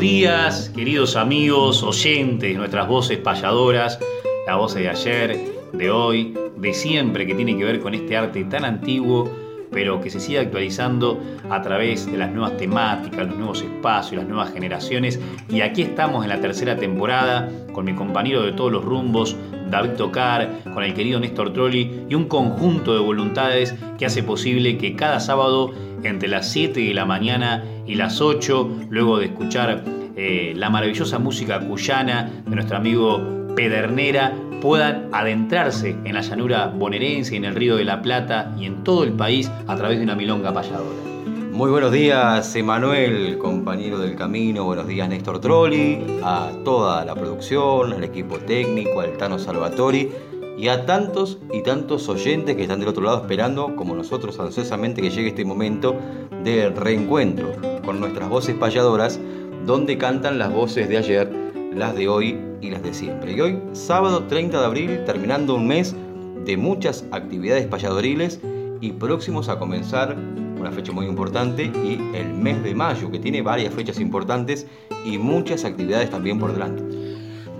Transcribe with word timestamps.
Días, 0.00 0.70
queridos 0.74 1.14
amigos, 1.14 1.82
oyentes, 1.82 2.56
nuestras 2.56 2.88
voces 2.88 3.18
payadoras, 3.18 3.98
la 4.46 4.56
voz 4.56 4.74
de 4.74 4.88
ayer, 4.88 5.38
de 5.74 5.90
hoy, 5.90 6.34
de 6.56 6.72
siempre, 6.72 7.26
que 7.26 7.34
tiene 7.34 7.54
que 7.58 7.64
ver 7.64 7.80
con 7.80 7.92
este 7.92 8.16
arte 8.16 8.42
tan 8.44 8.64
antiguo, 8.64 9.30
pero 9.70 10.00
que 10.00 10.08
se 10.08 10.18
sigue 10.18 10.38
actualizando 10.38 11.20
a 11.50 11.60
través 11.60 12.10
de 12.10 12.16
las 12.16 12.30
nuevas 12.30 12.56
temáticas, 12.56 13.28
los 13.28 13.36
nuevos 13.36 13.60
espacios, 13.60 14.22
las 14.22 14.26
nuevas 14.26 14.54
generaciones. 14.54 15.20
Y 15.50 15.60
aquí 15.60 15.82
estamos 15.82 16.24
en 16.24 16.30
la 16.30 16.40
tercera 16.40 16.76
temporada 16.76 17.50
con 17.74 17.84
mi 17.84 17.94
compañero 17.94 18.42
de 18.42 18.52
todos 18.52 18.72
los 18.72 18.82
rumbos, 18.82 19.36
David 19.68 19.90
Tocar, 19.98 20.62
con 20.72 20.82
el 20.82 20.94
querido 20.94 21.20
Néstor 21.20 21.52
Trolli 21.52 22.06
y 22.08 22.14
un 22.14 22.24
conjunto 22.24 22.94
de 22.94 23.00
voluntades 23.00 23.74
que 23.98 24.06
hace 24.06 24.22
posible 24.22 24.78
que 24.78 24.96
cada 24.96 25.20
sábado 25.20 25.72
entre 26.02 26.28
las 26.28 26.50
7 26.50 26.80
de 26.80 26.94
la 26.94 27.04
mañana 27.04 27.64
y 27.86 27.94
las 27.94 28.20
8, 28.20 28.86
luego 28.90 29.18
de 29.18 29.26
escuchar 29.26 29.84
eh, 30.16 30.52
la 30.56 30.70
maravillosa 30.70 31.18
música 31.18 31.60
cuyana 31.60 32.30
de 32.46 32.54
nuestro 32.54 32.76
amigo 32.76 33.20
Pedernera, 33.56 34.32
puedan 34.60 35.08
adentrarse 35.12 35.96
en 36.04 36.14
la 36.14 36.20
llanura 36.20 36.66
bonaerense, 36.66 37.36
en 37.36 37.44
el 37.44 37.54
Río 37.54 37.76
de 37.76 37.84
la 37.84 38.02
Plata 38.02 38.54
y 38.58 38.66
en 38.66 38.84
todo 38.84 39.04
el 39.04 39.12
país 39.12 39.50
a 39.66 39.76
través 39.76 39.98
de 39.98 40.04
una 40.04 40.14
milonga 40.14 40.52
payadora. 40.52 41.10
Muy 41.52 41.70
buenos 41.70 41.92
días, 41.92 42.54
Emanuel, 42.54 43.36
compañero 43.36 43.98
del 43.98 44.16
camino. 44.16 44.64
Buenos 44.64 44.86
días, 44.86 45.08
Néstor 45.08 45.40
Trolli, 45.40 46.20
a 46.22 46.50
toda 46.64 47.04
la 47.04 47.14
producción, 47.14 47.92
al 47.92 48.04
equipo 48.04 48.38
técnico, 48.38 49.00
al 49.00 49.16
Tano 49.16 49.38
Salvatori 49.38 50.10
y 50.60 50.68
a 50.68 50.84
tantos 50.84 51.38
y 51.54 51.62
tantos 51.62 52.06
oyentes 52.10 52.54
que 52.54 52.62
están 52.62 52.80
del 52.80 52.90
otro 52.90 53.02
lado 53.02 53.22
esperando, 53.22 53.74
como 53.76 53.94
nosotros 53.94 54.38
ansiosamente, 54.38 55.00
que 55.00 55.08
llegue 55.08 55.28
este 55.28 55.44
momento 55.44 55.96
de 56.44 56.68
reencuentro 56.68 57.50
con 57.82 57.98
nuestras 57.98 58.28
voces 58.28 58.54
payadoras, 58.56 59.18
donde 59.64 59.96
cantan 59.96 60.38
las 60.38 60.52
voces 60.52 60.86
de 60.90 60.98
ayer, 60.98 61.32
las 61.74 61.94
de 61.94 62.08
hoy 62.08 62.38
y 62.60 62.68
las 62.68 62.82
de 62.82 62.92
siempre. 62.92 63.32
Y 63.32 63.40
hoy, 63.40 63.58
sábado 63.72 64.24
30 64.24 64.60
de 64.60 64.66
abril, 64.66 65.04
terminando 65.06 65.54
un 65.54 65.66
mes 65.66 65.96
de 66.44 66.58
muchas 66.58 67.06
actividades 67.10 67.66
payadoriles 67.66 68.40
y 68.82 68.92
próximos 68.92 69.48
a 69.48 69.58
comenzar 69.58 70.14
una 70.58 70.72
fecha 70.72 70.92
muy 70.92 71.06
importante 71.06 71.64
y 71.64 71.98
el 72.14 72.34
mes 72.34 72.62
de 72.62 72.74
mayo, 72.74 73.10
que 73.10 73.18
tiene 73.18 73.40
varias 73.40 73.72
fechas 73.72 73.98
importantes 73.98 74.66
y 75.06 75.16
muchas 75.16 75.64
actividades 75.64 76.10
también 76.10 76.38
por 76.38 76.52
delante 76.52 76.99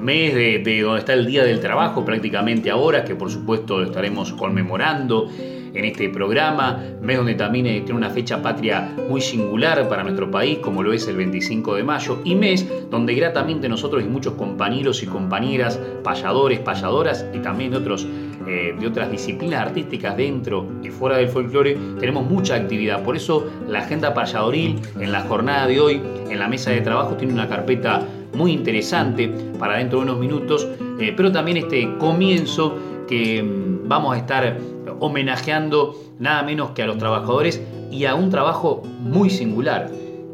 mes 0.00 0.34
de, 0.34 0.58
de, 0.58 0.80
donde 0.80 1.00
está 1.00 1.12
el 1.12 1.26
Día 1.26 1.44
del 1.44 1.60
Trabajo 1.60 2.04
prácticamente 2.04 2.70
ahora, 2.70 3.04
que 3.04 3.14
por 3.14 3.30
supuesto 3.30 3.78
lo 3.78 3.86
estaremos 3.86 4.32
conmemorando 4.32 5.28
en 5.74 5.84
este 5.84 6.08
programa, 6.08 6.82
mes 7.00 7.16
donde 7.16 7.34
también 7.34 7.66
eh, 7.66 7.80
tiene 7.80 7.94
una 7.94 8.10
fecha 8.10 8.42
patria 8.42 8.94
muy 9.08 9.20
singular 9.20 9.88
para 9.88 10.02
nuestro 10.02 10.30
país, 10.30 10.58
como 10.58 10.82
lo 10.82 10.92
es 10.92 11.06
el 11.08 11.16
25 11.16 11.76
de 11.76 11.84
mayo, 11.84 12.18
y 12.24 12.34
mes 12.34 12.66
donde 12.90 13.14
gratamente 13.14 13.68
nosotros 13.68 14.02
y 14.02 14.06
muchos 14.06 14.34
compañeros 14.34 15.02
y 15.02 15.06
compañeras, 15.06 15.80
payadores, 16.02 16.60
payadoras 16.60 17.26
y 17.32 17.38
también 17.38 17.70
de, 17.70 17.76
otros, 17.78 18.06
eh, 18.46 18.74
de 18.78 18.86
otras 18.86 19.10
disciplinas 19.10 19.60
artísticas 19.60 20.16
dentro 20.16 20.66
y 20.82 20.88
fuera 20.88 21.16
del 21.16 21.28
folclore, 21.28 21.76
tenemos 21.98 22.24
mucha 22.24 22.54
actividad. 22.54 23.02
Por 23.02 23.16
eso 23.16 23.48
la 23.68 23.80
agenda 23.80 24.14
payadoril 24.14 24.80
en 24.98 25.12
la 25.12 25.20
jornada 25.22 25.66
de 25.66 25.80
hoy, 25.80 26.02
en 26.28 26.38
la 26.38 26.48
mesa 26.48 26.70
de 26.70 26.80
trabajo, 26.80 27.14
tiene 27.14 27.32
una 27.32 27.48
carpeta 27.48 28.06
muy 28.34 28.52
interesante 28.52 29.28
para 29.58 29.78
dentro 29.78 29.98
de 29.98 30.04
unos 30.04 30.18
minutos, 30.18 30.66
eh, 31.00 31.12
pero 31.16 31.32
también 31.32 31.58
este 31.58 31.96
comienzo 31.98 32.76
que 33.08 33.42
mm, 33.42 33.88
vamos 33.88 34.14
a 34.14 34.18
estar 34.18 34.58
homenajeando 35.00 35.96
nada 36.18 36.42
menos 36.42 36.70
que 36.70 36.82
a 36.82 36.86
los 36.86 36.98
trabajadores 36.98 37.60
y 37.90 38.04
a 38.04 38.14
un 38.14 38.30
trabajo 38.30 38.82
muy 39.00 39.30
singular. 39.30 39.90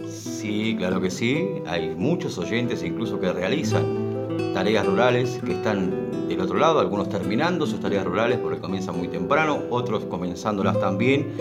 Sí, 0.09 0.75
claro 0.79 1.01
que 1.01 1.11
sí, 1.11 1.49
hay 1.67 1.95
muchos 1.95 2.39
oyentes 2.39 2.83
incluso 2.83 3.19
que 3.19 3.33
realizan 3.33 4.07
tareas 4.53 4.87
rurales 4.87 5.41
que 5.45 5.53
están 5.53 6.28
del 6.28 6.41
otro 6.41 6.59
lado, 6.59 6.81
algunos 6.81 7.09
terminando 7.09 7.67
sus 7.67 7.81
tareas 7.81 8.05
rurales 8.05 8.39
porque 8.39 8.61
comienzan 8.61 8.99
muy 8.99 9.09
temprano, 9.09 9.61
otros 9.71 10.05
comenzándolas 10.05 10.78
también, 10.81 11.33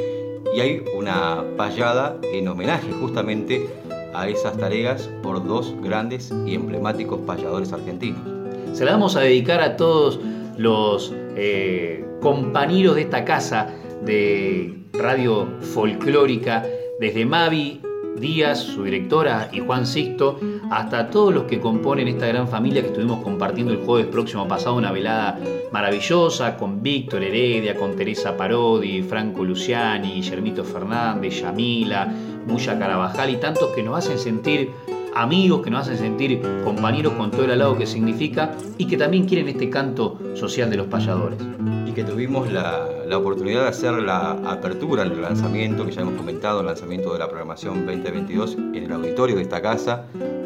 y 0.55 0.59
hay 0.59 0.83
una 0.95 1.43
payada 1.57 2.17
en 2.23 2.47
homenaje 2.47 2.91
justamente 2.99 3.67
a 4.15 4.27
esas 4.27 4.57
tareas 4.57 5.09
por 5.21 5.45
dos 5.45 5.75
grandes 5.81 6.33
y 6.45 6.55
emblemáticos 6.55 7.19
payadores 7.25 7.73
argentinos. 7.73 8.21
Se 8.73 8.85
la 8.85 8.91
vamos 8.91 9.15
a 9.15 9.21
dedicar 9.21 9.61
a 9.61 9.77
todos 9.77 10.19
los 10.57 11.13
eh, 11.35 12.05
compañeros 12.21 12.95
de 12.95 13.01
esta 13.01 13.25
casa 13.25 13.69
de 14.05 14.77
radio 14.93 15.47
folclórica, 15.61 16.65
desde 16.99 17.25
Mavi 17.25 17.81
Díaz, 18.17 18.59
su 18.59 18.83
directora, 18.83 19.49
y 19.51 19.59
Juan 19.59 19.85
Sixto, 19.85 20.39
hasta 20.71 21.09
todos 21.09 21.33
los 21.33 21.43
que 21.43 21.59
componen 21.59 22.07
esta 22.07 22.27
gran 22.27 22.47
familia 22.47 22.81
que 22.81 22.87
estuvimos 22.87 23.23
compartiendo 23.23 23.73
el 23.73 23.79
jueves 23.79 24.07
próximo 24.07 24.47
pasado, 24.47 24.75
una 24.75 24.91
velada 24.91 25.39
maravillosa 25.71 26.57
con 26.57 26.81
Víctor 26.81 27.23
Heredia, 27.23 27.75
con 27.75 27.95
Teresa 27.95 28.37
Parodi, 28.37 29.03
Franco 29.03 29.43
Luciani, 29.43 30.13
Guillermito 30.13 30.63
Fernández, 30.63 31.41
Yamila, 31.41 32.11
Muya 32.47 32.79
Carabajal 32.79 33.29
y 33.29 33.37
tantos 33.37 33.71
que 33.71 33.83
nos 33.83 33.97
hacen 33.97 34.17
sentir 34.17 34.71
amigos, 35.15 35.61
que 35.63 35.71
nos 35.71 35.81
hacen 35.81 35.97
sentir 35.97 36.41
compañeros 36.63 37.13
con 37.13 37.31
todo 37.31 37.45
el 37.45 37.51
alado 37.51 37.77
que 37.77 37.85
significa 37.85 38.51
y 38.77 38.85
que 38.85 38.97
también 38.97 39.25
quieren 39.25 39.47
este 39.47 39.69
canto 39.69 40.19
social 40.35 40.69
de 40.69 40.77
los 40.77 40.87
payadores. 40.87 41.39
Y 41.87 41.91
que 41.93 42.03
tuvimos 42.03 42.51
la, 42.51 42.87
la 43.07 43.17
oportunidad 43.17 43.63
de 43.63 43.69
hacer 43.69 43.93
la 43.93 44.31
apertura 44.31 45.03
en 45.03 45.13
el 45.13 45.21
lanzamiento, 45.21 45.85
que 45.85 45.91
ya 45.91 46.01
hemos 46.01 46.15
comentado, 46.15 46.59
el 46.59 46.67
lanzamiento 46.67 47.13
de 47.13 47.19
la 47.19 47.27
programación 47.27 47.85
2022 47.85 48.55
en 48.55 48.75
el 48.75 48.91
auditorio 48.91 49.37
de 49.37 49.43
esta 49.43 49.61
casa. 49.61 50.05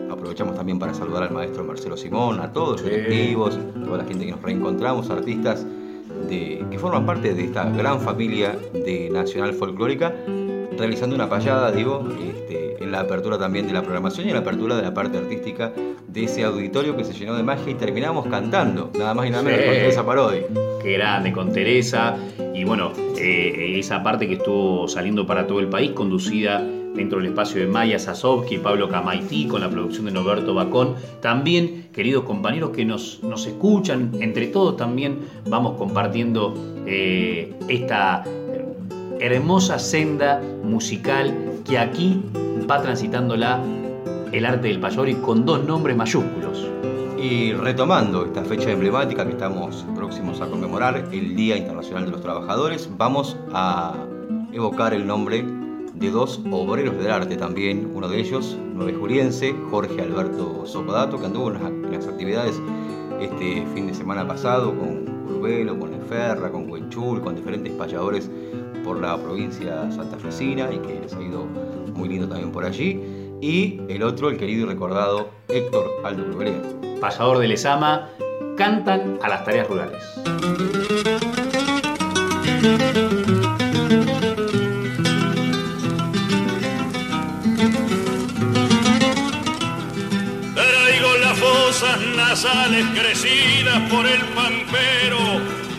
Aprovechamos 0.10 0.56
también 0.56 0.80
para 0.80 0.94
saludar 0.94 1.24
al 1.24 1.32
maestro 1.32 1.64
Marcelo 1.64 1.98
Simón, 1.98 2.40
a 2.40 2.52
todos 2.54 2.82
los 2.82 2.84
directivos, 2.84 3.60
toda 3.86 3.98
la 3.98 4.06
gente 4.06 4.26
que 4.26 4.32
nos 4.32 4.42
reencontramos, 4.42 5.10
artistas 5.10 5.66
de, 6.28 6.66
que 6.70 6.80
forman 6.80 7.06
parte 7.06 7.34
de 7.34 7.46
esta 7.46 7.70
gran 7.70 8.02
familia 8.02 8.58
de 8.74 9.10
Nacional 9.10 9.54
Folclórica, 9.54 10.14
realizando 10.80 11.16
una 11.16 11.30
payada, 11.30 11.72
digo, 11.72 12.08
este, 12.20 12.84
en 12.84 12.92
la 12.92 13.02
apertura 13.02 13.38
también 13.38 13.68
de 13.68 13.74
la 13.74 13.82
programación 13.82 14.26
y 14.26 14.30
en 14.30 14.36
la 14.36 14.42
apertura 14.42 14.76
de 14.76 14.82
la 14.82 14.94
parte 14.94 15.18
artística 15.18 15.72
de 16.08 16.24
ese 16.24 16.44
auditorio 16.44 16.96
que 16.98 17.04
se 17.04 17.14
llenó 17.14 17.36
de 17.36 17.44
magia 17.44 17.70
y 17.70 17.76
terminamos 17.76 18.26
cantando, 18.28 18.90
nada 18.98 19.14
más 19.14 19.28
y 19.28 19.30
nada 19.30 19.44
menos, 19.44 19.60
Sí. 19.60 19.66
con 19.66 19.76
Teresa 19.76 20.06
Parodi. 20.06 20.40
Qué 20.82 20.94
grande, 20.94 21.32
con 21.34 21.52
Teresa. 21.52 22.16
Y 22.56 22.64
bueno, 22.64 22.92
eh, 23.18 23.76
esa 23.78 24.02
parte 24.02 24.28
que 24.28 24.36
estuvo 24.36 24.88
saliendo 24.88 25.28
para 25.28 25.46
todo 25.46 25.60
el 25.60 25.68
país, 25.68 25.92
conducida 25.92 26.64
dentro 26.96 27.20
del 27.20 27.28
espacio 27.28 27.62
de 27.62 27.68
Maya 27.68 28.00
Sasovsky 28.00 28.56
y 28.56 28.58
Pablo 28.58 28.90
Camaití, 28.90 29.48
con 29.48 29.62
la 29.62 29.70
producción 29.70 30.06
de 30.06 30.12
Norberto 30.12 30.54
Bacón. 30.56 30.96
También, 31.22 31.90
queridos 31.94 32.24
compañeros 32.24 32.72
que 32.72 32.86
nos, 32.86 33.22
nos 33.22 33.46
escuchan, 33.46 34.12
entre 34.20 34.48
todos 34.48 34.76
también 34.78 35.20
vamos 35.48 35.78
compartiendo 35.78 36.56
eh, 36.88 37.54
esta 37.68 38.24
hermosa 39.20 39.80
senda 39.80 40.42
musical 40.64 41.34
que 41.66 41.78
aquí 41.78 42.24
va 42.70 42.82
transitándola 42.82 43.62
el 44.32 44.46
arte 44.46 44.68
del 44.68 44.80
payador 44.80 45.10
y 45.10 45.16
con 45.16 45.46
dos 45.46 45.64
nombres 45.66 45.98
mayúsculos. 45.98 46.66
Y 47.22 47.52
retomando 47.54 48.26
esta 48.26 48.44
fecha 48.44 48.72
emblemática 48.72 49.26
que 49.26 49.32
estamos 49.32 49.86
próximos 49.96 50.40
a 50.40 50.48
conmemorar, 50.48 51.10
el 51.12 51.36
Día 51.36 51.58
Internacional 51.58 52.06
de 52.06 52.12
los 52.12 52.22
Trabajadores, 52.22 52.90
vamos 52.98 53.36
a 53.54 53.94
evocar 54.54 54.94
el 54.94 55.06
nombre 55.06 55.46
de 55.96 56.12
dos 56.12 56.42
obreros 56.50 56.98
del 56.98 57.12
arte 57.12 57.36
también, 57.36 57.92
uno 57.94 58.08
de 58.08 58.20
ellos, 58.22 58.58
juliense, 59.00 59.54
Jorge 59.70 60.02
Alberto 60.02 60.66
Socodato, 60.66 61.20
que 61.20 61.26
anduvo 61.26 61.52
en 61.52 61.92
las 61.92 62.08
actividades 62.08 62.62
este 63.20 63.66
fin 63.74 63.88
de 63.88 63.94
semana 63.94 64.26
pasado 64.26 64.74
con 64.78 65.10
Urbelo, 65.30 65.78
con 65.78 65.94
Eferra, 65.94 66.50
con 66.52 66.72
Huenchul, 66.72 67.22
con 67.22 67.36
diferentes 67.36 67.74
payadores 67.74 68.32
por 68.84 69.00
la 69.00 69.18
provincia 69.18 69.92
santafesina 69.92 70.72
y 70.72 70.80
que 70.80 71.00
les 71.02 71.14
ha 71.14 71.22
ido 71.22 71.46
muy 71.94 72.10
lindo 72.10 72.28
también 72.28 72.52
por 72.52 72.66
allí. 72.66 73.02
Y 73.42 73.82
el 73.88 74.04
otro, 74.04 74.30
el 74.30 74.38
querido 74.38 74.66
y 74.66 74.70
recordado 74.70 75.30
Héctor 75.48 76.02
Aldo 76.04 76.26
Bruguera. 76.26 76.62
Payador 77.00 77.40
de 77.40 77.48
Lesama, 77.48 78.10
cantan 78.58 79.18
a 79.22 79.30
las 79.30 79.46
tareas 79.46 79.68
rurales. 79.68 80.04
nasales 92.30 92.86
crecidas 92.94 93.90
por 93.90 94.06
el 94.06 94.22
pampero, 94.36 95.18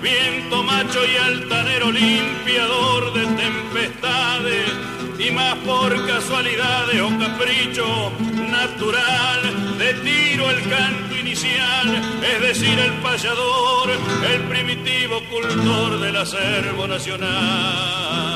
viento 0.00 0.62
macho 0.62 1.00
y 1.04 1.16
altanero 1.16 1.90
limpiador 1.90 3.12
de 3.12 3.26
tempestades, 3.26 4.72
y 5.18 5.30
más 5.30 5.54
por 5.58 6.06
casualidades 6.06 7.00
o 7.00 7.18
capricho 7.18 8.12
natural, 8.50 9.78
de 9.78 9.94
tiro 9.94 10.50
el 10.50 10.68
canto 10.68 11.16
inicial, 11.16 12.02
es 12.22 12.40
decir, 12.40 12.78
el 12.78 12.92
payador, 13.02 13.90
el 14.32 14.42
primitivo 14.42 15.20
cultor 15.30 16.00
del 16.00 16.16
acervo 16.16 16.86
nacional. 16.86 18.30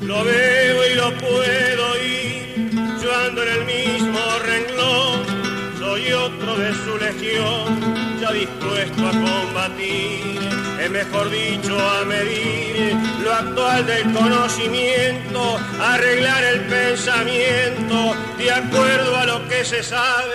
Lo 0.00 0.24
veo 0.24 0.90
y 0.90 0.94
lo 0.94 1.12
puedo 1.18 1.95
ya 8.20 8.32
dispuesto 8.32 9.06
a 9.06 9.10
combatir, 9.10 10.38
es 10.80 10.90
mejor 10.90 11.30
dicho 11.30 11.78
a 11.78 12.04
medir 12.04 12.96
lo 13.22 13.32
actual 13.32 13.86
del 13.86 14.12
conocimiento, 14.12 15.58
arreglar 15.80 16.44
el 16.44 16.60
pensamiento 16.62 18.14
de 18.38 18.50
acuerdo 18.50 19.16
a 19.16 19.26
lo 19.26 19.48
que 19.48 19.64
se 19.64 19.82
sabe 19.82 20.34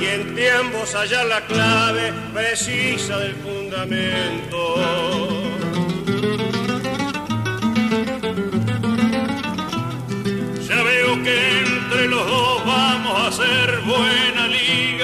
y 0.00 0.06
entre 0.06 0.50
ambos 0.50 0.94
hallar 0.94 1.26
la 1.26 1.40
clave 1.42 2.12
precisa 2.32 3.18
del 3.18 3.34
fundamento. 3.36 5.12
los 12.08 12.26
dos 12.26 12.66
vamos 12.66 13.18
a 13.18 13.28
hacer 13.28 13.80
buena 13.86 14.46
liga. 14.48 15.01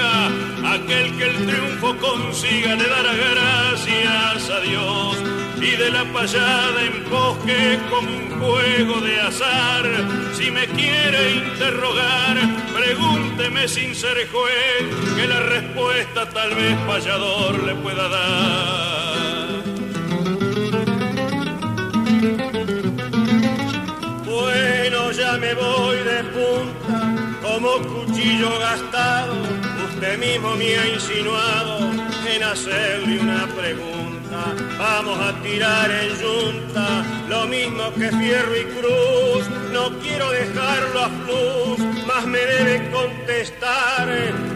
Aquel 0.89 1.17
que 1.17 1.23
el 1.23 1.45
triunfo 1.45 1.95
consiga 1.97 2.73
le 2.73 2.87
dará 2.87 3.13
gracias 3.13 4.49
a 4.49 4.59
Dios. 4.61 5.17
Y 5.61 5.75
de 5.75 5.91
la 5.91 6.03
payada 6.05 6.81
bosque 7.11 7.79
como 7.91 8.09
un 8.09 8.39
juego 8.39 8.99
de 9.01 9.21
azar. 9.21 9.85
Si 10.33 10.49
me 10.49 10.65
quiere 10.65 11.33
interrogar, 11.35 12.37
pregúnteme 12.73 13.67
sin 13.67 13.93
ser 13.93 14.27
juez, 14.31 15.15
que 15.15 15.27
la 15.27 15.39
respuesta 15.41 16.27
tal 16.29 16.55
vez 16.55 16.75
payador 16.87 17.63
le 17.63 17.75
pueda 17.75 18.09
dar. 18.09 19.47
Bueno, 24.25 25.11
ya 25.11 25.37
me 25.37 25.53
voy 25.53 25.97
de 25.97 26.23
punta 26.33 27.29
como 27.43 27.71
cuchillo 27.89 28.59
gastado, 28.59 29.35
usted 29.99 30.17
mismo 30.17 30.55
me 30.55 30.77
ha 30.77 30.87
insinuado 30.87 31.91
en 32.33 32.41
hacerle 32.41 33.19
una 33.19 33.45
pregunta. 33.47 34.55
Vamos 34.77 35.19
a 35.19 35.33
tirar 35.41 35.91
en 35.91 36.11
junta, 36.15 37.03
lo 37.27 37.45
mismo 37.47 37.93
que 37.95 38.09
fierro 38.09 38.55
y 38.55 38.63
cruz. 38.79 39.43
No 39.73 39.89
quiero 39.99 40.31
dejarlo 40.31 40.99
a 41.01 41.09
fluz, 41.09 41.79
más 42.07 42.25
me 42.25 42.39
debe 42.39 42.89
contestar 42.91 44.07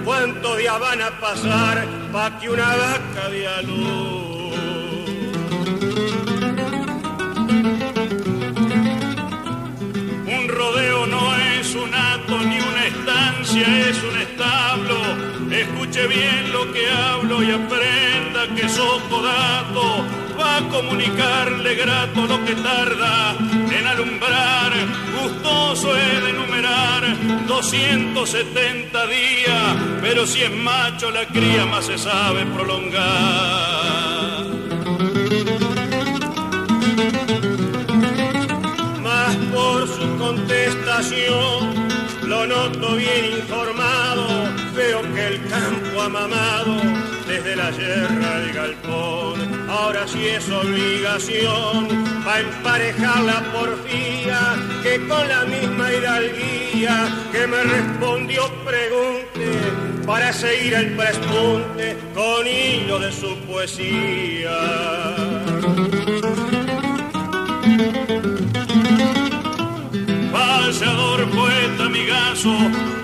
cuántos 0.05 0.57
días 0.59 0.79
van 0.79 1.01
a 1.01 1.11
pasar 1.19 1.85
pa' 2.13 2.39
que 2.39 2.49
una 2.49 2.75
vaca 2.77 3.29
dé 3.29 3.45
a 3.45 3.61
luz. 3.63 4.53
Un 10.37 10.47
rodeo 10.47 11.05
no 11.07 11.35
es 11.35 11.75
un 11.75 11.93
acto 11.93 12.37
ni 12.39 12.63
es 13.61 14.03
un 14.03 14.17
establo, 14.19 15.02
escuche 15.63 16.07
bien 16.07 16.51
lo 16.51 16.71
que 16.71 16.89
hablo 16.89 17.43
y 17.43 17.51
aprenda 17.51 18.47
que 18.55 18.67
Socodato 18.69 20.05
va 20.39 20.57
a 20.57 20.69
comunicarle 20.69 21.75
grato 21.75 22.25
lo 22.27 22.43
que 22.45 22.55
tarda 22.55 23.35
en 23.77 23.87
alumbrar. 23.87 24.71
Gustoso 25.21 25.95
es 25.95 26.29
enumerar 26.29 27.01
270 27.47 29.07
días, 29.07 29.75
pero 30.01 30.25
si 30.25 30.41
es 30.41 30.51
macho 30.51 31.11
la 31.11 31.25
cría 31.27 31.65
más 31.65 31.85
se 31.85 31.97
sabe 31.97 32.45
prolongar. 32.45 33.03
Más 39.01 39.35
por 39.53 39.87
su 39.87 40.17
contestación 40.17 41.83
lo 42.23 42.47
noto 42.47 42.95
bien 42.95 43.25
informado, 43.37 44.27
veo 44.83 45.01
que 45.13 45.27
el 45.27 45.39
campo 45.47 46.01
ha 46.01 46.09
mamado 46.09 46.75
desde 47.27 47.55
la 47.55 47.71
yerra 47.71 48.35
al 48.35 48.53
galpón. 48.53 49.69
Ahora 49.69 50.07
sí 50.07 50.25
es 50.27 50.49
obligación 50.49 51.87
para 52.25 52.39
emparejar 52.39 53.21
la 53.23 53.39
porfía 53.53 54.39
que 54.83 54.95
con 55.07 55.27
la 55.27 55.45
misma 55.45 55.85
hidalguía 55.93 56.95
que 57.31 57.47
me 57.47 57.63
respondió 57.63 58.41
pregunte 58.65 59.45
para 60.05 60.33
seguir 60.33 60.73
el 60.73 60.89
prespunte 60.97 61.97
con 62.13 62.45
hilo 62.45 62.99
de 62.99 63.11
su 63.11 63.35
poesía. 63.47 64.57
Poeta 71.33 71.85
amigazo, 71.85 72.53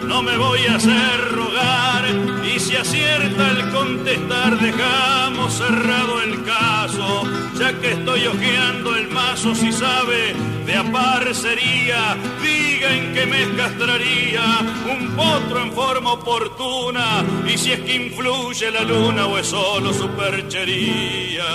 no 0.06 0.22
me 0.22 0.38
voy 0.38 0.60
a 0.68 0.76
hacer 0.76 1.32
rogar. 1.32 2.06
Y 2.46 2.60
si 2.60 2.76
acierta 2.76 3.52
el 3.52 3.70
contestar, 3.72 4.60
dejamos 4.60 5.54
cerrado 5.54 6.22
el 6.22 6.44
caso. 6.44 7.24
Ya 7.58 7.74
que 7.80 7.92
estoy 7.92 8.26
hojeando 8.28 8.96
el 8.96 9.10
mazo, 9.10 9.56
si 9.56 9.72
sabe 9.72 10.34
de 10.66 10.76
aparcería, 10.76 12.18
diga 12.42 12.94
en 12.96 13.14
que 13.14 13.26
me 13.26 13.56
castraría 13.56 14.44
un 14.92 15.16
potro 15.16 15.64
en 15.64 15.72
forma 15.74 16.14
oportuna. 16.14 17.24
Y 17.48 17.58
si 17.58 17.72
es 17.72 17.80
que 17.82 17.96
influye 17.96 18.72
la 18.72 18.84
luna 18.84 19.26
o 19.28 19.38
es 19.38 19.48
solo 19.48 19.94
superchería. 19.94 21.46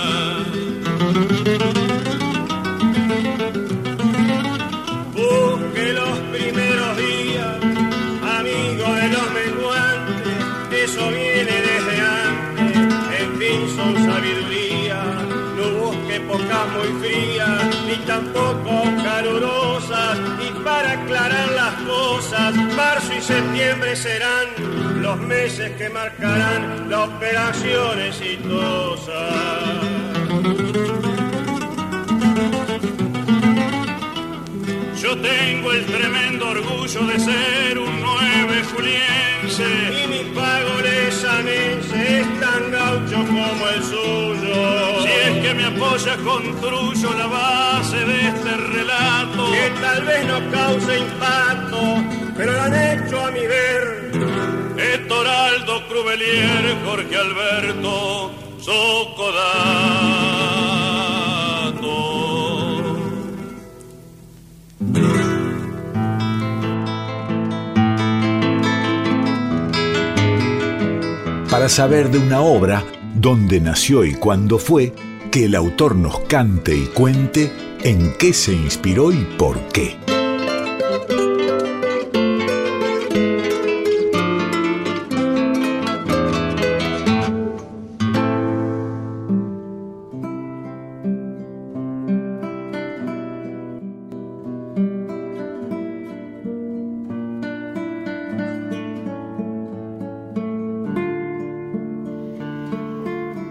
Y 23.17 23.21
septiembre 23.21 23.95
serán 23.95 25.01
los 25.01 25.17
meses 25.17 25.71
que 25.77 25.89
marcarán 25.89 26.89
la 26.89 27.03
operación 27.05 28.01
exitosa. 28.01 29.29
Yo 35.01 35.17
tengo 35.17 35.71
el 35.71 35.85
tremendo 35.85 36.49
orgullo 36.49 37.07
de 37.07 37.19
ser 37.19 37.77
un 37.77 38.01
nueve 38.01 38.63
juliense 38.73 40.03
y 40.03 40.07
mi 40.07 40.35
pago 40.35 40.81
lesanense 40.81 42.19
es 42.21 42.39
tan 42.39 42.71
gaucho 42.71 43.15
como 43.15 43.69
el 43.69 43.83
suyo 43.83 44.85
que 45.45 45.53
me 45.53 45.65
apoya 45.65 46.17
construyo 46.17 47.13
la 47.13 47.27
base 47.27 47.97
de 47.97 48.27
este 48.29 48.57
relato. 48.57 49.51
Que 49.51 49.69
tal 49.79 50.03
vez 50.03 50.25
no 50.25 50.51
cause 50.51 50.97
impacto, 50.97 52.24
pero 52.35 52.51
lo 52.51 52.61
han 52.61 52.73
hecho 52.73 53.19
a 53.19 53.31
mi 53.31 53.47
ver. 53.47 54.11
Etoraldo 54.77 55.87
Cruvelier, 55.87 56.77
Jorge 56.85 57.15
Alberto, 57.15 58.31
Socodato. 58.59 60.05
Para 71.49 71.69
saber 71.69 72.09
de 72.09 72.19
una 72.19 72.41
obra, 72.41 72.83
dónde 73.15 73.61
nació 73.61 74.03
y 74.03 74.13
cuándo 74.13 74.59
fue, 74.59 74.93
que 75.31 75.45
el 75.45 75.55
autor 75.55 75.95
nos 75.95 76.19
cante 76.21 76.75
y 76.75 76.85
cuente 76.87 77.49
en 77.81 78.13
qué 78.17 78.33
se 78.33 78.51
inspiró 78.51 79.11
y 79.13 79.23
por 79.37 79.57
qué. 79.69 80.14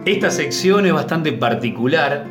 Esta 0.07 0.31
sección 0.31 0.85
es 0.85 0.93
bastante 0.93 1.33
particular 1.33 2.27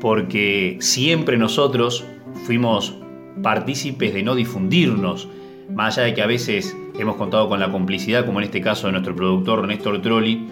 porque 0.00 0.76
siempre 0.78 1.36
nosotros 1.36 2.04
fuimos 2.44 2.96
partícipes 3.42 4.14
de 4.14 4.22
no 4.22 4.36
difundirnos, 4.36 5.28
más 5.68 5.98
allá 5.98 6.06
de 6.06 6.14
que 6.14 6.22
a 6.22 6.28
veces 6.28 6.76
hemos 6.96 7.16
contado 7.16 7.48
con 7.48 7.58
la 7.58 7.72
complicidad, 7.72 8.24
como 8.24 8.38
en 8.38 8.44
este 8.44 8.60
caso 8.60 8.86
de 8.86 8.92
nuestro 8.92 9.16
productor 9.16 9.66
Néstor 9.66 10.00
Trolli, 10.00 10.46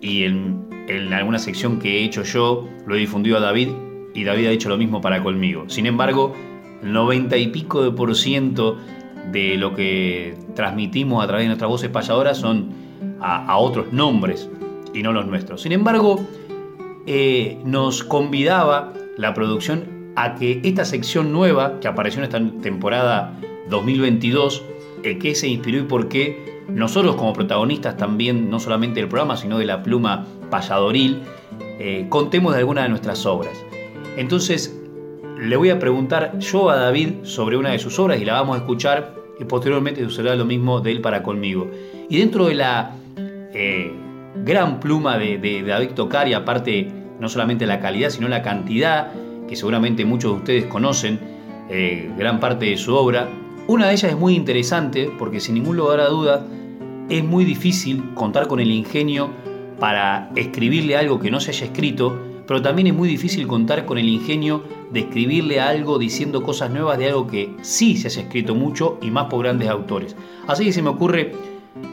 y 0.00 0.24
en, 0.24 0.64
alguna 1.12 1.38
sección 1.38 1.78
que 1.78 1.98
he 1.98 2.04
hecho 2.04 2.22
yo 2.22 2.66
lo 2.86 2.94
he 2.94 2.98
difundido 2.98 3.36
a 3.36 3.40
David 3.40 3.68
y 4.14 4.24
David 4.24 4.46
ha 4.46 4.50
hecho 4.52 4.70
lo 4.70 4.78
mismo 4.78 5.02
para 5.02 5.22
conmigo. 5.22 5.64
Sin 5.68 5.84
embargo, 5.84 6.34
el 6.82 6.94
90 6.94 7.36
y 7.36 7.48
pico 7.48 7.84
de 7.84 7.90
por 7.90 8.16
ciento 8.16 8.78
de 9.32 9.58
lo 9.58 9.74
que 9.74 10.34
transmitimos 10.54 11.22
a 11.22 11.26
través 11.26 11.44
de 11.44 11.48
nuestras 11.48 11.68
voces 11.68 11.90
payadoras 11.90 12.38
son 12.38 12.70
a 13.20 13.58
otros 13.58 13.92
nombres 13.92 14.48
y 14.94 15.02
no 15.02 15.12
los 15.12 15.26
nuestros. 15.26 15.62
Sin 15.62 15.72
embargo, 15.72 16.24
eh, 17.06 17.58
nos 17.64 18.02
convidaba 18.04 18.94
la 19.18 19.34
producción 19.34 20.12
a 20.16 20.34
que 20.36 20.60
esta 20.64 20.84
sección 20.84 21.32
nueva 21.32 21.80
que 21.80 21.88
apareció 21.88 22.20
en 22.20 22.24
esta 22.24 22.40
temporada 22.62 23.38
2022, 23.68 24.62
eh, 25.02 25.18
que 25.18 25.34
se 25.34 25.48
inspiró 25.48 25.78
y 25.78 25.82
por 25.82 26.08
qué 26.08 26.62
nosotros 26.68 27.16
como 27.16 27.32
protagonistas 27.32 27.96
también, 27.96 28.48
no 28.48 28.58
solamente 28.60 29.00
del 29.00 29.08
programa, 29.08 29.36
sino 29.36 29.58
de 29.58 29.66
la 29.66 29.82
pluma 29.82 30.26
payadoril, 30.50 31.22
eh, 31.78 32.06
contemos 32.08 32.54
de 32.54 32.60
alguna 32.60 32.84
de 32.84 32.88
nuestras 32.88 33.26
obras. 33.26 33.52
Entonces, 34.16 34.80
le 35.38 35.56
voy 35.56 35.70
a 35.70 35.78
preguntar 35.78 36.38
yo 36.38 36.70
a 36.70 36.76
David 36.76 37.24
sobre 37.24 37.56
una 37.56 37.70
de 37.70 37.78
sus 37.78 37.98
obras 37.98 38.20
y 38.20 38.24
la 38.24 38.34
vamos 38.34 38.56
a 38.56 38.60
escuchar 38.60 39.14
y 39.38 39.44
posteriormente 39.44 40.02
sucederá 40.04 40.36
lo 40.36 40.44
mismo 40.44 40.80
de 40.80 40.92
él 40.92 41.00
para 41.00 41.22
conmigo. 41.22 41.68
Y 42.08 42.18
dentro 42.18 42.46
de 42.46 42.54
la 42.54 42.94
eh, 43.52 43.92
gran 44.44 44.80
pluma 44.80 45.18
de, 45.18 45.38
de, 45.38 45.62
David 45.62 45.90
Tocar 45.90 46.28
y 46.28 46.34
aparte 46.34 46.90
no 47.20 47.28
solamente 47.28 47.66
la 47.66 47.80
calidad, 47.80 48.10
sino 48.10 48.28
la 48.28 48.42
cantidad, 48.42 49.12
que 49.48 49.56
seguramente 49.56 50.04
muchos 50.04 50.32
de 50.32 50.38
ustedes 50.38 50.64
conocen, 50.66 51.18
eh, 51.70 52.10
gran 52.18 52.40
parte 52.40 52.66
de 52.66 52.76
su 52.76 52.94
obra. 52.94 53.28
Una 53.66 53.86
de 53.86 53.94
ellas 53.94 54.10
es 54.10 54.18
muy 54.18 54.34
interesante 54.34 55.10
porque 55.18 55.40
sin 55.40 55.54
ningún 55.54 55.76
lugar 55.76 56.00
a 56.00 56.08
duda 56.08 56.44
es 57.08 57.24
muy 57.24 57.44
difícil 57.44 58.12
contar 58.14 58.46
con 58.46 58.60
el 58.60 58.70
ingenio 58.70 59.30
para 59.78 60.30
escribirle 60.36 60.96
algo 60.96 61.18
que 61.18 61.30
no 61.30 61.40
se 61.40 61.50
haya 61.50 61.66
escrito, 61.66 62.18
pero 62.46 62.60
también 62.60 62.88
es 62.88 62.94
muy 62.94 63.08
difícil 63.08 63.46
contar 63.46 63.86
con 63.86 63.96
el 63.96 64.08
ingenio 64.08 64.62
de 64.92 65.00
escribirle 65.00 65.60
algo 65.60 65.98
diciendo 65.98 66.42
cosas 66.42 66.70
nuevas 66.70 66.98
de 66.98 67.08
algo 67.08 67.26
que 67.26 67.54
sí 67.62 67.96
se 67.96 68.08
haya 68.08 68.22
escrito 68.22 68.54
mucho 68.54 68.98
y 69.00 69.10
más 69.10 69.26
por 69.26 69.42
grandes 69.42 69.68
autores. 69.68 70.14
Así 70.46 70.64
que 70.64 70.72
se 70.72 70.82
me 70.82 70.90
ocurre 70.90 71.32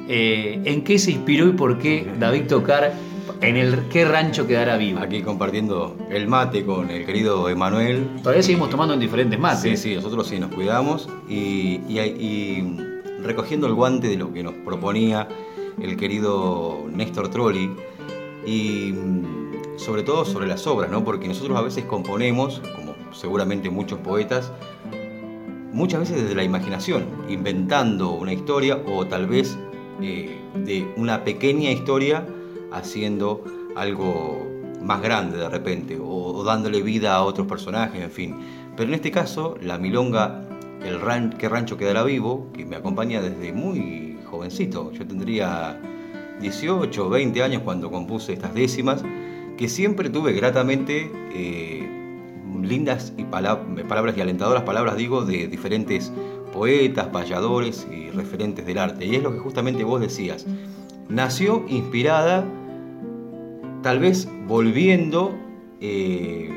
eh, 0.07 0.61
en 0.65 0.83
qué 0.83 0.99
se 0.99 1.11
inspiró 1.11 1.47
y 1.47 1.53
por 1.53 1.79
qué 1.79 2.07
David 2.19 2.47
Tocar 2.47 2.93
en 3.41 3.57
el 3.57 3.87
qué 3.89 4.05
rancho 4.05 4.45
quedará 4.45 4.77
vivo. 4.77 4.99
Aquí 4.99 5.21
compartiendo 5.21 5.97
el 6.09 6.27
mate 6.27 6.65
con 6.65 6.91
el 6.91 7.05
querido 7.05 7.49
Emanuel. 7.49 8.07
Todavía 8.21 8.43
seguimos 8.43 8.69
tomando 8.69 8.93
en 8.93 8.99
diferentes 8.99 9.39
mates. 9.39 9.61
Sí, 9.61 9.77
sí, 9.77 9.95
nosotros 9.95 10.27
sí 10.27 10.39
nos 10.39 10.53
cuidamos 10.53 11.09
y, 11.27 11.79
y, 11.87 11.99
y 11.99 12.77
recogiendo 13.23 13.67
el 13.67 13.73
guante 13.73 14.07
de 14.07 14.17
lo 14.17 14.31
que 14.33 14.43
nos 14.43 14.53
proponía 14.53 15.27
el 15.81 15.97
querido 15.97 16.85
Néstor 16.91 17.29
Trolli 17.29 17.71
y 18.45 18.93
sobre 19.77 20.03
todo 20.03 20.25
sobre 20.25 20.47
las 20.47 20.67
obras, 20.67 20.91
¿no? 20.91 21.03
Porque 21.03 21.27
nosotros 21.27 21.57
a 21.57 21.61
veces 21.61 21.85
componemos, 21.85 22.61
como 22.75 22.95
seguramente 23.13 23.69
muchos 23.69 23.99
poetas, 23.99 24.51
muchas 25.71 26.01
veces 26.01 26.21
desde 26.21 26.35
la 26.35 26.43
imaginación, 26.43 27.05
inventando 27.29 28.11
una 28.11 28.33
historia 28.33 28.79
o 28.85 29.07
tal 29.07 29.27
vez 29.27 29.57
eh, 30.01 30.37
de 30.55 30.87
una 30.97 31.23
pequeña 31.23 31.71
historia 31.71 32.25
haciendo 32.71 33.43
algo 33.75 34.47
más 34.81 35.01
grande 35.01 35.37
de 35.37 35.49
repente 35.49 35.97
o, 36.01 36.43
dándole 36.43 36.81
vida 36.81 37.15
a 37.15 37.23
otros 37.23 37.47
personajes, 37.47 38.01
en 38.01 38.11
fin. 38.11 38.35
Pero 38.75 38.89
en 38.89 38.95
este 38.95 39.11
caso, 39.11 39.55
la 39.61 39.77
milonga, 39.77 40.43
el 40.83 40.99
ran, 40.99 41.31
que 41.31 41.47
rancho 41.47 41.77
quedará 41.77 42.03
vivo, 42.03 42.47
que 42.53 42.65
me 42.65 42.75
acompaña 42.75 43.21
desde 43.21 43.53
muy 43.53 44.17
jovencito. 44.25 44.91
Yo 44.91 45.05
tendría 45.05 45.79
18 46.39 47.05
o 47.05 47.09
20 47.09 47.43
años 47.43 47.61
cuando 47.63 47.91
compuse 47.91 48.33
estas 48.33 48.53
décimas, 48.53 49.03
que 49.57 49.69
siempre 49.69 50.09
tuve 50.09 50.33
gratamente 50.33 51.11
eh, 51.33 51.87
lindas 52.63 53.13
y 53.17 53.23
palab 53.25 53.59
palabras 53.87 54.17
y 54.17 54.21
alentadoras 54.21 54.63
palabras, 54.63 54.97
digo, 54.97 55.23
de 55.23 55.47
diferentes 55.47 56.11
poetas, 56.51 57.07
payadores 57.07 57.87
y 57.91 58.09
referentes 58.09 58.65
del 58.65 58.77
arte. 58.77 59.05
Y 59.05 59.15
es 59.15 59.23
lo 59.23 59.31
que 59.31 59.39
justamente 59.39 59.83
vos 59.83 60.01
decías. 60.01 60.45
Nació 61.09 61.65
inspirada, 61.67 62.45
tal 63.81 63.99
vez 63.99 64.27
volviendo 64.47 65.35
eh, 65.79 66.49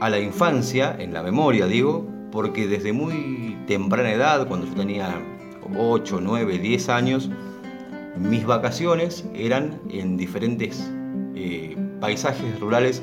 a 0.00 0.08
la 0.10 0.20
infancia, 0.20 0.96
en 0.98 1.12
la 1.12 1.22
memoria 1.22 1.66
digo, 1.66 2.06
porque 2.30 2.66
desde 2.66 2.92
muy 2.92 3.56
temprana 3.66 4.12
edad, 4.12 4.46
cuando 4.46 4.66
yo 4.66 4.74
tenía 4.74 5.14
8, 5.76 6.20
9, 6.22 6.58
10 6.58 6.88
años, 6.88 7.30
mis 8.16 8.44
vacaciones 8.46 9.24
eran 9.34 9.80
en 9.90 10.16
diferentes 10.16 10.90
eh, 11.34 11.76
paisajes 12.00 12.58
rurales 12.60 13.02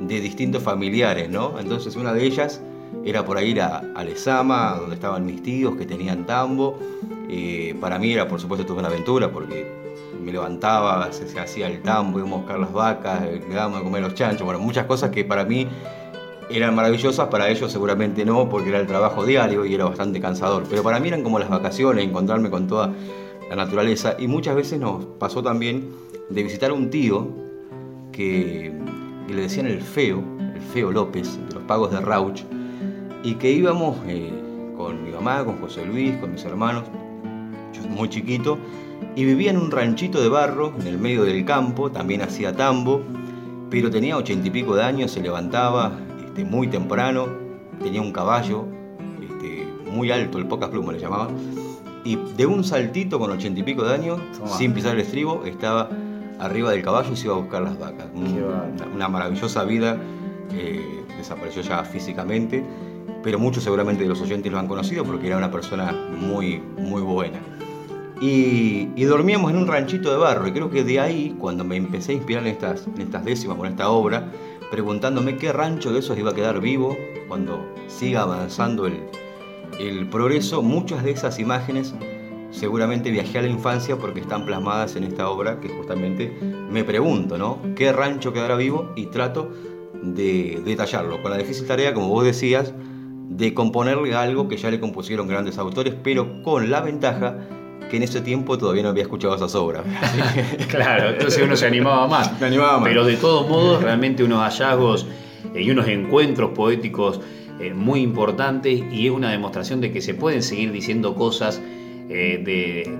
de 0.00 0.20
distintos 0.20 0.62
familiares, 0.62 1.28
¿no? 1.28 1.58
Entonces 1.58 1.96
una 1.96 2.12
de 2.12 2.24
ellas 2.24 2.62
era 3.04 3.24
por 3.24 3.42
ir 3.42 3.60
a, 3.60 3.82
a 3.94 4.04
Lezama, 4.04 4.76
donde 4.78 4.94
estaban 4.94 5.24
mis 5.24 5.42
tíos 5.42 5.76
que 5.76 5.86
tenían 5.86 6.26
tambo. 6.26 6.78
Eh, 7.28 7.76
para 7.80 7.98
mí 7.98 8.12
era, 8.12 8.26
por 8.26 8.40
supuesto, 8.40 8.64
toda 8.66 8.80
una 8.80 8.88
aventura 8.88 9.30
porque 9.30 9.66
me 10.22 10.32
levantaba, 10.32 11.12
se, 11.12 11.38
hacía 11.38 11.68
el 11.68 11.82
tambo, 11.82 12.18
íbamos 12.18 12.38
a 12.38 12.40
buscar 12.40 12.58
las 12.58 12.72
vacas, 12.72 13.22
íbamos 13.50 13.80
a 13.80 13.84
comer 13.84 14.02
los 14.02 14.14
chanchos, 14.14 14.44
bueno, 14.44 14.60
muchas 14.60 14.86
cosas 14.86 15.10
que 15.10 15.24
para 15.24 15.44
mí 15.44 15.66
eran 16.50 16.74
maravillosas, 16.74 17.28
para 17.28 17.48
ellos 17.48 17.70
seguramente 17.70 18.24
no, 18.24 18.48
porque 18.48 18.70
era 18.70 18.80
el 18.80 18.86
trabajo 18.86 19.24
diario 19.24 19.66
y 19.66 19.74
era 19.74 19.84
bastante 19.84 20.20
cansador. 20.20 20.64
Pero 20.68 20.82
para 20.82 20.98
mí 20.98 21.08
eran 21.08 21.22
como 21.22 21.38
las 21.38 21.50
vacaciones, 21.50 22.04
encontrarme 22.04 22.50
con 22.50 22.66
toda 22.66 22.92
la 23.50 23.56
naturaleza. 23.56 24.16
Y 24.18 24.26
muchas 24.28 24.56
veces 24.56 24.80
nos 24.80 25.04
pasó 25.18 25.42
también 25.42 25.90
de 26.30 26.42
visitar 26.42 26.70
a 26.70 26.74
un 26.74 26.88
tío 26.88 27.28
que, 28.12 28.72
que 29.26 29.34
le 29.34 29.42
decían 29.42 29.66
el 29.66 29.82
feo, 29.82 30.22
el 30.54 30.62
feo 30.62 30.90
López, 30.90 31.38
de 31.48 31.54
los 31.54 31.64
pagos 31.64 31.90
de 31.90 32.00
Rauch, 32.00 32.42
y 33.22 33.34
que 33.34 33.50
íbamos 33.50 33.96
eh, 34.06 34.32
con 34.76 35.04
mi 35.04 35.10
mamá, 35.10 35.44
con 35.44 35.58
José 35.60 35.84
Luis, 35.84 36.16
con 36.16 36.32
mis 36.32 36.44
hermanos, 36.44 36.84
yo 37.72 37.88
muy 37.88 38.08
chiquito, 38.08 38.58
y 39.16 39.24
vivía 39.24 39.50
en 39.50 39.56
un 39.56 39.70
ranchito 39.70 40.20
de 40.22 40.28
barro, 40.28 40.72
en 40.80 40.86
el 40.86 40.98
medio 40.98 41.24
del 41.24 41.44
campo, 41.44 41.90
también 41.90 42.22
hacía 42.22 42.54
tambo, 42.54 43.02
pero 43.70 43.90
tenía 43.90 44.16
ochenta 44.16 44.46
y 44.46 44.50
pico 44.50 44.74
de 44.76 44.84
años, 44.84 45.10
se 45.10 45.20
levantaba 45.20 45.92
este, 46.24 46.44
muy 46.44 46.68
temprano, 46.68 47.26
tenía 47.82 48.00
un 48.00 48.12
caballo 48.12 48.64
este, 49.20 49.66
muy 49.90 50.10
alto, 50.10 50.38
el 50.38 50.46
pocas 50.46 50.70
plumas 50.70 50.94
le 50.94 51.00
llamaban, 51.00 51.28
y 52.04 52.16
de 52.36 52.46
un 52.46 52.64
saltito 52.64 53.18
con 53.18 53.30
ochenta 53.30 53.60
y 53.60 53.62
pico 53.62 53.84
de 53.84 53.94
años, 53.94 54.20
Toma. 54.38 54.48
sin 54.48 54.72
pisar 54.72 54.94
el 54.94 55.00
estribo, 55.00 55.44
estaba 55.44 55.90
arriba 56.38 56.70
del 56.70 56.82
caballo 56.82 57.12
y 57.12 57.16
se 57.16 57.26
iba 57.26 57.34
a 57.34 57.38
buscar 57.38 57.62
las 57.62 57.78
vacas. 57.78 58.06
Una, 58.14 58.86
una, 58.94 59.08
maravillosa 59.08 59.64
vida, 59.64 59.98
eh, 60.52 61.04
desapareció 61.18 61.62
ya 61.62 61.82
físicamente, 61.82 62.64
pero 63.22 63.38
muchos 63.38 63.64
seguramente 63.64 64.02
de 64.02 64.08
los 64.08 64.20
oyentes 64.20 64.50
lo 64.50 64.58
han 64.58 64.68
conocido 64.68 65.04
porque 65.04 65.26
era 65.26 65.36
una 65.36 65.50
persona 65.50 65.92
muy, 65.92 66.60
muy 66.76 67.02
buena. 67.02 67.38
Y, 68.20 68.88
y, 68.96 69.04
dormíamos 69.04 69.52
en 69.52 69.58
un 69.58 69.68
ranchito 69.68 70.10
de 70.10 70.16
barro 70.16 70.48
y 70.48 70.52
creo 70.52 70.70
que 70.70 70.82
de 70.82 70.98
ahí, 70.98 71.36
cuando 71.38 71.62
me 71.62 71.76
empecé 71.76 72.12
a 72.12 72.14
inspirar 72.16 72.44
en 72.44 72.52
estas, 72.52 72.88
en 72.88 73.00
estas 73.00 73.24
décimas, 73.24 73.56
con 73.56 73.68
esta 73.68 73.90
obra, 73.90 74.32
preguntándome 74.72 75.36
qué 75.36 75.52
rancho 75.52 75.92
de 75.92 76.00
esos 76.00 76.18
iba 76.18 76.32
a 76.32 76.34
quedar 76.34 76.60
vivo 76.60 76.96
cuando 77.28 77.64
siga 77.86 78.22
avanzando 78.22 78.86
el, 78.86 78.98
el 79.78 80.08
progreso, 80.08 80.62
muchas 80.62 81.04
de 81.04 81.12
esas 81.12 81.38
imágenes 81.38 81.94
seguramente 82.50 83.10
viajé 83.10 83.38
a 83.38 83.42
la 83.42 83.48
infancia 83.48 83.96
porque 83.96 84.20
están 84.20 84.46
plasmadas 84.46 84.96
en 84.96 85.04
esta 85.04 85.28
obra 85.28 85.60
que 85.60 85.68
justamente 85.68 86.32
me 86.70 86.84
pregunto, 86.84 87.38
¿no? 87.38 87.58
¿Qué 87.76 87.92
rancho 87.92 88.32
quedará 88.32 88.56
vivo? 88.56 88.92
Y 88.96 89.06
trato 89.06 89.50
de 90.02 90.62
detallarlo, 90.64 91.22
con 91.22 91.30
la 91.30 91.38
difícil 91.38 91.66
tarea, 91.66 91.92
como 91.94 92.08
vos 92.08 92.24
decías, 92.24 92.72
de 93.28 93.52
componerle 93.54 94.14
algo 94.14 94.48
que 94.48 94.56
ya 94.56 94.70
le 94.70 94.80
compusieron 94.80 95.28
grandes 95.28 95.58
autores, 95.58 95.94
pero 96.02 96.42
con 96.42 96.70
la 96.70 96.80
ventaja 96.80 97.36
que 97.90 97.96
en 97.96 98.02
ese 98.02 98.20
tiempo 98.20 98.58
todavía 98.58 98.82
no 98.82 98.90
había 98.90 99.02
escuchado 99.02 99.34
esas 99.34 99.54
obras. 99.54 99.82
claro, 100.68 101.10
entonces 101.10 101.42
uno 101.42 101.56
se 101.56 101.66
animaba 101.66 102.06
más. 102.06 102.32
Me 102.40 102.46
animaba 102.46 102.78
más. 102.78 102.88
Pero 102.88 103.04
de 103.04 103.16
todos 103.16 103.48
modos, 103.48 103.82
realmente 103.82 104.24
unos 104.24 104.40
hallazgos 104.40 105.06
eh, 105.54 105.62
y 105.62 105.70
unos 105.70 105.88
encuentros 105.88 106.50
poéticos 106.50 107.20
eh, 107.60 107.74
muy 107.74 108.00
importantes 108.00 108.82
y 108.92 109.06
es 109.06 109.12
una 109.12 109.30
demostración 109.30 109.80
de 109.80 109.92
que 109.92 110.00
se 110.00 110.14
pueden 110.14 110.42
seguir 110.42 110.72
diciendo 110.72 111.14
cosas 111.14 111.60
eh, 112.08 112.42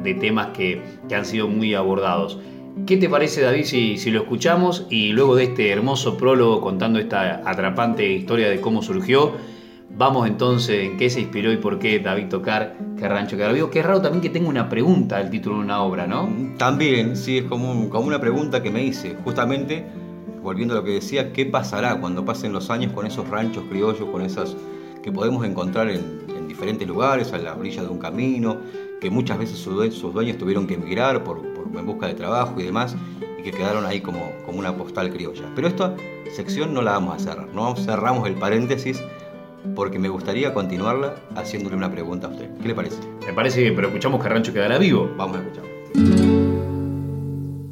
de, 0.05 0.15
temas 0.15 0.49
que, 0.49 0.81
han 1.15 1.25
sido 1.25 1.49
muy 1.49 1.75
abordados. 1.75 2.39
¿Qué 2.87 2.97
te 2.97 3.09
parece, 3.09 3.41
David, 3.41 3.65
si, 3.65 3.99
si, 3.99 4.11
lo 4.11 4.21
escuchamos 4.21 4.87
y 4.89 5.13
luego 5.13 5.37
de 5.37 5.45
este 5.45 5.71
hermoso 5.71 6.17
prólogo 6.17 6.61
contando 6.61 6.99
esta 6.99 7.43
atrapante 7.45 8.07
historia 8.07 8.49
de 8.49 8.61
cómo 8.61 8.83
surgió? 8.83 9.33
Vamos 9.91 10.29
entonces 10.29 10.85
en 10.85 10.97
qué 10.97 11.11
se 11.11 11.21
inspiró 11.21 11.53
y 11.53 11.57
por 11.57 11.79
qué 11.79 11.99
David 11.99 12.29
Tocar, 12.29 12.77
qué 12.97 13.09
rancho 13.09 13.37
que 13.37 13.53
vivo. 13.53 13.71
Qué 13.71 13.83
raro 13.83 14.01
también 14.01 14.21
que 14.23 14.31
tenga 14.31 14.49
una 14.49 14.69
pregunta 14.69 15.17
al 15.17 15.31
título 15.31 15.57
de 15.57 15.63
una 15.63 15.83
obra, 15.83 16.07
¿no? 16.07 16.29
También, 16.57 17.17
sí, 17.17 17.39
es 17.39 17.45
como, 17.45 17.89
como 17.89 18.07
una 18.07 18.21
pregunta 18.21 18.63
que 18.63 18.71
me 18.71 18.85
hice. 18.85 19.17
Justamente, 19.25 19.85
volviendo 20.43 20.75
a 20.75 20.79
lo 20.79 20.85
que 20.85 20.93
decía, 20.93 21.33
¿qué 21.33 21.47
pasará 21.47 21.99
cuando 22.01 22.25
pasen 22.25 22.53
los 22.53 22.71
años 22.71 22.93
con 22.93 23.07
esos 23.07 23.29
ranchos 23.29 23.65
criollos, 23.69 24.09
con 24.11 24.23
esas 24.23 24.57
que 25.03 25.11
podemos 25.11 25.45
encontrar 25.45 25.89
en, 25.89 26.19
diferentes 26.47 26.89
lugares, 26.89 27.33
a 27.33 27.39
la 27.39 27.55
orilla 27.55 27.83
de 27.83 27.89
un 27.89 27.99
camino, 27.99 28.57
que 29.01 29.11
muchas 29.11 29.39
veces 29.39 29.59
sus 29.59 29.75
dueños, 30.13 30.39
tuvieron 30.39 30.67
que 30.67 30.75
emigrar 30.75 31.23
por, 31.23 31.41
en 31.41 31.87
busca 31.87 32.09
de 32.09 32.15
trabajo 32.15 32.59
y 32.59 32.65
demás, 32.65 32.97
y 33.39 33.43
que 33.43 33.53
quedaron 33.53 33.87
ahí 33.87 34.01
como, 34.01 34.33
como 34.45 34.59
una 34.59 34.77
postal 34.77 35.11
criolla. 35.13 35.45
Pero 35.55 35.69
esta 35.69 35.95
sección 36.35 36.75
no 36.75 36.83
la 36.83 36.93
vamos 36.93 37.15
a 37.15 37.19
cerrar, 37.19 37.49
no 37.55 37.77
cerramos 37.77 38.27
el 38.27 38.35
paréntesis 38.35 39.01
porque 39.75 39.99
me 39.99 40.09
gustaría 40.09 40.55
continuarla 40.55 41.17
haciéndole 41.35 41.77
una 41.77 41.91
pregunta 41.91 42.27
a 42.27 42.31
usted. 42.31 42.51
¿Qué 42.61 42.69
le 42.69 42.75
parece? 42.75 42.97
Me 43.27 43.33
parece 43.33 43.61
bien, 43.63 43.75
pero 43.75 43.89
escuchamos 43.89 44.23
que 44.23 44.29
Rancho 44.29 44.53
quedará 44.53 44.79
vivo. 44.79 45.11
Vamos 45.17 45.39
a 45.39 45.43
escuchar. 45.43 45.65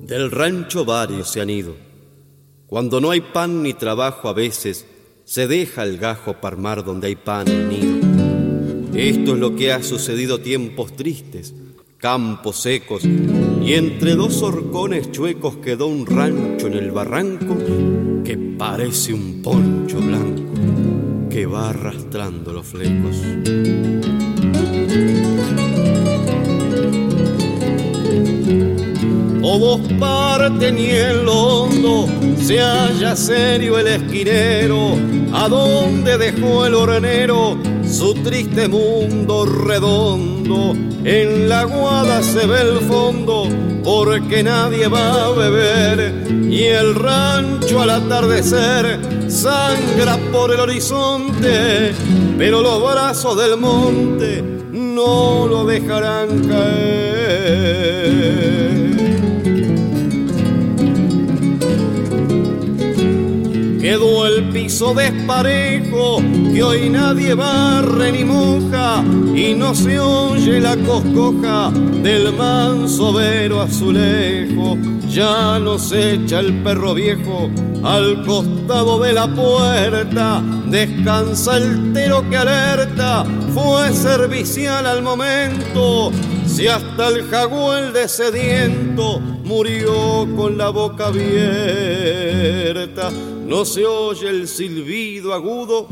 Del 0.06 0.30
rancho 0.30 0.84
varios 0.84 1.30
se 1.30 1.40
han 1.40 1.50
ido. 1.50 1.74
Cuando 2.66 3.00
no 3.00 3.10
hay 3.10 3.20
pan 3.20 3.62
ni 3.62 3.74
trabajo 3.74 4.28
a 4.28 4.32
veces, 4.32 4.86
se 5.24 5.48
deja 5.48 5.82
el 5.82 5.98
gajo 5.98 6.34
parmar 6.40 6.84
donde 6.84 7.08
hay 7.08 7.16
pan 7.16 7.46
y 7.48 7.76
nido. 7.76 7.96
Esto 8.94 9.34
es 9.34 9.40
lo 9.40 9.56
que 9.56 9.72
ha 9.72 9.82
sucedido 9.82 10.38
tiempos 10.38 10.94
tristes, 10.94 11.54
campos 11.98 12.60
secos, 12.60 13.04
y 13.04 13.74
entre 13.74 14.14
dos 14.14 14.42
horcones 14.42 15.10
chuecos 15.10 15.56
quedó 15.56 15.88
un 15.88 16.06
rancho 16.06 16.68
en 16.68 16.74
el 16.74 16.92
barranco 16.92 17.56
que 18.24 18.38
parece 18.56 19.12
un 19.12 19.42
poncho 19.42 19.98
blanco 19.98 20.95
que 21.36 21.44
va 21.44 21.68
arrastrando 21.68 22.50
los 22.50 22.64
flecos. 22.64 23.14
O 29.42 29.58
vos 29.58 29.80
parte 30.00 30.72
ni 30.72 30.86
el 30.86 31.28
hondo, 31.28 32.08
se 32.38 32.58
halla 32.58 33.14
serio 33.14 33.78
el 33.78 33.86
esquinero, 33.86 34.94
a 35.34 35.46
dónde 35.50 36.16
dejó 36.16 36.64
el 36.64 36.74
hornero 36.74 37.58
su 37.86 38.14
triste 38.14 38.66
mundo 38.66 39.44
redondo. 39.44 40.72
En 41.04 41.50
la 41.50 41.64
guada 41.64 42.22
se 42.22 42.46
ve 42.46 42.62
el 42.62 42.78
fondo, 42.80 43.46
porque 43.84 44.42
nadie 44.42 44.88
va 44.88 45.26
a 45.26 45.30
beber, 45.32 46.28
y 46.50 46.62
el 46.62 46.94
rancho 46.94 47.82
al 47.82 47.90
atardecer 47.90 49.15
sangra 49.28 50.16
por 50.32 50.52
el 50.52 50.60
horizonte, 50.60 51.92
pero 52.38 52.62
los 52.62 52.82
brazos 52.82 53.36
del 53.36 53.56
monte 53.58 54.42
no 54.72 55.46
lo 55.48 55.64
dejarán 55.64 56.46
caer. 56.48 58.06
Quedó 63.80 64.26
el 64.26 64.48
piso 64.50 64.94
desparejo, 64.94 66.20
que 66.52 66.62
hoy 66.62 66.90
nadie 66.90 67.34
barre 67.34 68.10
ni 68.10 68.24
moja, 68.24 69.04
y 69.34 69.54
no 69.54 69.74
se 69.74 70.00
oye 70.00 70.60
la 70.60 70.76
coscoja 70.76 71.70
del 71.70 72.32
manso 72.32 73.12
vero 73.12 73.60
azulejo. 73.60 74.76
Ya 75.16 75.58
nos 75.58 75.92
echa 75.92 76.40
el 76.40 76.62
perro 76.62 76.92
viejo 76.92 77.48
al 77.82 78.22
costado 78.26 79.00
de 79.00 79.14
la 79.14 79.26
puerta, 79.26 80.42
descansa 80.66 81.56
el 81.56 81.94
tero 81.94 82.28
que 82.28 82.36
alerta, 82.36 83.24
fue 83.54 83.94
servicial 83.94 84.84
al 84.84 85.02
momento. 85.02 86.12
Si 86.46 86.68
hasta 86.68 87.08
el 87.08 87.22
jaguel 87.30 87.94
de 87.94 88.08
sediento 88.08 89.18
murió 89.18 90.28
con 90.36 90.58
la 90.58 90.68
boca 90.68 91.06
abierta, 91.06 91.48
no 93.46 93.64
se 93.64 93.86
oye 93.86 94.28
el 94.28 94.46
silbido 94.46 95.32
agudo 95.32 95.86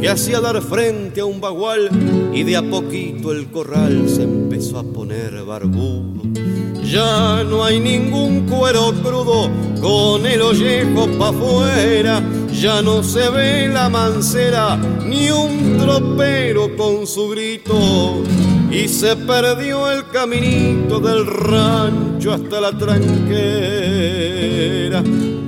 que 0.00 0.08
hacía 0.08 0.40
dar 0.40 0.62
frente 0.62 1.22
a 1.22 1.24
un 1.24 1.40
bagual 1.40 1.90
y 2.32 2.44
de 2.44 2.56
a 2.56 2.62
poquito 2.62 3.32
el 3.32 3.50
corral 3.50 4.08
se 4.08 4.22
empezó 4.22 4.78
a 4.78 4.84
poner 4.84 5.42
barbudo. 5.42 6.59
Ya 6.90 7.44
no 7.44 7.62
hay 7.62 7.78
ningún 7.78 8.46
cuero 8.48 8.92
crudo 9.00 9.48
con 9.80 10.26
el 10.26 10.42
ollejo 10.42 11.06
pa' 11.16 11.28
afuera, 11.28 12.20
ya 12.52 12.82
no 12.82 13.04
se 13.04 13.30
ve 13.30 13.68
la 13.68 13.88
mancera 13.88 14.76
ni 15.06 15.30
un 15.30 15.78
tropero 15.78 16.76
con 16.76 17.06
su 17.06 17.28
grito. 17.28 18.24
Y 18.72 18.88
se 18.88 19.14
perdió 19.14 19.88
el 19.88 20.08
caminito 20.08 20.98
del 20.98 21.26
rancho 21.26 22.32
hasta 22.32 22.60
la 22.60 22.76
tranquera. 22.76 23.40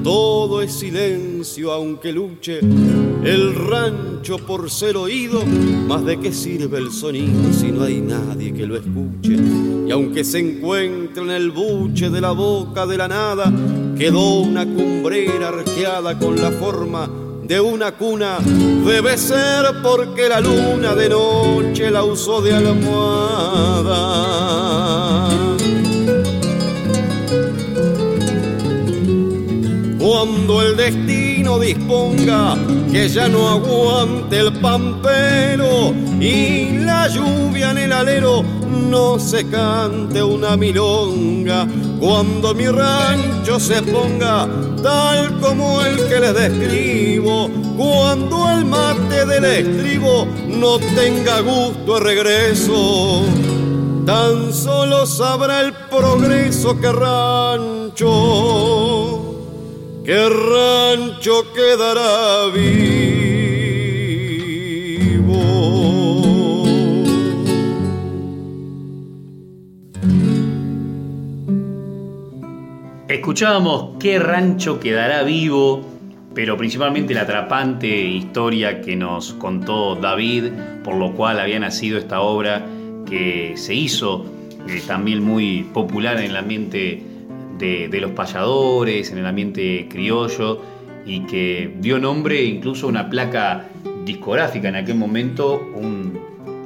Todo 0.04 0.62
es 0.62 0.72
silencio 0.72 1.72
aunque 1.72 2.12
luche 2.12 2.60
el 2.60 3.56
rancho 3.56 4.38
por 4.38 4.70
ser 4.70 4.96
oído. 4.96 5.44
Más 5.44 6.04
de 6.04 6.20
qué 6.20 6.32
sirve 6.32 6.78
el 6.78 6.92
sonido 6.92 7.52
si 7.52 7.72
no 7.72 7.82
hay 7.82 8.00
nadie 8.00 8.54
que 8.54 8.64
lo 8.64 8.76
escuche. 8.76 9.71
Y 9.92 9.94
aunque 9.94 10.24
se 10.24 10.38
encuentre 10.38 11.22
en 11.22 11.30
el 11.30 11.50
buche 11.50 12.08
de 12.08 12.22
la 12.22 12.30
boca 12.30 12.86
de 12.86 12.96
la 12.96 13.08
nada, 13.08 13.52
quedó 13.94 14.40
una 14.40 14.64
cumbrera 14.64 15.48
arqueada 15.48 16.18
con 16.18 16.40
la 16.40 16.50
forma 16.50 17.10
de 17.42 17.60
una 17.60 17.92
cuna. 17.92 18.38
Debe 18.86 19.18
ser 19.18 19.66
porque 19.82 20.30
la 20.30 20.40
luna 20.40 20.94
de 20.94 21.10
noche 21.10 21.90
la 21.90 22.04
usó 22.04 22.40
de 22.40 22.54
almohada. 22.54 23.98
Cuando 29.98 30.62
el 30.62 30.74
destino 30.74 31.31
disponga 31.42 32.56
que 32.90 33.08
ya 33.08 33.28
no 33.28 33.48
aguante 33.48 34.38
el 34.38 34.52
pampero 34.60 35.92
y 36.20 36.78
la 36.78 37.08
lluvia 37.08 37.72
en 37.72 37.78
el 37.78 37.92
alero 37.92 38.42
no 38.42 39.18
se 39.18 39.48
cante 39.48 40.22
una 40.22 40.56
milonga. 40.56 41.66
Cuando 41.98 42.54
mi 42.54 42.66
rancho 42.66 43.58
se 43.58 43.82
ponga 43.82 44.48
tal 44.82 45.40
como 45.40 45.82
el 45.82 45.96
que 46.08 46.20
le 46.20 46.32
describo, 46.32 47.50
cuando 47.76 48.50
el 48.50 48.64
mate 48.64 49.26
del 49.26 49.44
estribo 49.44 50.26
no 50.46 50.78
tenga 50.78 51.40
gusto 51.40 51.94
de 51.94 52.00
regreso, 52.00 53.22
tan 54.06 54.52
solo 54.52 55.06
sabrá 55.06 55.60
el 55.60 55.72
progreso 55.90 56.78
que 56.80 56.92
rancho 56.92 59.01
que 60.04 60.28
rancho 60.28 61.52
quedará 61.52 62.46
vivo. 62.52 63.02
Escuchábamos 73.08 73.96
qué 74.00 74.18
rancho 74.18 74.80
quedará 74.80 75.22
vivo, 75.22 75.82
pero 76.34 76.56
principalmente 76.56 77.14
la 77.14 77.20
atrapante 77.22 77.88
historia 77.88 78.80
que 78.80 78.96
nos 78.96 79.34
contó 79.34 79.94
David, 79.94 80.46
por 80.82 80.96
lo 80.96 81.12
cual 81.12 81.38
había 81.38 81.60
nacido 81.60 81.98
esta 81.98 82.20
obra 82.22 82.66
que 83.06 83.52
se 83.56 83.74
hizo 83.74 84.26
eh, 84.66 84.82
también 84.84 85.22
muy 85.22 85.62
popular 85.72 86.18
en 86.18 86.30
el 86.30 86.36
ambiente 86.36 87.11
de, 87.58 88.00
los 88.00 88.12
payadores, 88.12 89.10
en 89.12 89.18
el 89.18 89.26
ambiente 89.26 89.86
criollo, 89.88 90.60
y 91.04 91.20
que 91.26 91.76
dio 91.80 91.98
nombre 91.98 92.42
incluso 92.44 92.86
a 92.86 92.88
una 92.90 93.10
placa 93.10 93.68
discográfica 94.04 94.68
en 94.68 94.76
aquel 94.76 94.96
momento, 94.96 95.60
un 95.74 96.18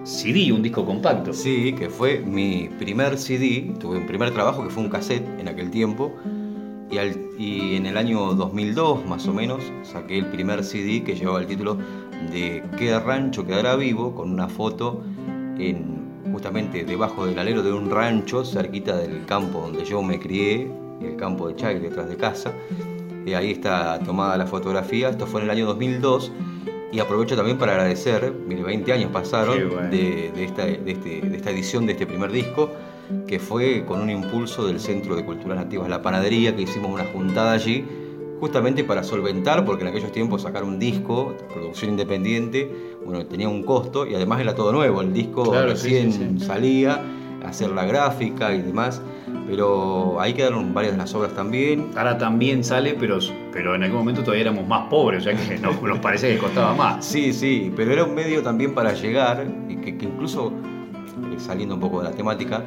CD, 0.05 0.53
un 0.53 0.63
disco 0.63 0.85
compacto. 0.85 1.33
Sí, 1.33 1.75
que 1.79 1.89
fue 1.89 2.21
mi 2.21 2.69
primer 2.79 3.19
CD, 3.19 3.75
tuve 3.81 3.99
un 3.99 4.07
primer 4.07 4.31
trabajo 4.31 4.63
que 4.63 4.71
fue 4.71 4.83
un 4.83 4.89
cassette 4.89 5.27
en 5.39 5.49
aquel 5.49 5.71
tiempo. 5.71 6.15
Y, 6.89 6.99
y, 7.43 7.75
en 7.75 7.87
el 7.87 7.97
año 7.97 8.35
2002, 8.35 9.07
más 9.07 9.27
o 9.27 9.35
menos, 9.35 9.61
saqué 9.83 10.19
el 10.19 10.27
primer 10.27 10.63
CD 10.63 11.03
que 11.03 11.17
llevaba 11.17 11.41
el 11.41 11.47
título 11.47 11.77
de 12.31 12.63
Qué 12.79 12.99
rancho 12.99 13.45
quedará 13.45 13.75
vivo, 13.75 14.15
con 14.15 14.31
una 14.31 14.49
foto 14.49 15.03
en, 15.59 15.96
justamente 16.33 16.85
debajo 16.85 17.27
del 17.27 17.39
alero 17.39 17.63
de 17.63 17.73
un 17.73 17.91
rancho, 17.91 18.45
cerquita 18.45 18.97
del 18.97 19.25
campo 19.27 19.61
donde 19.61 19.85
yo 19.85 20.03
me 20.03 20.19
crié, 20.19 20.71
el 21.01 21.17
campo 21.17 21.49
de 21.49 21.57
Chay, 21.57 21.79
detrás 21.79 22.09
de 22.09 22.17
casa. 22.17 22.53
Y 23.25 23.35
ahí 23.35 23.51
está 23.51 23.99
tomada 24.01 24.37
la 24.37 24.47
fotografía. 24.47 25.09
Esto 25.09 25.27
fue 25.27 25.41
en 25.41 25.47
el 25.47 25.51
año 25.51 25.67
2002 25.67 26.33
y 26.93 27.01
aprovecho 27.01 27.37
también 27.37 27.59
para 27.59 27.73
agradecer, 27.73 28.33
mire, 28.47 28.63
20 28.63 28.93
años 28.93 29.11
pasaron 29.13 29.91
de, 29.91 30.33
esta, 30.43 30.67
este, 30.67 31.21
de, 31.21 31.37
esta, 31.37 31.51
edición 31.51 31.85
de 31.85 31.93
este 31.93 32.07
primer 32.07 32.31
disco, 32.31 32.71
que 33.27 33.39
fue 33.39 33.85
con 33.85 34.01
un 34.01 34.11
impulso 34.11 34.67
del 34.67 34.81
Centro 34.81 35.17
de 35.17 35.25
Culturas 35.25 35.59
Nativas 35.59 35.89
La 35.89 36.01
Panadería, 36.01 36.55
que 36.55 36.63
hicimos 36.63 36.93
una 36.93 37.05
juntada 37.05 37.53
allí, 37.53 37.85
justamente 38.41 38.85
para 38.85 39.03
solventar, 39.03 39.65
porque 39.65 39.83
en 39.83 39.89
aquellos 39.89 40.13
tiempos 40.13 40.43
sacar 40.43 40.63
un 40.63 40.79
disco, 40.79 41.35
producción 41.53 41.91
independiente, 41.91 42.86
bueno, 43.07 43.25
tenía 43.27 43.49
un 43.49 43.63
costo 43.63 44.07
y 44.07 44.15
además 44.15 44.41
era 44.41 44.55
todo 44.55 44.73
nuevo, 44.73 45.01
el 45.01 45.13
disco 45.13 45.55
recién 45.55 46.39
salía, 46.41 47.03
hacer 47.45 47.71
la 47.71 47.85
gráfica 47.87 48.55
y 48.55 48.61
demás 48.61 49.01
pero 49.47 50.21
ahí 50.21 50.35
quedaron 50.35 50.75
varias 50.75 50.95
de 50.95 50.99
las 50.99 51.15
obras 51.15 51.33
también. 51.35 51.91
Ahora 51.97 52.19
también 52.19 52.65
sale, 52.65 52.97
pero, 52.99 53.19
pero 53.53 53.75
en 53.75 53.85
algún 53.85 54.01
momento 54.01 54.23
todavía 54.23 54.43
éramos 54.43 54.67
más 54.67 54.89
pobres, 54.89 55.21
o 55.21 55.31
sea 55.31 55.37
que 55.37 55.59
nos, 55.63 55.81
nos 55.81 55.99
parece 56.01 56.35
que 56.35 56.39
costaba 56.39 56.75
más. 56.75 57.05
Sí, 57.05 57.33
sí, 57.33 57.73
pero 57.77 57.93
era 57.93 58.05
un 58.05 58.15
medio 58.15 58.43
también 58.43 58.75
para 58.75 58.93
llegar, 58.93 59.47
y 59.69 59.77
que, 59.77 59.91
incluso 59.91 60.53
eh, 61.33 61.39
saliendo 61.39 61.77
un 61.77 61.81
poco 61.81 62.03
de 62.03 62.11
la 62.11 62.15
temática, 62.15 62.65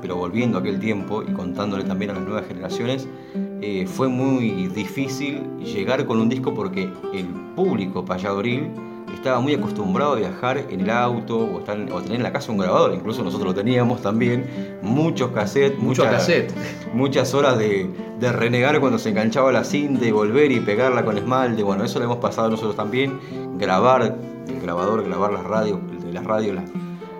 pero 0.00 0.16
volviendo 0.16 0.58
a 0.58 0.60
aquel 0.60 0.78
tiempo 0.78 1.22
y 1.22 1.32
contándole 1.32 1.84
también 1.84 2.10
a 2.10 2.14
las 2.14 2.22
nuevas 2.22 2.46
generaciones, 2.46 3.08
eh, 3.60 3.86
fue 3.86 4.08
muy 4.08 4.68
difícil 4.68 5.42
llegar 5.58 6.04
con 6.06 6.20
un 6.20 6.28
disco 6.28 6.54
porque 6.54 6.88
el 7.12 7.26
público 7.56 8.04
payadoril 8.04 8.70
estaba 9.18 9.40
muy 9.40 9.54
acostumbrado 9.54 10.12
a 10.12 10.16
viajar 10.16 10.58
en 10.70 10.80
el 10.80 10.90
auto 10.90 11.38
o, 11.38 11.58
estar, 11.58 11.76
o 11.92 12.00
tener 12.00 12.16
en 12.16 12.22
la 12.22 12.32
casa 12.32 12.50
un 12.52 12.58
grabador, 12.58 12.94
incluso 12.94 13.22
nosotros 13.22 13.48
lo 13.48 13.54
teníamos 13.54 14.00
también, 14.00 14.78
muchos 14.82 15.30
cassettes, 15.32 15.78
muchas, 15.78 16.30
muchas 16.94 17.34
horas 17.34 17.58
de, 17.58 17.90
renegar 18.20 18.80
cuando 18.80 18.98
se 18.98 19.10
enganchaba 19.10 19.52
la 19.52 19.64
cinta 19.64 20.06
y 20.06 20.12
volver 20.12 20.52
y 20.52 20.60
pegarla 20.60 21.04
con 21.04 21.18
esmalte, 21.18 21.62
bueno, 21.62 21.84
eso 21.84 21.98
lo 21.98 22.06
hemos 22.06 22.18
pasado 22.18 22.48
nosotros 22.48 22.76
también, 22.76 23.18
grabar 23.58 24.16
el 24.48 24.60
grabador, 24.60 25.04
grabar 25.04 25.32
las 25.32 25.44
radios, 25.44 25.78
de 26.04 26.12
las 26.12 26.24
radios, 26.24 26.54
las, 26.54 26.64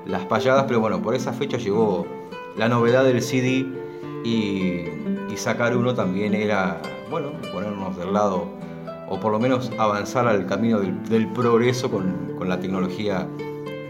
las 0.07 0.25
payadas, 0.27 0.65
pero 0.69 0.81
bueno, 0.81 1.03
por 1.03 1.15
esa 1.15 1.33
fecha 1.33 1.59
llegó 1.59 2.07
la 2.57 2.69
novedad 2.69 3.05
del 3.05 3.23
CD 3.23 3.67
y, 4.25 4.85
y 5.31 5.37
sacar 5.37 5.77
uno 5.77 5.95
también 5.95 6.35
era, 6.35 6.81
bueno, 7.11 7.33
ponernos 7.53 7.97
del 7.97 8.13
lado 8.13 8.47
o 9.11 9.19
por 9.21 9.33
lo 9.33 9.41
menos 9.41 9.71
avanzar 9.79 10.27
al 10.27 10.47
camino 10.47 10.81
del, 10.81 11.27
progreso 11.29 11.91
con, 11.91 12.29
la 12.49 12.59
tecnología 12.59 13.27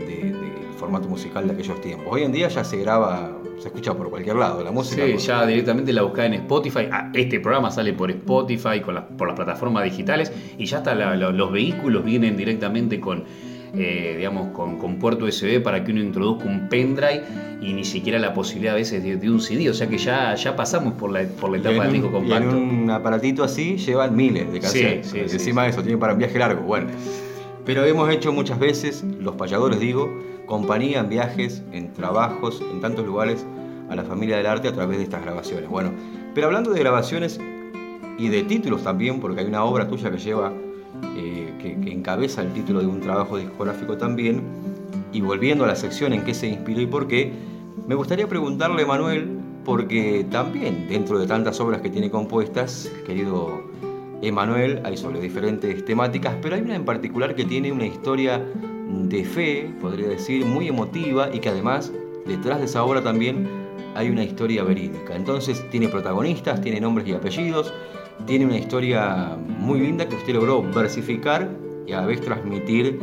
del 0.07 0.35
formato 0.79 1.09
musical 1.09 1.47
de 1.47 1.55
aquellos 1.55 1.81
tiempos. 1.81 2.07
Hoy 2.11 2.23
en 2.23 2.33
día 2.33 2.49
ya 2.49 2.65
se 2.65 2.79
graba, 2.79 3.31
se 3.59 3.69
escucha 3.69 3.95
por 3.95 4.11
cualquier 4.11 4.37
lado, 4.37 4.63
la 4.65 4.71
música. 4.71 5.05
Sí, 5.05 5.17
ya 5.19 5.47
directamente 5.47 5.93
la 5.93 6.03
buscás 6.03 6.27
en 6.27 6.35
Spotify. 6.35 6.89
Ah, 6.91 7.11
este 7.15 7.41
programa 7.41 7.71
sale 7.71 7.93
por 7.93 8.11
Spotify, 8.11 8.81
con 8.81 9.17
por 9.17 9.29
las 9.29 9.37
plataformas 9.37 9.85
digitales 9.85 10.33
y 10.57 10.67
ya 10.67 10.79
hasta 10.79 10.95
los 10.95 11.53
vehículos 11.53 12.05
vienen 12.05 12.37
directamente 12.37 13.01
con 13.01 13.25
eh, 13.77 14.15
digamos, 14.17 14.49
con, 14.53 14.99
puerto 14.99 15.27
USB 15.27 15.63
para 15.63 15.85
que 15.85 15.93
uno 15.93 16.01
introduzca 16.01 16.49
un 16.49 16.69
pendrive 16.69 17.23
y 17.61 17.73
ni 17.73 17.85
siquiera 17.85 18.19
la 18.19 18.33
posibilidad 18.35 18.75
a 18.75 18.77
veces 18.77 19.03
de, 19.03 19.31
un 19.31 19.41
CD. 19.41 19.69
O 19.69 19.75
sea 19.75 19.89
que 19.89 19.99
ya, 19.99 20.35
ya 20.35 20.57
pasamos 20.57 20.95
por 20.95 21.11
la, 21.11 21.25
por 21.25 21.51
la 21.51 21.59
etapa 21.59 21.85
del 21.85 21.93
disco 21.93 22.11
compacto. 22.11 22.57
Y 22.57 22.61
en 22.61 22.83
un 22.83 22.91
aparatito 22.91 23.45
así 23.45 23.77
llevan 23.77 24.17
miles 24.17 24.53
de 24.53 24.61
cassettes. 24.61 25.15
encima 25.15 25.65
de 25.65 25.71
eso, 25.71 25.83
tienen 25.83 25.99
para 25.99 26.15
un 26.15 26.19
viaje 26.19 26.39
largo. 26.39 26.63
Bueno. 26.63 26.89
Pero 27.65 27.85
hemos 27.85 28.11
hecho 28.11 28.33
muchas 28.33 28.59
veces, 28.59 29.05
los 29.21 29.35
payadores 29.35 29.79
digo, 29.79 30.11
compañía 30.47 31.01
en 31.01 31.11
viajes, 31.11 31.63
en 31.73 31.93
trabajos, 31.93 32.63
en 32.73 32.81
tantos 32.81 33.05
lugares 33.05 33.45
a 33.91 33.95
la 33.95 34.05
familia 34.05 34.39
del 34.39 34.47
arte 34.47 34.69
a 34.69 34.73
través 34.73 34.97
de 34.97 35.05
estas 35.05 35.23
grabaciones. 35.23 35.69
Bueno, 35.69 35.93
pero 36.35 36.47
hablando 36.47 36.71
de 36.71 36.81
grabaciones 36.81 37.39
y 38.19 38.29
de 38.29 38.43
títulos 38.45 38.83
también, 38.83 39.21
porque 39.21 39.41
hay 39.41 39.47
una 39.47 39.65
obra 39.65 39.87
tuya 39.87 40.11
que 40.11 40.17
lleva 40.17 40.53
eh, 41.17 41.53
que, 41.61 41.93
encabeza 41.93 42.43
el 42.43 42.53
título 42.53 42.81
de 42.81 42.87
un 42.87 43.01
trabajo 43.01 43.39
discográfico 43.39 43.97
también. 43.97 44.43
Y 45.13 45.21
volviendo 45.21 45.65
a 45.65 45.67
la 45.67 45.77
sección 45.77 46.13
en 46.13 46.25
qué 46.25 46.35
se 46.35 46.49
inspiró 46.49 46.81
y 46.81 46.87
por 46.87 47.09
qué, 47.09 47.33
me 47.87 47.95
gustaría 47.95 48.29
preguntarle 48.29 48.85
Manuel, 48.85 49.39
porque 49.65 50.27
también 50.31 50.87
dentro 50.89 51.19
de 51.19 51.27
tantas 51.27 51.61
obras 51.61 51.81
que 51.81 51.91
tiene 51.91 52.11
compuestas, 52.11 52.91
querido 53.07 53.63
Emanuel, 54.23 54.81
hay 54.85 54.97
sobre 54.97 55.21
diferentes 55.21 55.85
temáticas, 55.85 56.35
pero 56.43 56.57
hay 56.57 56.63
una 56.63 56.75
en 56.75 56.85
particular 56.85 57.35
que 57.35 57.45
tiene 57.45 57.71
una 57.73 57.87
historia 57.87 58.45
de 58.89 59.25
fe, 59.25 59.71
podría 59.81 60.09
decir, 60.09 60.45
muy 60.45 60.69
emotiva 60.69 61.31
y 61.33 61.41
que 61.41 61.49
además 61.49 61.93
detrás 62.27 62.59
de 62.59 62.67
esa 62.67 62.85
obra 62.85 63.03
también 63.03 63.49
hay 63.95 64.11
una 64.11 64.25
historia 64.25 64.65
verídica. 64.65 65.15
Entonces 65.15 65.65
tiene 65.71 65.89
protagonistas, 65.89 66.61
tiene 66.61 66.81
nombres 66.81 67.07
y 67.09 67.13
apellidos, 67.13 67.73
tiene 68.27 68.47
una 68.47 68.59
historia 68.59 69.37
muy 69.47 69.81
linda 69.81 70.09
que 70.09 70.17
usted 70.17 70.35
logró 70.35 70.63
versificar 70.63 71.49
y 71.87 71.93
a 71.93 72.01
la 72.01 72.07
vez 72.07 72.21
transmitir 72.21 72.99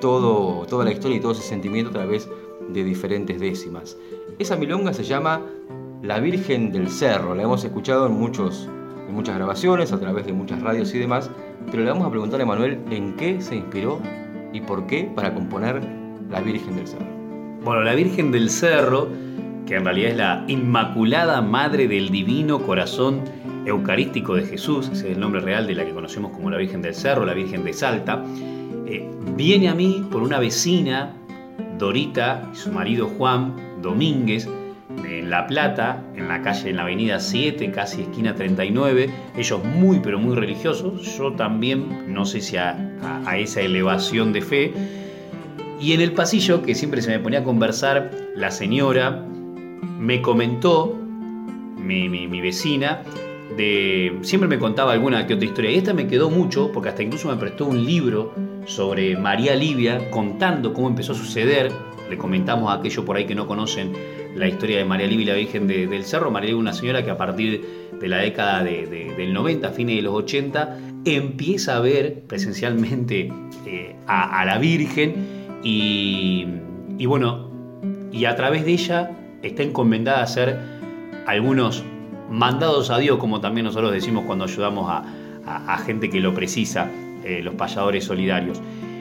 todo, 0.00 0.66
toda 0.66 0.84
la 0.84 0.92
historia 0.92 1.16
y 1.16 1.20
todo 1.20 1.32
ese 1.32 1.42
sentimiento 1.42 1.90
a 1.90 1.94
través 1.94 2.28
de 2.68 2.84
diferentes 2.84 3.40
décimas. 3.40 3.96
Esa 4.38 4.56
milonga 4.56 4.92
se 4.92 5.04
llama 5.04 5.42
La 6.02 6.18
Virgen 6.20 6.72
del 6.72 6.88
Cerro, 6.88 7.34
la 7.34 7.42
hemos 7.42 7.64
escuchado 7.64 8.06
en, 8.06 8.12
muchos, 8.12 8.68
en 9.08 9.14
muchas 9.14 9.36
grabaciones, 9.36 9.92
a 9.92 10.00
través 10.00 10.26
de 10.26 10.32
muchas 10.32 10.60
radios 10.60 10.94
y 10.94 10.98
demás, 10.98 11.30
pero 11.70 11.84
le 11.84 11.90
vamos 11.90 12.06
a 12.06 12.10
preguntar 12.10 12.40
a 12.40 12.46
Manuel 12.46 12.78
en 12.90 13.14
qué 13.14 13.40
se 13.40 13.56
inspiró 13.56 14.00
y 14.52 14.60
por 14.60 14.86
qué 14.86 15.10
para 15.14 15.32
componer 15.32 15.80
La 16.30 16.40
Virgen 16.40 16.76
del 16.76 16.88
Cerro. 16.88 17.06
Bueno, 17.64 17.82
La 17.82 17.94
Virgen 17.94 18.32
del 18.32 18.50
Cerro, 18.50 19.08
que 19.66 19.76
en 19.76 19.84
realidad 19.84 20.10
es 20.10 20.16
la 20.16 20.44
Inmaculada 20.48 21.40
Madre 21.40 21.88
del 21.88 22.10
Divino 22.10 22.60
Corazón 22.60 23.20
Eucarístico 23.66 24.34
de 24.34 24.44
Jesús, 24.44 24.88
ese 24.92 25.08
es 25.08 25.14
el 25.14 25.20
nombre 25.20 25.40
real 25.40 25.66
de 25.66 25.74
la 25.74 25.84
que 25.84 25.92
conocemos 25.92 26.32
como 26.32 26.50
la 26.50 26.58
Virgen 26.58 26.82
del 26.82 26.94
Cerro, 26.94 27.24
la 27.24 27.34
Virgen 27.34 27.64
de 27.64 27.72
Salta, 27.72 28.24
eh, 28.86 29.08
viene 29.36 29.68
a 29.68 29.74
mí 29.74 30.06
por 30.10 30.22
una 30.22 30.38
vecina, 30.38 31.12
Dorita, 31.78 32.50
y 32.52 32.56
su 32.56 32.70
marido 32.70 33.08
Juan 33.08 33.54
Domínguez, 33.82 34.48
en 35.04 35.30
La 35.30 35.46
Plata, 35.46 36.02
en 36.14 36.28
la 36.28 36.42
calle, 36.42 36.70
en 36.70 36.76
la 36.76 36.82
avenida 36.82 37.18
7, 37.18 37.70
casi 37.70 38.02
esquina 38.02 38.34
39, 38.34 39.10
ellos 39.36 39.64
muy 39.64 40.00
pero 40.00 40.18
muy 40.18 40.36
religiosos, 40.36 41.16
yo 41.16 41.32
también, 41.32 42.12
no 42.12 42.24
sé 42.24 42.40
si 42.40 42.56
a, 42.56 42.76
esa 43.36 43.60
elevación 43.60 44.32
de 44.32 44.42
fe, 44.42 44.72
y 45.80 45.92
en 45.92 46.00
el 46.00 46.12
pasillo, 46.12 46.62
que 46.62 46.74
siempre 46.74 47.02
se 47.02 47.10
me 47.10 47.18
ponía 47.18 47.40
a 47.40 47.44
conversar, 47.44 48.10
la 48.36 48.50
señora 48.50 49.24
me 49.98 50.22
comentó, 50.22 50.98
mi, 51.76 52.08
mi 52.08 52.40
vecina, 52.40 53.02
siempre 54.22 54.48
me 54.48 54.58
contaba 54.58 54.92
alguna 54.92 55.26
que 55.26 55.34
otra 55.34 55.46
historia. 55.46 55.70
Y 55.70 55.76
esta 55.76 55.92
me 55.92 56.06
quedó 56.06 56.30
mucho 56.30 56.70
porque 56.72 56.88
hasta 56.88 57.02
incluso 57.02 57.28
me 57.28 57.36
prestó 57.36 57.66
un 57.66 57.84
libro 57.84 58.32
sobre 58.66 59.16
María 59.16 59.54
Livia 59.54 60.10
contando 60.10 60.72
cómo 60.72 60.88
empezó 60.88 61.12
a 61.12 61.14
suceder. 61.14 61.70
Le 62.08 62.18
comentamos 62.18 62.70
a 62.70 62.74
aquellos 62.74 63.04
por 63.04 63.16
ahí 63.16 63.26
que 63.26 63.34
no 63.34 63.46
conocen 63.46 63.92
la 64.34 64.48
historia 64.48 64.78
de 64.78 64.84
María 64.84 65.06
Livia, 65.06 65.32
la 65.32 65.38
Virgen 65.38 65.66
del 65.66 66.04
Cerro. 66.04 66.30
María 66.30 66.48
Livia, 66.48 66.60
una 66.60 66.72
señora 66.72 67.04
que 67.04 67.10
a 67.10 67.16
partir 67.16 67.64
de 68.00 68.08
la 68.08 68.18
década 68.18 68.62
del 68.64 69.32
90, 69.32 69.70
fines 69.70 69.96
de 69.96 70.02
los 70.02 70.14
80, 70.14 70.78
empieza 71.04 71.76
a 71.76 71.80
ver 71.80 72.22
presencialmente 72.26 73.32
eh, 73.66 73.96
a, 74.06 74.44
la 74.44 74.58
Virgen 74.58 75.14
y, 75.62 76.46
y 76.98 77.06
bueno, 77.06 77.50
y 78.12 78.24
a 78.24 78.34
través 78.36 78.64
de 78.64 78.72
ella 78.72 79.10
está 79.42 79.62
encomendada 79.62 80.20
a 80.20 80.22
hacer 80.24 80.58
algunos 81.26 81.84
mandados 82.30 82.90
a 82.90 82.98
Dios, 82.98 83.18
como 83.18 83.40
también 83.40 83.66
nosotros 83.66 83.92
decimos 83.92 84.24
cuando 84.26 84.44
ayudamos 84.44 84.90
a, 84.90 85.04
gente 85.84 86.08
que 86.08 86.20
lo 86.20 86.32
precisa, 86.32 86.88
eh, 87.22 87.42
los 87.42 87.54
payadores 87.54 88.04
solidarios. 88.04 88.60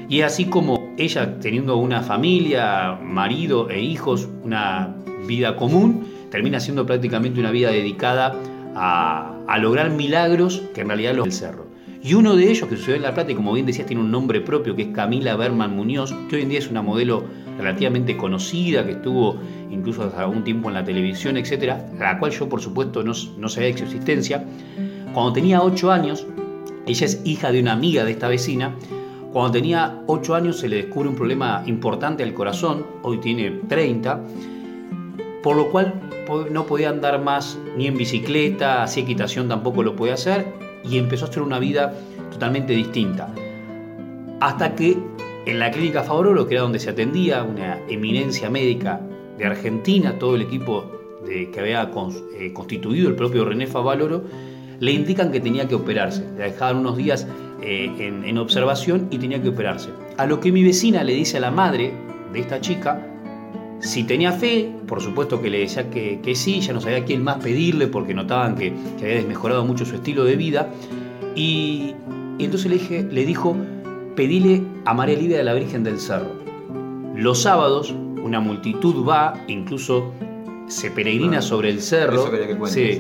Y 0.10 0.22
así 0.22 0.46
como 0.46 0.94
ella 0.98 1.40
teniendo 1.40 1.78
una 1.78 2.02
familia, 2.02 3.00
marido 3.02 3.70
e 3.70 3.82
hijos, 3.82 4.28
una 4.44 4.94
vida 5.26 5.56
común, 5.56 6.06
termina 6.30 6.60
siendo 6.60 6.86
prácticamente 6.86 7.40
una 7.40 7.52
vida 7.52 7.72
dedicada 7.72 8.36
a, 8.76 9.58
lograr 9.60 9.92
milagros 9.92 10.62
que 10.74 10.82
en 10.82 10.88
realidad 10.88 11.14
los 11.14 11.26
del 11.26 11.34
cerro. 11.34 11.68
Y 12.02 12.16
uno 12.16 12.36
de 12.36 12.50
ellos 12.50 12.68
que 12.68 12.76
sucedió 12.76 12.96
en 12.96 13.04
La 13.04 13.14
Plata, 13.14 13.32
y 13.32 13.36
como 13.36 13.54
bien 13.54 13.66
decías, 13.66 13.88
tiene 13.88 14.02
un 14.02 14.12
nombre 14.12 14.42
propio, 14.42 14.76
que 14.76 14.82
es 14.82 14.88
Camila 14.90 15.38
Berman 15.38 15.76
Muñoz, 15.76 16.14
que 16.30 16.36
hoy 16.36 16.42
en 16.42 16.50
día 16.50 16.60
es 16.60 16.70
una 16.70 16.82
modelo 16.82 17.24
relativamente 17.58 18.18
conocida, 18.18 18.86
que 18.86 18.92
estuvo 18.92 19.38
incluso 19.70 20.04
hace 20.04 20.18
algún 20.18 20.44
tiempo 20.44 20.70
en 20.70 20.76
la 20.76 20.84
televisión, 20.84 21.38
etcétera, 21.38 21.86
la 21.98 22.20
cual 22.20 22.32
yo 22.32 22.50
por 22.50 22.62
supuesto 22.62 23.04
no, 23.04 23.13
no 23.38 23.50
sabía 23.50 23.70
de 23.70 23.78
su 23.78 23.84
existencia. 23.86 24.44
Cuando 25.13 25.34
tenía 25.34 25.62
8 25.62 25.92
años, 25.92 26.26
ella 26.86 27.06
es 27.06 27.22
hija 27.24 27.52
de 27.52 27.62
una 27.62 27.74
amiga 27.74 28.04
de 28.04 28.12
esta 28.12 28.28
vecina, 28.28 28.76
Cuando 29.34 29.52
tenía 29.54 30.04
8 30.06 30.36
años 30.36 30.60
se 30.60 30.70
le 30.70 30.76
descubre 30.76 31.10
un 31.10 31.16
problema 31.16 31.63
importante 31.66 32.22
al 32.22 32.36
corazón, 32.36 32.86
hoy 33.02 33.18
tiene 33.18 33.62
30, 33.68 34.22
por 35.42 35.56
lo 35.56 35.72
cual 35.72 36.00
no 36.52 36.68
podía 36.68 36.89
andar 36.89 37.20
más 37.20 37.58
ni 37.76 37.88
en 37.88 37.98
bicicleta, 37.98 38.84
así 38.84 39.02
equitación 39.02 39.48
tampoco 39.48 39.82
lo 39.82 39.96
podía 39.96 40.13
hacer 40.13 40.46
y 40.84 41.00
empezó 41.00 41.26
a 41.26 41.30
hacer 41.30 41.42
una 41.42 41.58
vida 41.58 41.96
totalmente 42.32 42.74
distinta. 42.74 43.34
Hasta 44.39 44.76
que 44.76 44.98
en 45.45 45.60
la 45.60 45.71
clínica 45.71 46.03
Favorolo, 46.03 46.47
que 46.47 46.56
era 46.56 46.63
donde 46.63 46.79
se 46.79 46.89
atendía, 46.89 47.43
una 47.43 47.79
eminencia 47.89 48.49
médica 48.49 49.01
de 49.38 49.45
Argentina, 49.45 50.17
todo 50.19 50.36
el 50.36 50.43
equipo 50.43 50.86
que 51.25 51.60
había 51.60 51.89
eh, 52.38 52.53
constituido 52.53 53.10
el 53.10 53.15
propio 53.15 53.45
René 53.45 53.67
Favaloro, 53.67 54.23
le 54.79 54.91
indican 54.91 55.32
que 55.32 55.39
tenía 55.39 55.67
que 55.67 55.75
operarse. 55.75 56.25
Le 56.38 56.45
dejaban 56.45 56.77
unos 56.77 56.97
días 56.97 57.27
eh, 57.62 57.91
en, 58.25 58.38
observación 58.38 59.08
y 59.12 59.17
tenía 59.17 59.41
que 59.41 59.49
operarse. 59.49 59.89
A 60.17 60.25
lo 60.25 60.39
que 60.39 60.51
mi 60.51 60.63
vecina 60.63 61.03
le 61.03 61.13
dice 61.13 61.38
a 61.38 61.39
la 61.39 61.51
madre 61.51 61.93
de 62.34 62.39
esta 62.39 62.60
chica, 62.60 63.08
si 63.79 64.03
tenía 64.03 64.32
fe, 64.32 64.71
por 64.88 65.01
supuesto 65.01 65.41
que 65.41 65.49
le 65.49 65.60
decía 65.60 65.89
que, 65.89 66.36
sí, 66.36 66.62
ya 66.62 66.73
no 66.73 66.82
sabía 66.82 67.03
quién 67.06 67.23
más 67.23 67.38
pedirle 67.38 67.88
porque 67.88 68.13
notaban 68.13 68.56
que, 68.56 68.73
había 68.97 69.15
desmejorado 69.15 69.65
mucho 69.65 69.86
su 69.86 69.95
estilo 69.95 70.23
de 70.25 70.36
vida. 70.36 70.69
Y, 71.36 71.95
entonces 72.39 72.69
le, 72.69 72.77
dije, 72.77 73.03
le 73.03 73.25
dijo, 73.25 73.56
pedile 74.15 74.63
a 74.86 74.93
María 74.93 75.17
Livia 75.17 75.38
de 75.38 75.43
la 75.43 75.54
Virgen 75.54 75.84
del 75.84 75.99
Cerro. 75.99 76.32
Los 77.15 77.41
sábados 77.41 77.93
una 78.23 78.39
multitud 78.39 79.06
va, 79.08 79.34
incluso 79.47 80.13
se 80.67 80.89
peregrina 80.91 81.41
sobre 81.41 81.69
el 81.69 81.82
cerro. 81.82 82.32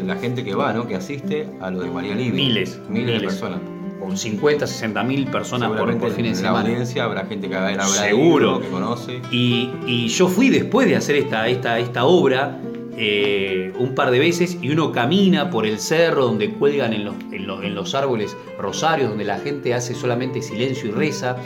La 0.05 0.15
gente 0.17 0.43
que 0.43 0.53
va, 0.53 0.73
¿no? 0.73 0.85
Que 0.85 0.95
asiste 0.95 1.47
a 1.61 1.71
lo 1.71 1.81
de 1.81 1.89
María 1.89 2.13
Livia. 2.13 2.33
Miles. 2.33 2.79
Miles, 2.89 3.21
de 3.21 3.27
personas. 3.27 3.59
Con 3.99 4.17
50, 4.17 4.67
60 4.67 5.03
mil 5.03 5.27
personas 5.27 5.71
por, 5.71 5.97
por 5.97 6.11
fin 6.11 6.25
de 6.25 6.35
semana. 6.35 6.59
En 6.59 6.73
Valencia 6.73 7.05
habrá 7.05 7.25
gente 7.25 7.47
que 7.47 7.55
habrá 7.55 7.85
Seguro. 7.85 8.59
que 8.59 8.67
conoce. 8.67 9.21
Y, 9.31 9.69
y, 9.87 10.09
yo 10.09 10.27
fui 10.27 10.49
después 10.49 10.87
de 10.87 10.97
hacer 10.97 11.15
esta, 11.15 11.47
esta, 11.47 11.79
esta 11.79 12.03
obra 12.03 12.59
eh, 12.95 13.73
un 13.79 13.95
par 13.95 14.11
de 14.11 14.19
veces 14.19 14.59
y 14.61 14.69
uno 14.69 14.91
camina 14.91 15.49
por 15.49 15.65
el 15.65 15.79
cerro 15.79 16.25
donde 16.25 16.51
cuelgan 16.51 16.93
en 16.93 17.05
los, 17.05 17.15
en, 17.31 17.75
los, 17.75 17.95
árboles 17.95 18.37
rosarios, 18.59 19.09
donde 19.09 19.23
la 19.23 19.39
gente 19.39 19.73
hace 19.73 19.95
solamente 19.95 20.43
silencio 20.43 20.89
y 20.89 20.91
reza, 20.91 21.37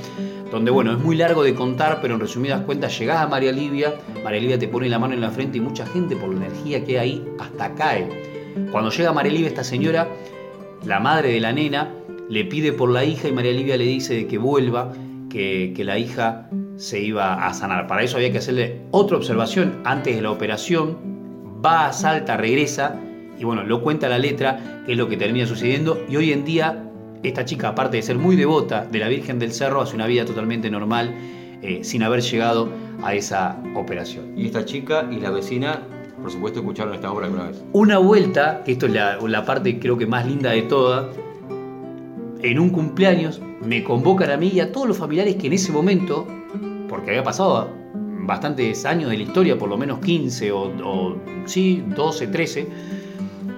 donde 0.52 0.72
bueno, 0.72 0.92
es 0.92 1.00
muy 1.00 1.16
largo 1.16 1.44
de 1.44 1.56
contar, 1.56 2.00
pero 2.02 2.16
en 2.16 2.20
resumidas 2.20 2.62
cuentas 2.64 3.00
llegás 3.00 3.20
a 3.20 3.28
María 3.28 3.54
Livia, 3.54 3.96
María 4.26 4.42
Livia 4.42 4.60
te 4.60 4.68
pone 4.68 4.90
la 4.90 5.00
mano 5.00 5.14
en 5.14 5.22
la 5.22 5.32
frente 5.32 5.58
y 5.58 5.62
mucha 5.62 5.86
gente 5.86 6.18
por 6.18 6.30
la 6.34 6.46
energía 6.46 6.84
que 6.84 7.00
hay 7.00 7.12
ahí 7.12 7.28
hasta 7.40 7.74
cae. 7.76 8.10
Cuando 8.72 8.90
llega 8.90 9.14
María 9.14 9.32
Livia, 9.32 9.48
esta 9.48 9.64
señora, 9.64 10.10
la 10.86 11.00
madre 11.00 11.32
de 11.32 11.40
la 11.40 11.54
nena, 11.54 11.94
le 12.30 12.44
pide 12.44 12.74
por 12.74 12.90
la 12.90 13.06
hija 13.06 13.30
y 13.30 13.32
María 13.32 13.54
Livia 13.54 13.78
le 13.78 13.86
dice 13.86 14.28
que 14.28 14.38
vuelva, 14.38 14.92
que, 15.30 15.74
que 15.76 15.84
la 15.86 15.98
hija 15.98 16.50
se 16.76 17.00
iba 17.00 17.46
a 17.46 17.54
sanar. 17.54 17.88
Para 17.88 18.04
eso 18.04 18.18
había 18.18 18.32
que 18.32 18.40
hacerle 18.40 18.82
otra 18.92 19.16
observación 19.16 19.82
antes 19.86 20.16
de 20.16 20.22
la 20.22 20.32
operación, 20.32 21.17
va, 21.66 21.92
salta, 21.94 22.38
regresa, 22.38 22.96
y 23.38 23.44
bueno, 23.44 23.64
lo 23.64 23.82
cuenta 23.82 24.10
la 24.10 24.18
letra, 24.18 24.84
que 24.86 24.94
es 24.94 24.98
lo 24.98 25.08
que 25.08 25.18
termina 25.18 25.46
sucediendo, 25.46 26.04
y 26.10 26.16
hoy 26.16 26.32
en 26.32 26.46
día 26.46 26.84
esta 27.24 27.46
chica, 27.46 27.70
aparte 27.70 27.98
de 27.98 28.04
ser 28.04 28.18
muy 28.18 28.36
devota 28.36 28.86
de 28.86 29.00
la 29.00 29.08
Virgen 29.08 29.40
del 29.40 29.52
Cerro, 29.52 29.82
hace 29.82 29.96
una 29.96 30.08
vida 30.08 30.26
totalmente 30.26 30.70
normal, 30.70 31.14
eh, 31.62 31.80
sin 31.84 32.04
haber 32.04 32.22
llegado 32.22 32.70
a 33.04 33.16
esa 33.16 33.58
operación. 33.76 34.34
Y 34.38 34.46
esta 34.46 34.66
chica 34.66 35.08
y 35.12 35.20
la 35.20 35.32
vecina, 35.32 35.82
por 36.22 36.32
supuesto, 36.32 36.60
escucharon 36.60 36.94
esta 36.94 37.12
obra 37.12 37.26
alguna 37.26 37.48
vez. 37.48 37.64
Una 37.74 37.98
vuelta, 37.98 38.64
que 38.64 38.74
esto 38.74 38.86
es 38.86 38.94
la, 38.94 39.18
la 39.20 39.46
parte 39.46 39.80
creo 39.80 39.98
que 39.98 40.06
más 40.06 40.26
linda 40.26 40.52
de 40.52 40.64
toda, 40.64 41.10
en 42.42 42.60
un 42.60 42.70
cumpleaños 42.70 43.42
me 43.62 43.84
convocan 43.84 44.30
a 44.30 44.38
mí 44.38 44.52
y 44.54 44.60
a 44.60 44.72
todos 44.72 44.88
los 44.88 44.98
familiares 44.98 45.36
que 45.36 45.48
en 45.48 45.54
ese 45.54 45.72
momento, 45.72 46.28
porque 46.88 47.10
había 47.10 47.24
pasado 47.24 47.70
bastantes 48.28 48.86
años 48.86 49.10
de 49.10 49.18
la 49.18 49.24
historia, 49.24 49.58
por 49.58 49.70
lo 49.70 49.78
menos 49.78 50.00
15 50.00 50.52
o, 50.52 51.16
sí, 51.46 51.84
12, 51.88 52.28
13, 52.28 52.68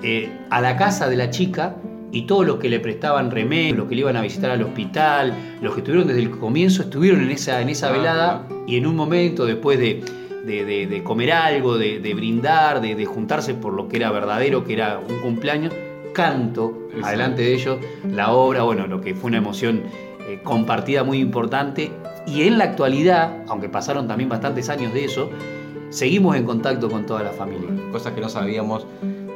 eh, 0.04 0.32
a 0.50 0.62
la 0.62 0.78
casa 0.78 1.10
de 1.10 1.18
la 1.18 1.30
chica 1.30 1.76
y 2.12 2.22
todos 2.22 2.46
los 2.46 2.58
que 2.58 2.70
le 2.70 2.80
prestaban 2.80 3.32
remedio, 3.32 3.76
los 3.76 3.90
que 3.90 3.96
le 3.96 4.02
iban 4.02 4.16
a 4.16 4.22
visitar 4.22 4.52
al 4.52 4.62
hospital, 4.62 5.58
los 5.62 5.74
que 5.74 5.82
estuvieron 5.82 6.08
desde 6.08 6.22
el 6.22 6.32
comienzo, 6.32 6.84
estuvieron 6.84 7.22
en 7.22 7.32
esa, 7.32 7.62
en 7.62 7.70
esa 7.70 7.92
velada 7.92 8.48
y 8.68 8.78
en 8.78 8.86
un 8.86 8.96
momento 8.96 9.46
después 9.46 9.80
de, 9.80 10.04
de, 10.46 11.02
comer 11.04 11.32
algo, 11.34 11.78
de, 11.78 12.14
brindar, 12.14 12.80
de, 12.80 13.06
juntarse 13.06 13.56
por 13.56 13.74
lo 13.74 13.88
que 13.88 13.98
era 13.98 14.12
verdadero, 14.12 14.64
que 14.64 14.74
era 14.74 15.00
un 15.00 15.20
cumpleaños, 15.20 15.74
canto 16.14 16.90
adelante 17.04 17.44
de 17.44 17.54
ellos 17.54 17.78
la 18.12 18.32
obra, 18.32 18.64
bueno, 18.64 18.88
lo 18.88 19.00
que 19.02 19.14
fue 19.14 19.30
una 19.30 19.38
emoción 19.38 19.84
eh, 20.28 20.40
compartida 20.44 21.04
muy 21.04 21.20
importante 21.20 21.92
y 22.26 22.44
en 22.44 22.58
la 22.58 22.66
actualidad, 22.66 23.44
aunque 23.48 23.70
pasaron 23.70 24.08
también 24.08 24.30
bastantes 24.30 24.70
años 24.70 24.94
de 24.94 25.06
eso, 25.06 25.30
seguimos 25.90 26.36
en 26.36 26.46
contacto 26.46 26.90
con 26.90 27.06
toda 27.06 27.24
la 27.24 27.32
familia. 27.32 27.70
Cosas 27.92 28.14
que 28.14 28.22
no 28.22 28.30
sabíamos 28.30 28.86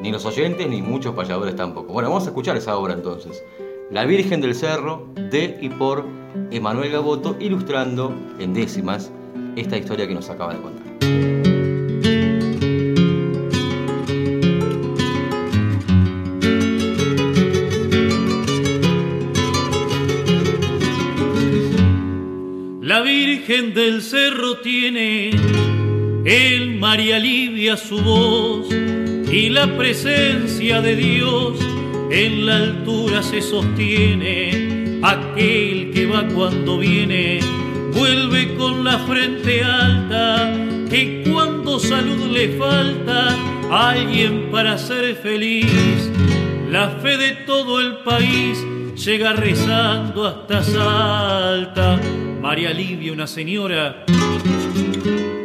ni 0.01 0.11
los 0.11 0.25
oyentes 0.25 0.67
ni 0.67 0.81
muchos 0.81 1.15
payadores 1.15 1.55
tampoco. 1.55 1.93
Bueno, 1.93 2.09
vamos 2.09 2.25
a 2.25 2.27
escuchar 2.27 2.57
esa 2.57 2.77
obra 2.77 2.93
entonces. 2.93 3.43
La 3.89 4.05
Virgen 4.05 4.41
del 4.41 4.55
Cerro, 4.55 5.07
de 5.15 5.57
y 5.61 5.69
por 5.69 6.05
Emanuel 6.51 6.91
Gaboto, 6.91 7.35
ilustrando 7.39 8.13
en 8.39 8.53
décimas 8.53 9.11
esta 9.55 9.77
historia 9.77 10.07
que 10.07 10.15
nos 10.15 10.29
acaba 10.29 10.53
de 10.53 10.61
contar. 10.61 11.32
Virgen 23.45 23.73
del 23.73 24.01
Cerro 24.01 24.59
tiene 24.59 25.31
el 26.23 26.75
María 26.75 27.19
Livia 27.19 27.75
su 27.75 27.99
voz 27.99 28.69
y 28.71 29.49
la 29.49 29.75
presencia 29.75 30.79
de 30.79 30.95
Dios 30.95 31.59
en 32.09 32.45
la 32.45 32.55
altura 32.55 33.21
se 33.21 33.41
sostiene. 33.41 34.99
Aquel 35.03 35.91
que 35.93 36.05
va 36.05 36.25
cuando 36.29 36.77
viene 36.77 37.41
vuelve 37.91 38.55
con 38.55 38.85
la 38.85 38.99
frente 38.99 39.61
alta, 39.61 40.53
que 40.89 41.25
cuando 41.29 41.79
salud 41.79 42.31
le 42.31 42.57
falta 42.57 43.35
alguien 43.69 44.51
para 44.53 44.77
ser 44.77 45.15
feliz, 45.15 46.09
la 46.71 46.91
fe 47.01 47.17
de 47.17 47.31
todo 47.45 47.81
el 47.81 47.97
país 48.05 48.57
llega 48.95 49.33
rezando 49.33 50.27
hasta 50.27 50.63
Salta 50.63 51.99
María 52.43 52.73
Livia, 52.73 53.13
una 53.13 53.25
señora 53.25 54.03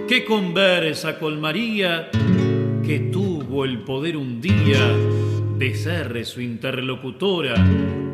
que 0.08 0.24
conversa 0.24 1.16
con 1.16 1.40
María, 1.40 2.10
que 2.84 2.98
tuvo 3.12 3.64
el 3.64 3.78
poder 3.84 4.16
un 4.16 4.40
día 4.40 4.80
de 5.58 5.74
ser 5.76 6.26
su 6.26 6.40
interlocutora, 6.40 7.54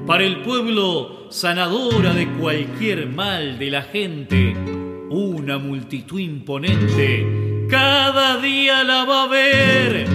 para 0.07 0.23
el 0.23 0.43
pueblo 0.43 1.29
sanadora 1.31 2.13
de 2.13 2.29
cualquier 2.33 3.07
mal 3.07 3.59
de 3.59 3.71
la 3.71 3.85
gente, 3.85 4.55
una 5.09 5.57
multitud 5.57 6.21
imponente, 6.21 7.67
cada 7.71 8.37
día 8.37 8.85
la 8.85 9.07
va 9.07 9.23
a 9.23 9.29
ver 9.29 10.07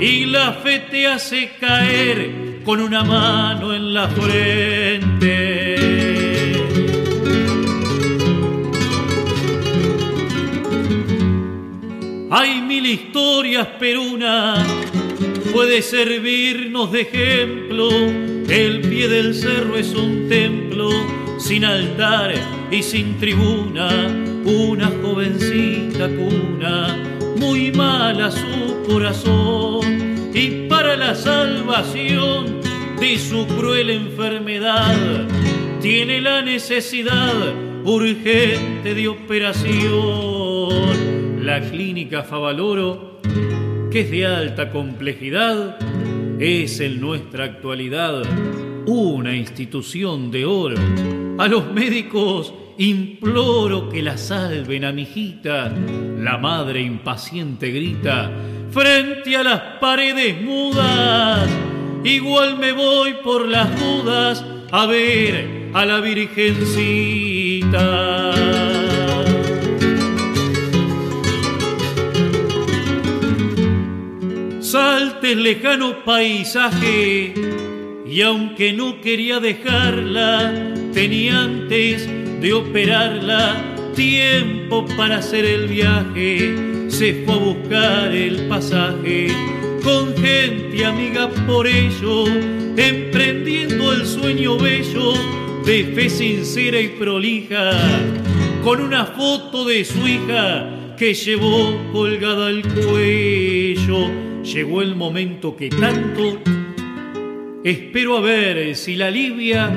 y 0.00 0.24
la 0.24 0.52
fe 0.52 0.80
te 0.90 1.06
hace 1.06 1.52
caer 1.60 2.62
con 2.64 2.80
una 2.80 3.04
mano 3.04 3.72
en 3.72 3.94
la 3.94 4.08
frente. 4.08 5.75
Hay 12.28 12.60
mil 12.60 12.84
historias, 12.86 13.68
pero 13.78 14.02
una 14.02 14.56
puede 15.52 15.80
servirnos 15.80 16.90
de 16.90 17.02
ejemplo. 17.02 17.88
El 18.48 18.80
pie 18.80 19.06
del 19.06 19.32
cerro 19.32 19.76
es 19.76 19.94
un 19.94 20.28
templo 20.28 20.90
sin 21.38 21.64
altar 21.64 22.34
y 22.72 22.82
sin 22.82 23.16
tribuna. 23.18 23.88
Una 24.44 24.90
jovencita 25.02 26.08
cuna, 26.08 26.96
muy 27.36 27.70
mala 27.70 28.32
su 28.32 28.82
corazón. 28.88 30.32
Y 30.34 30.66
para 30.68 30.96
la 30.96 31.14
salvación 31.14 32.60
de 32.98 33.18
su 33.18 33.46
cruel 33.46 33.90
enfermedad, 33.90 35.28
tiene 35.80 36.20
la 36.20 36.42
necesidad 36.42 37.54
urgente 37.84 38.94
de 38.94 39.06
operación 39.06 40.55
la 41.46 41.60
clínica 41.60 42.24
Favaloro, 42.24 43.20
que 43.92 44.00
es 44.00 44.10
de 44.10 44.26
alta 44.26 44.68
complejidad, 44.68 45.78
es 46.40 46.80
en 46.80 47.00
nuestra 47.00 47.44
actualidad 47.44 48.24
una 48.86 49.36
institución 49.36 50.32
de 50.32 50.44
oro. 50.44 50.74
A 51.38 51.46
los 51.46 51.72
médicos 51.72 52.52
imploro 52.78 53.88
que 53.88 54.02
la 54.02 54.16
salven 54.18 54.84
a 54.84 54.90
mi 54.90 55.02
hijita. 55.02 55.72
La 56.18 56.36
madre 56.36 56.80
impaciente 56.80 57.70
grita 57.70 58.32
frente 58.72 59.36
a 59.36 59.44
las 59.44 59.60
paredes 59.80 60.42
mudas. 60.42 61.48
Igual 62.02 62.58
me 62.58 62.72
voy 62.72 63.14
por 63.22 63.46
las 63.46 63.68
dudas 63.78 64.44
a 64.72 64.84
ver 64.86 65.70
a 65.74 65.86
la 65.86 66.00
Virgencita. 66.00 67.06
Saltes 74.66 75.36
lejano 75.36 76.04
paisaje 76.04 77.32
y 78.04 78.20
aunque 78.22 78.72
no 78.72 79.00
quería 79.00 79.38
dejarla, 79.38 80.74
tenía 80.92 81.42
antes 81.42 82.08
de 82.40 82.52
operarla 82.52 83.62
tiempo 83.94 84.84
para 84.96 85.18
hacer 85.18 85.44
el 85.44 85.68
viaje. 85.68 86.88
Se 86.90 87.22
fue 87.24 87.34
a 87.34 87.38
buscar 87.38 88.12
el 88.12 88.48
pasaje 88.48 89.28
con 89.84 90.16
gente 90.16 90.84
amiga 90.84 91.30
por 91.46 91.68
ello, 91.68 92.26
emprendiendo 92.76 93.92
el 93.92 94.04
sueño 94.04 94.58
bello 94.58 95.12
de 95.64 95.84
fe 95.94 96.10
sincera 96.10 96.80
y 96.80 96.88
prolija, 96.88 97.70
con 98.64 98.80
una 98.80 99.06
foto 99.06 99.64
de 99.64 99.84
su 99.84 100.08
hija 100.08 100.96
que 100.98 101.14
llevó 101.14 101.80
colgada 101.92 102.48
al 102.48 102.62
cuello. 102.62 104.25
Llegó 104.52 104.80
el 104.80 104.94
momento 104.94 105.56
que 105.56 105.68
tanto 105.68 106.40
espero 107.64 108.18
a 108.18 108.20
ver 108.20 108.76
si 108.76 108.94
la 108.94 109.10
Livia, 109.10 109.76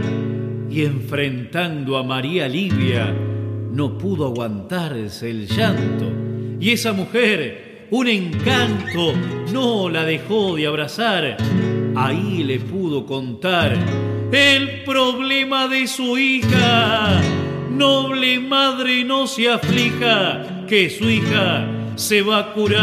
y 0.70 0.86
enfrentando 0.86 1.98
a 1.98 2.04
María 2.04 2.48
Livia, 2.48 3.12
no 3.72 3.98
pudo 3.98 4.28
aguantarse 4.28 5.32
el 5.32 5.48
llanto. 5.48 6.06
Y 6.60 6.70
esa 6.70 6.94
mujer, 6.94 7.88
un 7.90 8.08
encanto, 8.08 9.14
no 9.52 9.90
la 9.90 10.06
dejó 10.06 10.56
de 10.56 10.68
abrazar. 10.68 11.38
Ahí 11.96 12.44
le 12.44 12.60
pudo 12.60 13.08
contar 13.08 13.76
el 14.32 14.84
problema 14.84 15.68
de 15.68 15.88
su 15.88 16.16
hija. 16.20 17.20
Noble 17.72 18.40
madre, 18.40 19.04
no 19.04 19.26
se 19.26 19.50
aflija, 19.50 20.68
que 20.68 20.92
su 20.92 21.10
hija 21.10 21.79
se 22.00 22.22
va 22.22 22.40
a 22.40 22.54
curar. 22.54 22.80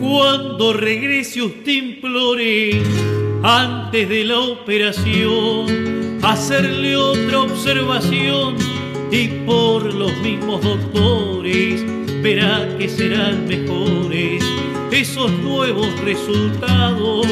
Cuando 0.00 0.72
regrese 0.72 1.42
usted 1.42 1.72
implore 1.72 2.82
antes 3.42 4.08
de 4.08 4.24
la 4.24 4.38
operación 4.38 6.18
hacerle 6.22 6.96
otra 6.96 7.40
observación 7.40 8.56
y 9.12 9.28
por 9.44 9.92
los 9.92 10.16
mismos 10.18 10.62
doctores 10.62 11.84
verá 12.22 12.66
que 12.78 12.88
serán 12.88 13.46
mejores 13.46 14.42
esos 14.90 15.30
nuevos 15.32 15.88
resultados 16.00 17.26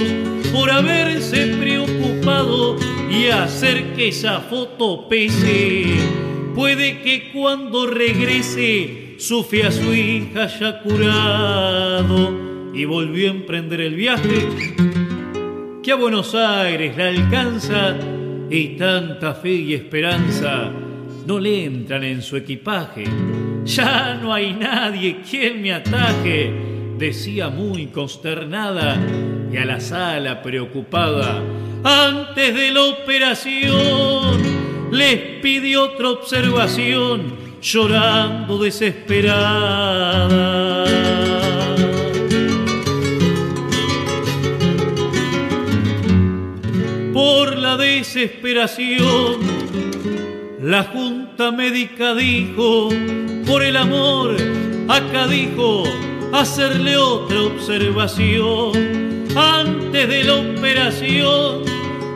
por 0.53 0.71
haberse 0.71 1.57
preocupado 1.59 2.77
y 3.11 3.27
hacer 3.29 3.95
que 3.95 4.09
esa 4.09 4.41
foto 4.41 5.09
pese. 5.09 5.85
Puede 6.55 7.03
que 7.03 7.31
cuando 7.33 7.87
regrese 7.87 9.15
su 9.19 9.45
fe 9.45 9.65
a 9.65 9.73
su 9.73 9.95
hija 9.95 10.45
haya 10.45 10.81
curado 10.81 12.71
y 12.75 12.85
volvió 12.85 13.29
a 13.29 13.35
emprender 13.35 13.81
el 13.81 13.95
viaje 13.95 14.49
que 15.83 15.93
a 15.93 15.97
Buenos 15.97 16.35
Aires 16.35 16.97
la 16.97 17.09
alcanza 17.09 17.97
y 18.51 18.77
tanta 18.77 19.35
fe 19.35 19.53
y 19.53 19.75
esperanza 19.75 20.71
no 21.27 21.39
le 21.39 21.65
entran 21.65 22.05
en 22.05 22.23
su 22.23 22.37
equipaje. 22.37 23.05
Ya 23.65 24.15
no 24.15 24.33
hay 24.33 24.53
nadie 24.53 25.21
quien 25.29 25.63
me 25.63 25.73
ataje, 25.73 26.53
decía 26.99 27.49
muy 27.49 27.87
consternada 27.87 28.99
y 29.53 29.57
a 29.57 29.65
la 29.65 29.81
sala 29.81 30.43
preocupada. 30.43 31.41
Antes 31.85 32.55
de 32.55 32.73
la 32.73 32.83
operación 32.83 34.43
les 34.91 35.41
pidió 35.41 35.85
otra 35.85 36.11
observación, 36.11 37.37
llorando 37.61 38.59
desesperada. 38.59 40.89
por 47.19 47.59
la 47.59 47.77
desesperación. 47.77 49.41
La 50.63 50.85
junta 50.85 51.51
médica 51.51 52.15
dijo, 52.15 52.91
por 53.45 53.65
el 53.65 53.77
amor, 53.77 54.37
acá 54.87 55.27
dijo, 55.27 55.83
hacerle 56.33 56.97
otra 56.97 57.43
observación. 57.43 59.08
Antes 59.39 60.09
de 60.09 60.25
la 60.25 60.35
operación. 60.35 61.63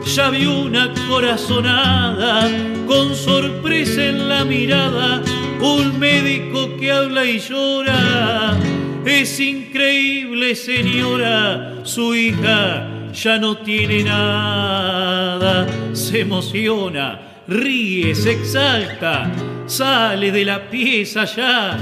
Ya 0.05 0.29
vi 0.29 0.45
una 0.45 0.93
corazonada, 1.07 2.49
con 2.85 3.15
sorpresa 3.15 4.03
en 4.03 4.27
la 4.27 4.43
mirada, 4.43 5.21
un 5.61 5.97
médico 5.97 6.75
que 6.77 6.91
habla 6.91 7.23
y 7.23 7.39
llora. 7.39 8.57
Es 9.05 9.39
increíble, 9.39 10.55
señora, 10.55 11.75
su 11.83 12.13
hija 12.13 12.89
ya 13.13 13.37
no 13.37 13.57
tiene 13.57 14.03
nada, 14.03 15.65
se 15.93 16.21
emociona, 16.21 17.43
ríe, 17.47 18.13
se 18.13 18.33
exalta, 18.33 19.31
sale 19.65 20.31
de 20.31 20.43
la 20.43 20.69
pieza 20.69 21.23
ya 21.23 21.77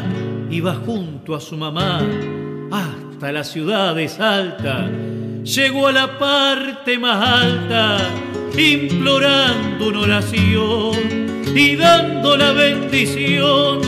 y 0.49 0.59
va 0.59 0.75
junto 0.75 1.33
a 1.33 1.41
su 1.41 1.57
mamá 1.57 2.01
hasta 2.71 3.31
la 3.31 3.43
ciudad 3.43 3.95
de 3.95 4.07
Salta. 4.07 4.89
Llegó 5.43 5.87
a 5.87 5.91
la 5.91 6.17
parte 6.19 6.97
más 6.97 7.43
alta, 7.43 7.97
implorando 8.57 9.87
una 9.89 10.01
oración 10.01 10.93
y 11.55 11.75
dando 11.75 12.37
la 12.37 12.51
bendición 12.51 13.81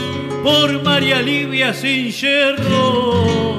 por 0.43 0.83
María 0.83 1.21
Livia 1.21 1.73
sin 1.73 2.11
yerro 2.11 3.53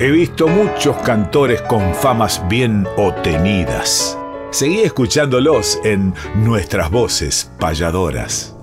He 0.00 0.10
visto 0.10 0.48
muchos 0.48 0.96
cantores 1.02 1.60
con 1.62 1.94
famas 1.94 2.42
bien 2.48 2.88
obtenidas. 2.96 4.18
Seguí 4.50 4.80
escuchándolos 4.80 5.78
en 5.84 6.14
nuestras 6.36 6.90
voces 6.90 7.52
payadoras. 7.58 8.56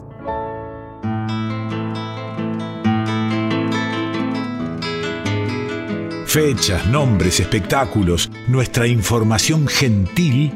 fechas, 6.38 6.86
nombres, 6.86 7.40
espectáculos, 7.40 8.30
nuestra 8.48 8.86
información 8.86 9.68
gentil 9.68 10.54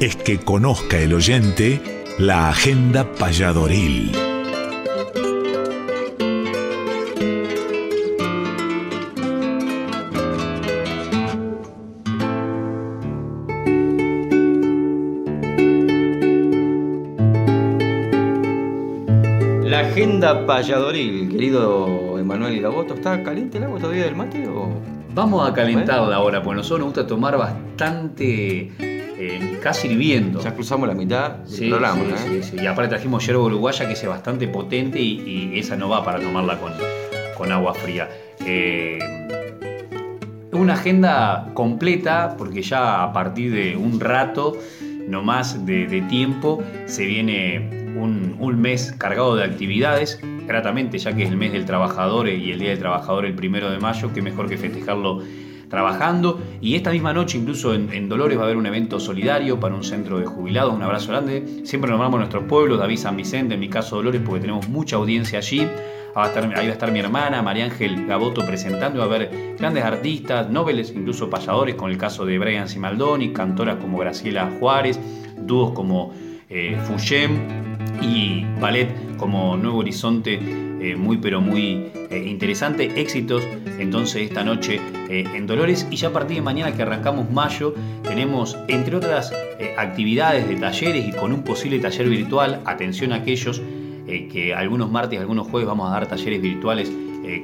es 0.00 0.14
que 0.14 0.38
conozca 0.38 0.98
el 0.98 1.12
oyente 1.12 2.04
la 2.18 2.50
agenda 2.50 3.12
payadoril. 3.14 4.23
La 19.74 19.80
agenda 19.80 20.46
payadoril, 20.46 21.30
querido 21.30 22.16
Emanuel 22.16 22.60
Gaboto, 22.60 22.94
¿está 22.94 23.20
caliente 23.24 23.58
el 23.58 23.64
agua 23.64 23.80
todavía 23.80 24.04
del 24.04 24.14
mate 24.14 24.46
o...? 24.46 24.68
Vamos 25.12 25.50
a 25.50 25.52
calentarla 25.52 26.14
ahora, 26.14 26.40
porque 26.40 26.52
a 26.52 26.56
nosotros 26.58 26.78
nos 26.78 26.94
gusta 26.94 27.08
tomar 27.08 27.36
bastante, 27.36 28.70
eh, 28.78 29.58
casi 29.60 29.88
hirviendo. 29.88 30.38
Ya 30.38 30.54
cruzamos 30.54 30.86
la 30.86 30.94
mitad 30.94 31.38
del 31.38 31.48
Sí, 31.48 31.68
programa, 31.70 32.04
sí, 32.18 32.36
¿eh? 32.36 32.42
sí. 32.44 32.56
Y 32.62 32.66
aparte 32.66 32.90
trajimos 32.90 33.26
yerba 33.26 33.42
uruguaya 33.42 33.84
que 33.88 33.94
es 33.94 34.06
bastante 34.06 34.46
potente 34.46 35.00
y, 35.00 35.50
y 35.54 35.58
esa 35.58 35.76
no 35.76 35.88
va 35.88 36.04
para 36.04 36.20
tomarla 36.20 36.56
con, 36.60 36.72
con 37.36 37.50
agua 37.50 37.74
fría. 37.74 38.08
Eh, 38.46 39.00
una 40.52 40.74
agenda 40.74 41.50
completa 41.52 42.36
porque 42.38 42.62
ya 42.62 43.02
a 43.02 43.12
partir 43.12 43.52
de 43.52 43.76
un 43.76 43.98
rato 43.98 44.56
no 45.08 45.24
más 45.24 45.66
de, 45.66 45.88
de 45.88 46.00
tiempo 46.02 46.62
se 46.86 47.06
viene 47.06 47.83
un, 48.04 48.60
mes 48.60 48.94
cargado 48.98 49.36
de 49.36 49.44
actividades 49.44 50.20
gratamente 50.46 50.98
ya 50.98 51.14
que 51.14 51.24
es 51.24 51.30
el 51.30 51.36
mes 51.36 51.52
del 51.52 51.64
trabajador 51.64 52.28
y 52.28 52.52
el 52.52 52.58
Día 52.58 52.70
del 52.70 52.78
Trabajador 52.78 53.26
el 53.26 53.34
primero 53.34 53.70
de 53.70 53.78
mayo, 53.78 54.10
qué 54.14 54.22
mejor 54.22 54.48
que 54.48 54.56
festejarlo 54.56 55.22
trabajando. 55.68 56.40
Y 56.60 56.76
esta 56.76 56.90
misma 56.90 57.12
noche, 57.12 57.38
incluso 57.38 57.74
en, 57.74 58.08
Dolores, 58.08 58.38
va 58.38 58.42
a 58.42 58.44
haber 58.44 58.56
un 58.56 58.66
evento 58.66 59.00
solidario 59.00 59.58
para 59.58 59.74
un 59.74 59.82
centro 59.82 60.18
de 60.18 60.26
jubilados. 60.26 60.72
Un 60.72 60.82
abrazo 60.82 61.08
grande. 61.08 61.62
Siempre 61.64 61.90
nombramos 61.90 62.18
nuestros 62.18 62.44
pueblos, 62.44 62.78
David 62.78 62.98
San 62.98 63.16
Vicente, 63.16 63.54
en 63.54 63.60
mi 63.60 63.68
caso 63.68 63.96
Dolores, 63.96 64.22
porque 64.24 64.40
tenemos 64.40 64.68
mucha 64.68 64.96
audiencia 64.96 65.38
allí. 65.38 65.66
Ahí 66.14 66.32
va 66.36 66.60
a 66.60 66.62
estar 66.68 66.92
mi 66.92 67.00
hermana, 67.00 67.42
María 67.42 67.64
Ángel 67.64 68.06
Gaboto, 68.06 68.46
presentando. 68.46 69.00
Va 69.00 69.04
a 69.04 69.08
haber 69.08 69.56
grandes 69.58 69.82
artistas, 69.82 70.48
noveles, 70.48 70.92
incluso 70.94 71.28
payadores, 71.28 71.74
con 71.74 71.90
el 71.90 71.98
caso 71.98 72.24
de 72.24 72.38
Brian 72.38 72.68
Simaldoni, 72.68 73.32
cantoras 73.32 73.76
como 73.76 73.98
Graciela 73.98 74.48
Juárez, 74.60 75.00
dúos 75.36 75.72
como 75.72 76.12
eh, 76.48 76.78
y 78.02 78.44
ballet 78.60 79.16
como 79.16 79.56
Nuevo 79.56 79.78
Horizonte, 79.78 80.38
eh, 80.80 80.96
muy 80.96 81.16
pero 81.18 81.40
muy 81.40 81.90
eh, 82.10 82.24
interesante. 82.26 83.00
Éxitos 83.00 83.42
entonces 83.78 84.22
esta 84.22 84.44
noche 84.44 84.80
eh, 85.08 85.24
en 85.34 85.46
Dolores 85.46 85.86
y 85.90 85.96
ya 85.96 86.08
a 86.08 86.12
partir 86.12 86.36
de 86.36 86.42
mañana 86.42 86.72
que 86.74 86.82
arrancamos 86.82 87.30
mayo 87.30 87.74
tenemos 88.02 88.56
entre 88.68 88.96
otras 88.96 89.32
actividades 89.76 90.48
de 90.48 90.56
talleres 90.56 91.08
y 91.08 91.12
con 91.12 91.32
un 91.32 91.42
posible 91.42 91.78
taller 91.78 92.08
virtual, 92.08 92.60
atención 92.64 93.12
a 93.12 93.16
aquellos 93.16 93.62
que 94.06 94.54
algunos 94.54 94.90
martes, 94.90 95.18
algunos 95.18 95.48
jueves 95.48 95.66
vamos 95.66 95.88
a 95.88 95.94
dar 95.94 96.06
talleres 96.06 96.40
virtuales 96.40 96.92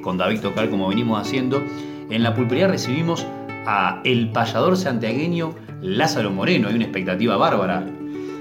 con 0.02 0.18
David 0.18 0.40
Tocar 0.40 0.68
como 0.68 0.88
venimos 0.88 1.20
haciendo. 1.20 1.62
En 2.10 2.22
la 2.22 2.34
pulpería 2.34 2.68
recibimos 2.68 3.26
a 3.66 4.02
el 4.04 4.30
payador 4.30 4.76
santiagueño 4.76 5.54
Lázaro 5.80 6.30
Moreno, 6.30 6.68
hay 6.68 6.74
una 6.74 6.84
expectativa 6.84 7.36
bárbara 7.36 7.86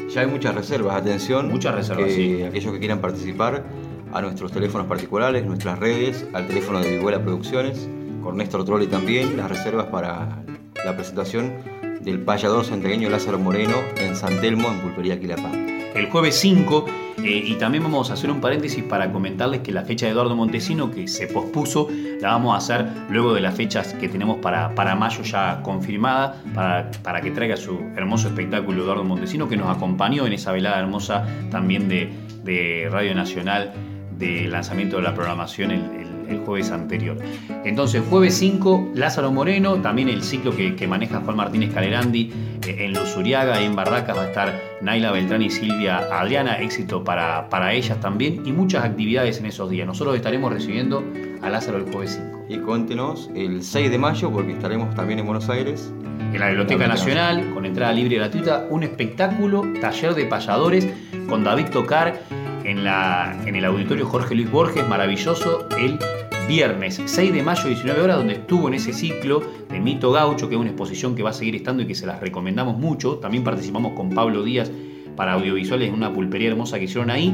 ya 0.09 0.21
hay 0.21 0.27
muchas 0.27 0.55
reservas, 0.55 0.95
atención. 0.95 1.49
Muchas 1.49 1.75
reservas, 1.75 2.07
que 2.07 2.45
Aquellos 2.45 2.73
que 2.73 2.79
quieran 2.79 2.99
participar, 2.99 3.63
a 4.11 4.21
nuestros 4.21 4.51
teléfonos 4.51 4.87
particulares, 4.87 5.45
nuestras 5.45 5.77
redes, 5.77 6.25
al 6.33 6.47
teléfono 6.47 6.79
de 6.79 6.97
Vihuela 6.97 7.21
Producciones, 7.21 7.87
con 8.23 8.37
Néstor 8.37 8.65
Trolli 8.65 8.87
también, 8.87 9.37
las 9.37 9.49
reservas 9.49 9.85
para 9.87 10.43
la 10.83 10.95
presentación 10.95 11.53
del 12.01 12.21
payador 12.21 12.65
santiagueño 12.65 13.09
Lázaro 13.09 13.37
Moreno 13.37 13.75
en 13.97 14.15
San 14.15 14.39
Telmo, 14.41 14.69
en 14.69 14.79
Pulpería 14.79 15.19
Quilapá. 15.19 15.51
El 15.99 16.09
jueves 16.09 16.39
5 16.39 16.85
eh, 17.25 17.43
y 17.45 17.55
también 17.55 17.83
vamos 17.83 18.09
a 18.09 18.13
hacer 18.13 18.31
un 18.31 18.39
paréntesis 18.39 18.81
para 18.85 19.11
comentarles 19.11 19.59
que 19.59 19.73
la 19.73 19.83
fecha 19.83 20.05
de 20.05 20.13
Eduardo 20.13 20.33
Montesino, 20.33 20.89
que 20.89 21.09
se 21.09 21.27
pospuso, 21.27 21.89
la 22.21 22.29
vamos 22.29 22.53
a 22.53 22.57
hacer 22.57 22.87
luego 23.09 23.33
de 23.33 23.41
las 23.41 23.53
fechas 23.53 23.93
que 23.95 24.07
tenemos 24.07 24.37
para, 24.37 24.73
para 24.75 24.95
mayo 24.95 25.23
ya 25.23 25.61
confirmada, 25.61 26.41
para, 26.55 26.89
para 27.03 27.19
que 27.19 27.31
traiga 27.31 27.57
su 27.57 27.77
hermoso 27.97 28.29
espectáculo 28.29 28.81
Eduardo 28.81 29.03
Montesino, 29.03 29.49
que 29.49 29.57
nos 29.57 29.75
acompañó 29.75 30.25
en 30.25 30.31
esa 30.31 30.53
velada 30.53 30.79
hermosa 30.79 31.27
también 31.51 31.89
de, 31.89 32.09
de 32.45 32.87
Radio 32.89 33.13
Nacional 33.13 33.73
de 34.17 34.47
lanzamiento 34.47 34.95
de 34.95 35.03
la 35.03 35.13
programación 35.13 35.71
jueves 36.37 36.71
anterior. 36.71 37.17
Entonces, 37.65 38.03
jueves 38.09 38.35
5, 38.37 38.91
Lázaro 38.95 39.31
Moreno, 39.31 39.75
también 39.81 40.09
el 40.09 40.23
ciclo 40.23 40.55
que, 40.55 40.87
maneja 40.87 41.21
Juan 41.21 41.35
Martínez 41.35 41.73
Calerandi 41.73 42.31
eh, 42.65 42.85
en 42.85 42.93
Luzuriaga, 42.93 43.61
en 43.61 43.75
Barracas 43.75 44.17
va 44.17 44.23
a 44.23 44.27
estar 44.27 44.61
Naila 44.81 45.11
Beltrán 45.11 45.41
y 45.41 45.49
Silvia 45.49 45.97
Adriana, 46.11 46.59
éxito 46.59 47.03
para, 47.03 47.49
para 47.49 47.73
ellas 47.73 47.99
también 47.99 48.45
y 48.45 48.51
muchas 48.51 48.83
actividades 48.83 49.39
en 49.39 49.45
esos 49.45 49.69
días. 49.69 49.85
Nosotros 49.85 50.15
estaremos 50.15 50.51
recibiendo 50.51 51.03
a 51.41 51.49
Lázaro 51.49 51.77
el 51.77 51.91
jueves 51.91 52.19
5. 52.21 52.45
Y 52.49 52.57
cuéntenos 52.57 53.29
el 53.35 53.63
6 53.63 53.91
de 53.91 53.97
mayo, 53.97 54.31
porque 54.31 54.53
estaremos 54.53 54.93
también 54.95 55.19
en 55.19 55.25
Buenos 55.25 55.49
Aires. 55.49 55.93
En 56.33 56.39
la 56.39 56.47
Biblioteca 56.47 56.87
Nacional, 56.87 57.53
con 57.53 57.65
entrada 57.65 57.93
libre 57.93 58.15
y 58.15 58.17
gratuita, 58.17 58.65
un 58.69 58.83
espectáculo, 58.83 59.63
taller 59.81 60.15
de 60.15 60.25
payadores 60.25 60.87
con 61.27 61.43
David 61.43 61.67
Tocar 61.67 62.21
en, 62.69 63.55
el 63.55 63.65
auditorio 63.65 64.05
Jorge 64.05 64.35
Luis 64.35 64.51
Borges, 64.51 64.87
maravilloso, 64.87 65.67
el 65.77 65.97
viernes 66.47 67.01
6 67.03 67.33
de 67.33 67.43
mayo, 67.43 67.67
19 67.67 68.01
horas, 68.01 68.17
donde 68.17 68.33
estuvo 68.33 68.67
en 68.67 68.75
ese 68.75 68.93
ciclo 68.93 69.41
de 69.69 69.79
Mito 69.79 70.11
Gaucho, 70.11 70.47
que 70.47 70.55
es 70.55 70.61
una 70.61 70.69
exposición 70.69 71.15
que 71.15 71.23
va 71.23 71.31
a 71.31 71.33
seguir 71.33 71.55
estando 71.55 71.83
y 71.83 71.87
que 71.87 71.95
se 71.95 72.05
las 72.05 72.19
recomendamos 72.19 72.77
mucho. 72.77 73.15
También 73.17 73.43
participamos 73.43 73.93
con 73.93 74.09
Pablo 74.09 74.43
Díaz 74.43 74.71
para 75.15 75.33
audiovisuales 75.33 75.89
en 75.89 75.95
una 75.95 76.13
pulpería 76.13 76.49
hermosa 76.49 76.77
que 76.77 76.85
hicieron 76.85 77.09
ahí. 77.09 77.33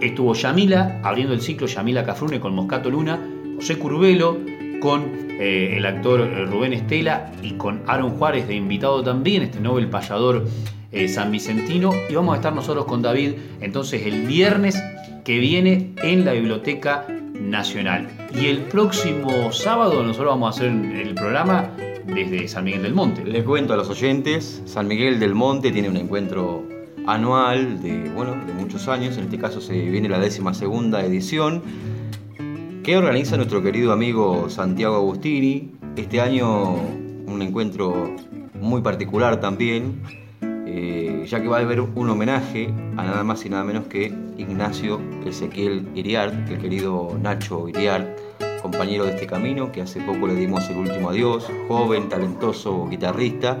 Estuvo 0.00 0.34
Yamila 0.34 1.00
abriendo 1.02 1.34
el 1.34 1.40
ciclo, 1.40 1.66
Yamila 1.66 2.04
Cafrune 2.04 2.40
con 2.40 2.54
Moscato 2.54 2.90
Luna, 2.90 3.18
José 3.56 3.78
Curvelo 3.78 4.38
con 4.80 5.02
eh, 5.40 5.76
el 5.76 5.86
actor 5.86 6.20
eh, 6.20 6.44
Rubén 6.44 6.72
Estela 6.72 7.32
y 7.42 7.52
con 7.52 7.82
Aaron 7.86 8.10
Juárez 8.10 8.46
de 8.46 8.54
invitado 8.54 9.02
también, 9.02 9.42
este 9.42 9.60
Nobel 9.60 9.88
payador 9.88 10.44
San 11.08 11.30
Vicentino. 11.30 11.92
Y 12.08 12.14
vamos 12.14 12.34
a 12.34 12.36
estar 12.36 12.54
nosotros 12.54 12.84
con 12.86 13.02
David 13.02 13.32
entonces 13.60 14.06
el 14.06 14.26
viernes 14.26 14.82
que 15.24 15.38
viene 15.38 15.92
en 16.02 16.24
la 16.24 16.32
Biblioteca 16.32 17.06
Nacional. 17.34 18.08
Y 18.34 18.46
el 18.46 18.58
próximo 18.62 19.52
sábado 19.52 20.02
nosotros 20.02 20.30
vamos 20.30 20.54
a 20.54 20.58
hacer 20.58 20.70
el 20.70 21.14
programa 21.14 21.70
desde 22.06 22.46
San 22.48 22.64
Miguel 22.64 22.82
del 22.82 22.94
Monte. 22.94 23.24
Les 23.24 23.44
cuento 23.44 23.72
a 23.74 23.76
los 23.76 23.88
oyentes, 23.90 24.62
San 24.66 24.86
Miguel 24.86 25.18
del 25.18 25.34
Monte 25.34 25.72
tiene 25.72 25.88
un 25.88 25.96
encuentro 25.96 26.62
anual 27.06 27.82
de, 27.82 28.10
bueno, 28.10 28.34
de 28.46 28.52
muchos 28.52 28.88
años, 28.88 29.16
en 29.16 29.24
este 29.24 29.38
caso 29.38 29.60
se 29.60 29.74
viene 29.74 30.08
la 30.08 30.18
décima 30.18 30.54
segunda 30.54 31.04
edición, 31.04 31.62
que 32.82 32.96
organiza 32.96 33.36
nuestro 33.36 33.62
querido 33.62 33.92
amigo 33.92 34.50
Santiago 34.50 34.96
Agustini. 34.96 35.72
Este 35.96 36.20
año 36.20 36.74
un 36.74 37.40
encuentro 37.40 38.14
muy 38.60 38.82
particular 38.82 39.40
también, 39.40 40.02
eh, 40.76 41.24
ya 41.28 41.40
que 41.40 41.46
va 41.46 41.58
a 41.58 41.60
haber 41.60 41.80
un 41.80 42.10
homenaje 42.10 42.66
a 42.96 43.04
nada 43.04 43.22
más 43.22 43.46
y 43.46 43.48
nada 43.48 43.62
menos 43.62 43.86
que 43.86 44.12
Ignacio 44.36 45.00
Ezequiel 45.24 45.86
Iriart, 45.94 46.50
el 46.50 46.58
querido 46.58 47.16
Nacho 47.22 47.68
Iriart, 47.68 48.08
compañero 48.60 49.04
de 49.04 49.12
este 49.12 49.28
camino, 49.28 49.70
que 49.70 49.82
hace 49.82 50.00
poco 50.00 50.26
le 50.26 50.34
dimos 50.34 50.68
el 50.70 50.78
último 50.78 51.10
adiós, 51.10 51.46
joven, 51.68 52.08
talentoso 52.08 52.88
guitarrista, 52.88 53.56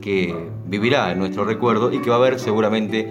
que 0.00 0.34
vivirá 0.66 1.12
en 1.12 1.20
nuestro 1.20 1.44
recuerdo 1.44 1.92
y 1.92 2.00
que 2.00 2.10
va 2.10 2.16
a 2.16 2.18
haber 2.18 2.40
seguramente 2.40 3.08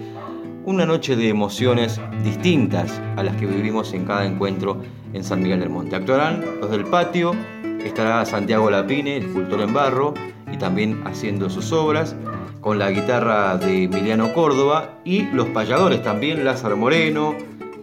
una 0.66 0.84
noche 0.84 1.16
de 1.16 1.30
emociones 1.30 1.98
distintas 2.22 3.00
a 3.16 3.22
las 3.22 3.34
que 3.36 3.46
vivimos 3.46 3.94
en 3.94 4.04
cada 4.04 4.26
encuentro 4.26 4.82
en 5.14 5.24
San 5.24 5.42
Miguel 5.42 5.60
del 5.60 5.70
Monte. 5.70 5.96
Actuarán 5.96 6.44
los 6.60 6.70
del 6.70 6.84
patio, 6.84 7.34
estará 7.82 8.26
Santiago 8.26 8.70
Lapine, 8.70 9.16
el 9.16 9.24
escultor 9.24 9.62
en 9.62 9.72
barro, 9.72 10.12
y 10.52 10.58
también 10.58 11.00
haciendo 11.06 11.48
sus 11.48 11.72
obras 11.72 12.14
con 12.60 12.78
la 12.78 12.90
guitarra 12.90 13.56
de 13.56 13.84
Emiliano 13.84 14.32
Córdoba 14.32 14.98
y 15.04 15.22
los 15.32 15.48
payadores 15.48 16.02
también, 16.02 16.44
Lázaro 16.44 16.76
Moreno, 16.76 17.34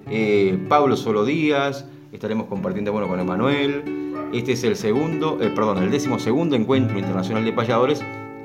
eh, 0.09 0.57
Pablo 0.67 0.95
Solo 0.95 1.25
Díaz, 1.25 1.85
estaremos 2.11 2.47
compartiendo 2.47 2.91
bueno, 2.91 3.07
con 3.07 3.19
Emanuel. 3.19 3.83
Este 4.33 4.53
es 4.53 4.63
el 4.63 4.75
segundo, 4.75 5.37
eh, 5.41 5.49
perdón, 5.49 5.83
el 5.83 5.91
décimo 5.91 6.19
segundo 6.19 6.55
encuentro 6.55 6.97
internacional 6.99 7.45
de 7.45 7.53
payadores. 7.53 8.03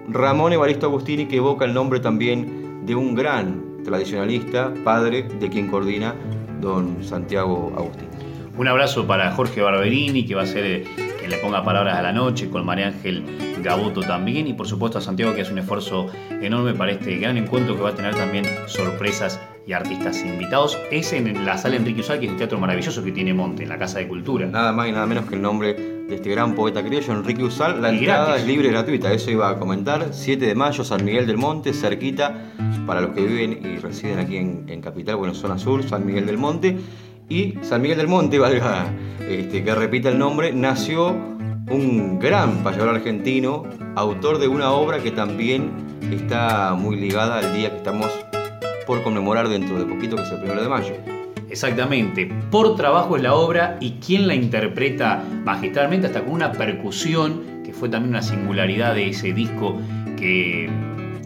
Ramón 0.09 0.53
Evaristo 0.53 0.87
Agustini, 0.87 1.27
que 1.27 1.37
evoca 1.37 1.65
el 1.65 1.75
nombre 1.75 2.01
también 2.01 2.85
de 2.87 2.95
un 2.95 3.15
gran 3.15 3.83
tradicionalista, 3.85 4.73
padre 4.85 5.23
de 5.23 5.49
quien 5.49 5.69
coordina 5.69 6.15
don 6.61 7.03
Santiago 7.03 7.73
Agustini. 7.77 8.09
Un 8.57 8.69
abrazo 8.69 9.07
para 9.07 9.33
Jorge 9.33 9.63
Barberini, 9.63 10.25
que 10.27 10.35
va 10.35 10.43
a 10.43 10.47
ser 10.47 10.65
eh, 10.65 10.85
le 11.31 11.39
ponga 11.39 11.63
palabras 11.63 11.97
a 11.97 12.03
la 12.03 12.13
noche, 12.13 12.51
con 12.51 12.67
María 12.67 12.89
Ángel 12.89 13.25
Gaboto 13.63 14.01
también, 14.01 14.49
y 14.49 14.53
por 14.53 14.67
supuesto 14.67 14.99
a 14.99 15.01
Santiago, 15.01 15.33
que 15.33 15.43
hace 15.43 15.53
un 15.53 15.61
esfuerzo 15.61 16.09
enorme 16.43 16.75
para 16.75 16.91
este 16.91 17.17
gran 17.19 17.37
encuentro 17.37 17.77
que 17.77 17.83
va 17.83 17.91
a 17.91 17.95
tener 17.95 18.17
también 18.17 18.45
sorpresas 18.67 19.41
y 19.65 19.73
artistas 19.73 20.25
invitados. 20.25 20.77
Es 20.91 21.13
en 21.13 21.47
la 21.47 21.57
sala 21.57 21.77
Enrique 21.77 22.01
Usal, 22.01 22.19
que 22.19 22.27
es 22.27 22.33
un 22.33 22.39
teatro 22.39 22.59
maravilloso 22.59 23.05
que 23.05 23.13
tiene 23.13 23.33
Monte, 23.33 23.63
en 23.63 23.69
la 23.69 23.79
Casa 23.79 24.01
de 24.01 24.09
Cultura. 24.09 24.47
Nada 24.47 24.73
más 24.73 24.89
y 24.89 24.93
nada 24.93 25.07
menos 25.07 25.27
que 25.27 25.37
el 25.37 25.43
nombre 25.43 25.75
de 25.75 26.17
este 26.17 26.31
gran 26.31 26.57
poeta 26.57 26.83
criollo, 26.83 27.13
Enrique 27.13 27.45
Usal. 27.45 27.81
La 27.81 27.91
entrada 27.91 28.37
es 28.37 28.45
libre 28.45 28.67
y 28.67 28.71
gratuita, 28.73 29.13
eso 29.13 29.31
iba 29.31 29.49
a 29.49 29.57
comentar. 29.57 30.09
7 30.11 30.45
de 30.45 30.55
mayo, 30.57 30.83
San 30.83 31.05
Miguel 31.05 31.29
del 31.29 31.37
Monte, 31.37 31.73
cerquita, 31.73 32.35
para 32.89 33.03
los 33.03 33.11
que 33.11 33.25
viven 33.25 33.53
y 33.65 33.79
residen 33.79 34.19
aquí 34.19 34.37
en, 34.37 34.65
en 34.67 34.81
Capital, 34.81 35.15
bueno, 35.15 35.33
zona 35.33 35.59
sur, 35.59 35.85
San 35.85 36.05
Miguel 36.05 36.27
del 36.27 36.39
Monte. 36.39 36.77
Y 37.31 37.55
San 37.63 37.81
Miguel 37.81 37.97
del 37.97 38.09
Monte, 38.09 38.39
valga 38.41 38.93
este, 39.27 39.65
que 39.65 39.75
repita 39.75 40.11
el 40.11 40.19
nombre, 40.19 40.53
nació 40.53 41.17
un 41.71 42.19
gran 42.19 42.65
payador 42.65 42.97
argentino, 42.97 43.63
autor 43.95 44.39
de 44.39 44.49
una 44.49 44.73
obra 44.73 44.99
que 44.99 45.13
también 45.13 45.71
está 46.11 46.75
muy 46.75 46.97
ligada 46.97 47.39
al 47.39 47.55
día 47.55 47.71
que 47.71 47.77
estamos 47.77 48.09
por 48.87 49.05
conmemorar 49.05 49.49
dentro 49.49 49.79
de 49.79 49.87
poquito, 49.87 50.17
que 50.17 50.23
es 50.23 50.33
el 50.33 50.41
primero 50.41 50.63
de 50.63 50.69
mayo. 50.69 50.95
Exactamente, 51.49 52.29
por 52.51 52.75
trabajo 52.75 53.17
es 53.17 53.23
la 53.23 53.35
obra 53.35 53.77
y 53.81 53.93
quien 54.05 54.27
la 54.27 54.35
interpreta 54.35 55.23
magistralmente, 55.45 56.09
hasta 56.09 56.23
con 56.23 56.35
una 56.35 56.51
percusión, 56.51 57.63
que 57.65 57.73
fue 57.73 57.89
también 57.89 58.11
una 58.11 58.23
singularidad 58.23 58.97
de 58.97 59.11
ese 59.11 59.33
disco 59.33 59.77
que, 60.17 60.69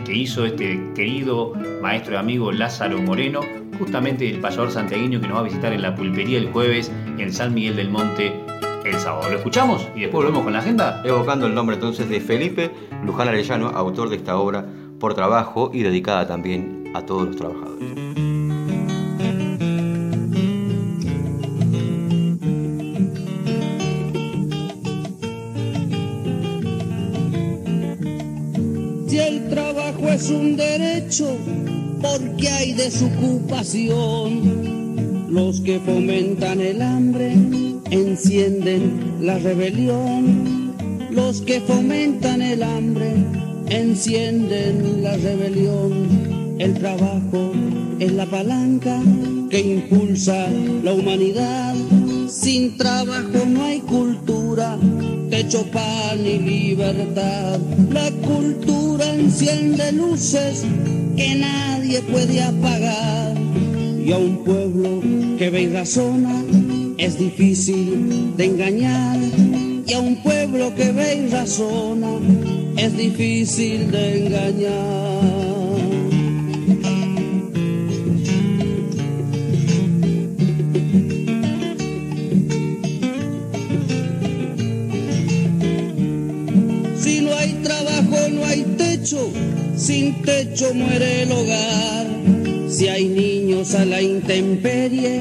que 0.05 0.15
hizo 0.15 0.45
este 0.45 0.79
querido 0.95 1.55
maestro 1.81 2.15
y 2.15 2.17
amigo 2.17 2.53
Lázaro 2.53 3.01
Moreno, 3.01 3.41
justamente 3.79 4.29
el 4.29 4.41
payador 4.41 4.71
santiagueño 4.71 5.21
que 5.21 5.29
nos 5.29 5.37
va 5.37 5.41
a 5.41 5.45
visitar 5.45 5.73
en 5.73 5.83
la 5.83 5.95
pulpería 5.95 6.39
el 6.39 6.51
jueves 6.51 6.91
en 7.19 7.33
San 7.33 7.55
Miguel 7.55 7.77
del 7.77 7.91
Monte 7.91 8.45
el 8.85 8.99
sábado. 8.99 9.31
¿Lo 9.31 9.37
escuchamos 9.37 9.89
y 9.95 10.01
después 10.01 10.25
volvemos 10.25 10.45
con 10.45 10.53
la 10.53 10.59
agenda? 10.59 11.03
Evocando 11.05 11.47
el 11.47 11.55
nombre 11.55 11.77
entonces 11.77 12.09
de 12.09 12.21
Felipe 12.21 12.71
Luján 13.05 13.29
Arellano, 13.29 13.69
autor 13.69 14.11
de 14.11 14.17
esta 14.17 14.37
obra 14.37 14.65
por 15.01 15.15
trabajo 15.15 15.71
y 15.73 15.83
dedicada 15.83 16.27
también 16.27 16.91
a 16.95 17.03
todos 17.03 17.27
los 17.27 17.37
trabajadores. 17.37 17.75
Si 29.09 29.19
el 29.19 29.49
trabajo 29.49 30.09
es 30.09 30.31
un 30.31 30.57
derecho, 30.57 31.37
porque 32.05 32.49
hay 32.49 32.73
desocupación 32.75 35.31
Los 35.31 35.61
que 35.63 35.81
fomentan 35.81 36.61
el 36.61 36.83
hambre 36.83 37.33
encienden 37.91 39.17
la 39.21 39.39
rebelión. 39.39 40.75
Los 41.11 41.41
que 41.41 41.61
fomentan 41.61 42.43
el 42.43 42.63
hambre 42.63 43.15
encienden 43.69 45.03
la 45.03 45.17
rebelión. 45.17 46.55
El 46.59 46.75
trabajo 46.75 47.53
es 47.99 48.13
la 48.13 48.27
palanca 48.27 49.01
que 49.51 49.61
impulsa 49.61 50.47
la 50.83 50.93
humanidad. 50.93 51.75
Sin 52.29 52.77
trabajo 52.77 53.47
no 53.47 53.65
hay 53.65 53.81
cultura, 53.81 54.79
techo, 55.31 55.65
pan 55.73 56.21
y 56.25 56.39
libertad. 56.39 57.59
La 57.91 58.11
cultura 58.11 58.84
enciende 59.15 59.93
luces 59.93 60.65
que 61.17 61.35
nadie 61.37 62.03
puede 62.03 62.43
apagar. 62.43 63.35
Y 64.05 64.13
a 64.13 64.19
un 64.19 64.45
pueblo 64.45 65.01
que 65.39 65.51
ve 65.51 65.63
y 65.63 65.69
razona 65.69 66.43
es 66.99 67.19
difícil 67.19 68.37
de 68.37 68.45
engañar. 68.45 69.19
Y 69.87 69.93
a 69.93 70.01
un 70.01 70.17
pueblo 70.23 70.75
que 70.75 70.93
ve 70.93 71.27
y 71.27 71.31
razona 71.31 72.19
es 72.77 72.97
difícil 72.97 73.91
de 73.91 74.27
engañar. 74.27 75.54
Sin 89.77 90.23
techo 90.23 90.73
muere 90.73 91.23
el 91.23 91.33
hogar. 91.33 92.07
Si 92.71 92.89
hay 92.89 93.07
niños 93.07 93.75
a 93.75 93.85
la 93.85 94.01
intemperie, 94.01 95.21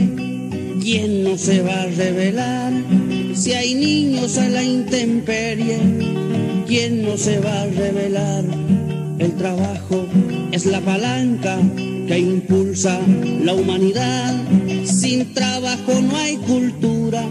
¿quién 0.82 1.24
no 1.24 1.38
se 1.38 1.62
va 1.62 1.82
a 1.82 1.86
rebelar? 1.88 2.72
Si 3.36 3.52
hay 3.52 3.76
niños 3.76 4.38
a 4.38 4.48
la 4.48 4.64
intemperie, 4.64 5.80
¿quién 6.66 7.04
no 7.04 7.18
se 7.18 7.40
va 7.40 7.64
a 7.64 7.66
rebelar? 7.66 8.46
El 9.20 9.36
trabajo 9.36 10.06
es 10.54 10.66
la 10.66 10.80
palanca 10.80 11.60
que 12.08 12.18
impulsa 12.18 13.02
la 13.44 13.54
humanidad. 13.54 14.34
Sin 14.86 15.34
trabajo 15.34 15.92
no 16.02 16.16
hay 16.16 16.38
cultura, 16.38 17.26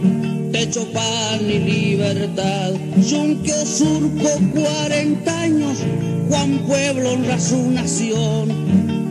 techo, 0.65 0.87
pan 0.93 1.51
y 1.51 1.59
libertad. 1.59 2.73
Yunque 3.09 3.67
surco 3.67 4.29
40 4.55 5.41
años, 5.41 5.79
Juan 6.29 6.59
Pueblo 6.67 7.13
honra 7.13 7.41
su 7.41 7.71
nación. 7.71 8.49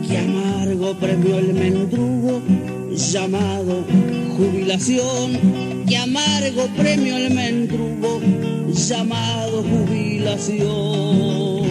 Que 0.08 0.18
amargo 0.18 0.94
premio 0.94 1.38
el 1.38 1.54
mendrugo 1.54 2.42
llamado 2.94 3.84
jubilación. 4.36 5.38
Que 5.86 5.96
amargo 5.98 6.66
premio 6.76 7.16
el 7.16 7.34
mendrugo 7.34 8.20
llamado 8.72 9.62
jubilación. 9.62 11.61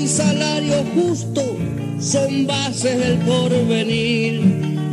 Y 0.00 0.06
salario 0.06 0.82
justo 0.94 1.58
son 1.98 2.46
bases 2.46 2.98
del 2.98 3.18
porvenir. 3.18 4.40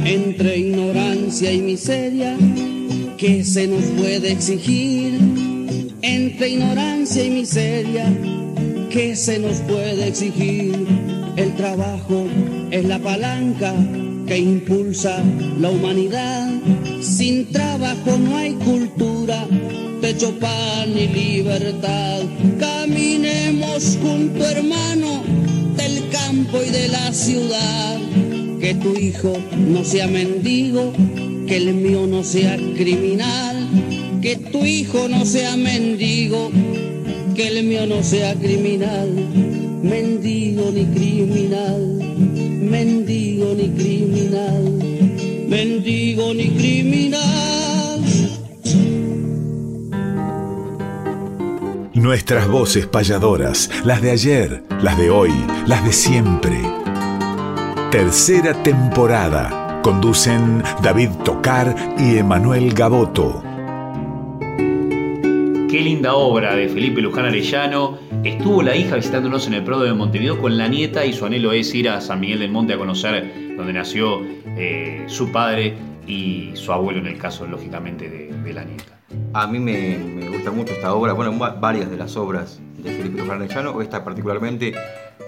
Entre 0.03 0.58
ignorancia 0.58 1.51
y 1.53 1.62
miseria, 1.62 2.36
¿qué 3.18 3.41
se 3.41 3.68
nos 3.68 3.86
puede 3.86 4.34
exigir? 4.34 5.18
Entre 6.01 6.49
ignorancia 6.49 7.24
y 7.24 7.30
miseria, 7.30 8.05
¿qué 8.89 9.16
se 9.16 9.39
nos 9.39 9.62
puede 9.62 10.10
exigir? 10.10 10.76
El 11.38 11.55
trabajo 11.55 12.26
es 12.72 12.84
la 12.84 12.99
palanca 12.99 13.74
que 14.28 14.38
impulsa 14.38 15.24
la 15.58 15.70
humanidad. 15.70 16.51
Sin 17.01 17.49
trabajo 17.53 18.18
no 18.18 18.36
hay 18.36 18.53
cultura, 18.55 19.47
techo, 20.01 20.31
pan 20.39 20.97
y 20.97 21.07
libertad. 21.07 22.21
Caminemos 22.59 23.97
junto, 24.01 24.45
hermano, 24.45 25.23
del 25.75 26.09
campo 26.09 26.59
y 26.65 26.69
de 26.69 26.87
la 26.89 27.13
ciudad. 27.13 27.99
Que 28.59 28.73
tu 28.75 28.95
hijo 28.95 29.37
no 29.55 29.83
sea 29.83 30.07
mendigo, 30.07 30.93
que 31.47 31.57
el 31.57 31.73
mío 31.73 32.07
no 32.07 32.23
sea 32.23 32.57
criminal. 32.75 33.67
Que 34.21 34.35
tu 34.35 34.65
hijo 34.65 35.07
no 35.07 35.25
sea 35.25 35.55
mendigo, 35.55 36.49
que 37.35 37.47
el 37.47 37.63
mío 37.65 37.85
no 37.85 38.03
sea 38.03 38.33
criminal. 38.35 39.09
Mendigo 39.83 40.71
ni 40.71 40.85
criminal, 40.85 41.99
mendigo 42.61 43.53
ni 43.53 43.69
criminal, 43.69 44.63
mendigo 45.47 46.33
ni 46.33 46.47
criminal. 46.49 47.66
Nuestras 52.08 52.47
voces 52.47 52.88
payadoras, 52.88 53.70
las 53.84 54.01
de 54.01 54.12
ayer, 54.12 54.64
las 54.82 54.97
de 54.97 55.10
hoy, 55.10 55.34
las 55.66 55.84
de 55.84 55.91
siempre. 55.91 56.58
Tercera 57.91 58.53
temporada. 58.64 59.82
Conducen 59.84 60.64
David 60.82 61.10
Tocar 61.26 61.76
y 61.99 62.18
Emanuel 62.18 62.74
Gaboto. 62.74 63.43
Qué 64.58 65.82
linda 65.82 66.14
obra 66.14 66.55
de 66.55 66.70
Felipe 66.70 67.01
Luján 67.01 67.26
Arellano. 67.26 67.99
Estuvo 68.24 68.64
la 68.64 68.78
hija 68.78 68.95
visitándonos 68.95 69.45
en 69.47 69.55
el 69.55 69.66
Prado 69.66 69.84
de 69.84 69.91
Montevideo 69.91 70.39
con 70.39 70.58
la 70.58 70.70
nieta 70.70 71.05
y 71.05 71.12
su 71.12 71.26
anhelo 71.26 71.51
es 71.51 71.76
ir 71.76 71.89
a 71.89 71.99
San 71.99 72.22
Miguel 72.22 72.39
del 72.39 72.51
Monte 72.51 72.72
a 72.72 72.78
conocer 72.78 73.58
donde 73.58 73.74
nació 73.74 74.22
eh, 74.55 75.03
su 75.08 75.30
padre 75.34 75.76
y 76.08 76.51
su 76.53 76.72
abuelo 76.72 77.01
en 77.01 77.08
el 77.08 77.18
caso, 77.18 77.45
lógicamente, 77.45 78.10
de, 78.10 78.32
de 78.32 78.53
la 78.53 78.64
nieta. 78.64 78.96
A 79.34 79.47
mí 79.47 79.60
me, 79.60 79.97
me 79.97 80.30
gusta 80.30 80.51
mucho 80.51 80.74
esta 80.74 80.93
obra, 80.93 81.14
bueno, 81.14 81.38
va- 81.39 81.51
varias 81.51 81.89
de 81.89 81.97
las 81.97 82.16
obras 82.18 82.60
de 82.78 82.91
Felipe 82.91 83.20
Luján 83.22 83.41
esta 83.82 84.03
particularmente 84.03 84.74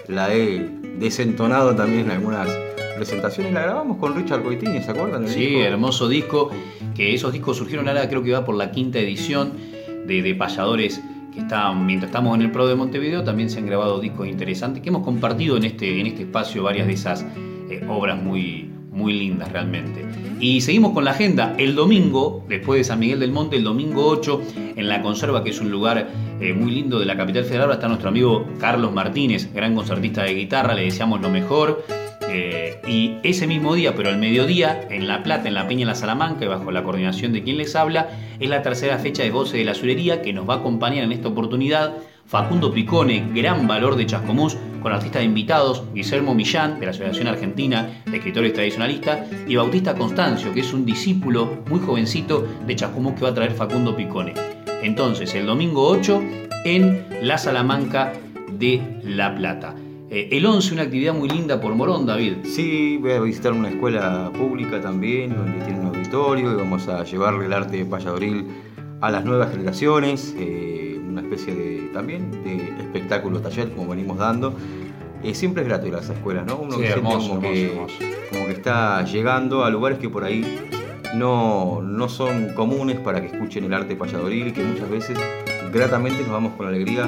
la 0.08 0.32
he 0.34 0.68
desentonado 0.98 1.74
también 1.74 2.06
en 2.06 2.10
algunas 2.12 2.48
presentaciones, 2.96 3.52
la 3.54 3.62
grabamos 3.62 3.96
con 3.98 4.14
Richard 4.14 4.42
Coitini, 4.42 4.82
¿se 4.82 4.90
acuerdan? 4.90 5.22
del 5.24 5.32
Sí, 5.32 5.40
disco? 5.40 5.60
hermoso 5.64 6.08
disco. 6.08 6.50
Que 6.94 7.14
esos 7.14 7.32
discos 7.32 7.56
surgieron 7.56 7.88
ahora, 7.88 8.08
creo 8.08 8.22
que 8.22 8.32
va 8.32 8.44
por 8.44 8.54
la 8.56 8.70
quinta 8.72 8.98
edición 8.98 9.52
de, 10.06 10.20
de 10.22 10.34
payadores 10.34 11.00
que 11.32 11.40
están, 11.40 11.86
mientras 11.86 12.10
estamos 12.10 12.34
en 12.34 12.42
el 12.42 12.50
Pro 12.50 12.66
de 12.66 12.74
Montevideo, 12.74 13.24
también 13.24 13.48
se 13.48 13.58
han 13.60 13.66
grabado 13.66 14.00
discos 14.00 14.26
interesantes 14.26 14.82
que 14.82 14.90
hemos 14.90 15.02
compartido 15.04 15.56
en 15.56 15.64
este, 15.64 16.00
en 16.00 16.06
este 16.08 16.22
espacio 16.22 16.62
varias 16.64 16.86
de 16.88 16.92
esas 16.92 17.24
eh, 17.70 17.82
obras 17.88 18.20
muy, 18.22 18.69
muy 18.90 19.12
lindas 19.12 19.50
realmente. 19.52 20.04
Y 20.40 20.60
seguimos 20.60 20.92
con 20.92 21.04
la 21.04 21.12
agenda. 21.12 21.54
El 21.58 21.74
domingo, 21.74 22.44
después 22.48 22.78
de 22.78 22.84
San 22.84 22.98
Miguel 22.98 23.20
del 23.20 23.32
Monte, 23.32 23.56
el 23.56 23.64
domingo 23.64 24.06
8, 24.06 24.42
en 24.76 24.88
La 24.88 25.02
Conserva, 25.02 25.44
que 25.44 25.50
es 25.50 25.60
un 25.60 25.70
lugar 25.70 26.08
eh, 26.40 26.52
muy 26.52 26.70
lindo 26.70 26.98
de 26.98 27.06
la 27.06 27.16
capital 27.16 27.44
federal, 27.44 27.70
está 27.70 27.88
nuestro 27.88 28.08
amigo 28.08 28.46
Carlos 28.58 28.92
Martínez, 28.92 29.52
gran 29.52 29.74
concertista 29.74 30.22
de 30.24 30.34
guitarra, 30.34 30.74
le 30.74 30.82
deseamos 30.82 31.20
lo 31.20 31.30
mejor. 31.30 31.84
Eh, 32.32 32.80
y 32.86 33.16
ese 33.22 33.46
mismo 33.46 33.74
día, 33.74 33.94
pero 33.96 34.08
al 34.08 34.18
mediodía, 34.18 34.86
en 34.88 35.08
La 35.08 35.22
Plata, 35.22 35.48
en 35.48 35.54
la 35.54 35.66
Peña 35.66 35.80
de 35.80 35.86
la 35.86 35.94
Salamanca, 35.94 36.44
y 36.44 36.48
bajo 36.48 36.70
la 36.70 36.84
coordinación 36.84 37.32
de 37.32 37.42
quien 37.42 37.56
les 37.58 37.74
habla, 37.74 38.08
es 38.38 38.48
la 38.48 38.62
tercera 38.62 38.98
fecha 38.98 39.22
de 39.22 39.30
Voces 39.30 39.54
de 39.54 39.64
la 39.64 39.72
Azulería 39.72 40.22
que 40.22 40.32
nos 40.32 40.48
va 40.48 40.54
a 40.54 40.56
acompañar 40.58 41.04
en 41.04 41.12
esta 41.12 41.28
oportunidad 41.28 41.94
Facundo 42.30 42.72
Picone, 42.72 43.28
gran 43.34 43.66
valor 43.66 43.96
de 43.96 44.06
Chascomús, 44.06 44.56
con 44.80 44.92
artistas 44.92 45.24
invitados, 45.24 45.82
Guillermo 45.92 46.32
Millán, 46.32 46.78
de 46.78 46.86
la 46.86 46.92
Asociación 46.92 47.26
Argentina 47.26 48.04
de 48.06 48.18
Escritores 48.18 48.52
Tradicionalistas, 48.52 49.28
y 49.48 49.56
Bautista 49.56 49.96
Constancio, 49.96 50.54
que 50.54 50.60
es 50.60 50.72
un 50.72 50.86
discípulo 50.86 51.64
muy 51.68 51.80
jovencito 51.80 52.46
de 52.64 52.76
Chascomús 52.76 53.14
que 53.14 53.22
va 53.22 53.30
a 53.30 53.34
traer 53.34 53.50
Facundo 53.50 53.96
Picone. 53.96 54.34
Entonces, 54.80 55.34
el 55.34 55.44
domingo 55.44 55.88
8 55.88 56.22
en 56.66 57.04
la 57.20 57.36
Salamanca 57.36 58.12
de 58.52 58.80
La 59.02 59.34
Plata. 59.34 59.74
Eh, 60.08 60.28
el 60.30 60.46
11, 60.46 60.74
una 60.74 60.82
actividad 60.84 61.14
muy 61.14 61.28
linda 61.28 61.60
por 61.60 61.74
Morón, 61.74 62.06
David. 62.06 62.44
Sí, 62.44 62.96
voy 62.98 63.10
a 63.10 63.20
visitar 63.20 63.52
una 63.52 63.70
escuela 63.70 64.30
pública 64.32 64.80
también, 64.80 65.34
donde 65.34 65.64
tiene 65.64 65.80
un 65.80 65.86
auditorio 65.86 66.52
y 66.52 66.54
vamos 66.54 66.86
a 66.86 67.02
llevarle 67.02 67.46
el 67.46 67.52
arte 67.52 67.78
de 67.78 67.84
payadoril 67.86 68.46
a 69.00 69.10
las 69.10 69.24
nuevas 69.24 69.50
generaciones, 69.50 70.32
eh, 70.38 70.99
una 71.20 71.28
especie 71.28 71.54
de 71.54 71.90
también 71.92 72.30
de 72.44 72.56
espectáculo 72.78 73.40
taller 73.40 73.70
como 73.72 73.88
venimos 73.88 74.18
dando. 74.18 74.54
Eh, 75.22 75.34
siempre 75.34 75.66
es 75.66 75.72
a 75.72 75.76
esas 75.76 76.10
escuelas, 76.10 76.46
¿no? 76.46 76.56
Uno 76.56 76.76
Sí, 76.76 76.82
que 76.82 76.88
hermoso, 76.88 77.28
como, 77.28 77.46
hermoso, 77.46 77.52
que, 77.52 77.66
hermoso. 77.72 77.94
como 78.30 78.46
que 78.46 78.52
está 78.52 79.04
llegando 79.04 79.64
a 79.64 79.70
lugares 79.70 79.98
que 79.98 80.08
por 80.08 80.24
ahí 80.24 80.58
no, 81.14 81.82
no 81.82 82.08
son 82.08 82.54
comunes 82.54 82.98
para 82.98 83.20
que 83.20 83.26
escuchen 83.26 83.64
el 83.64 83.74
arte 83.74 83.96
payadoril 83.96 84.52
que 84.54 84.62
muchas 84.62 84.88
veces 84.88 85.18
gratamente 85.72 86.22
nos 86.22 86.30
vamos 86.30 86.54
con 86.54 86.66
la 86.66 86.72
alegría 86.72 87.06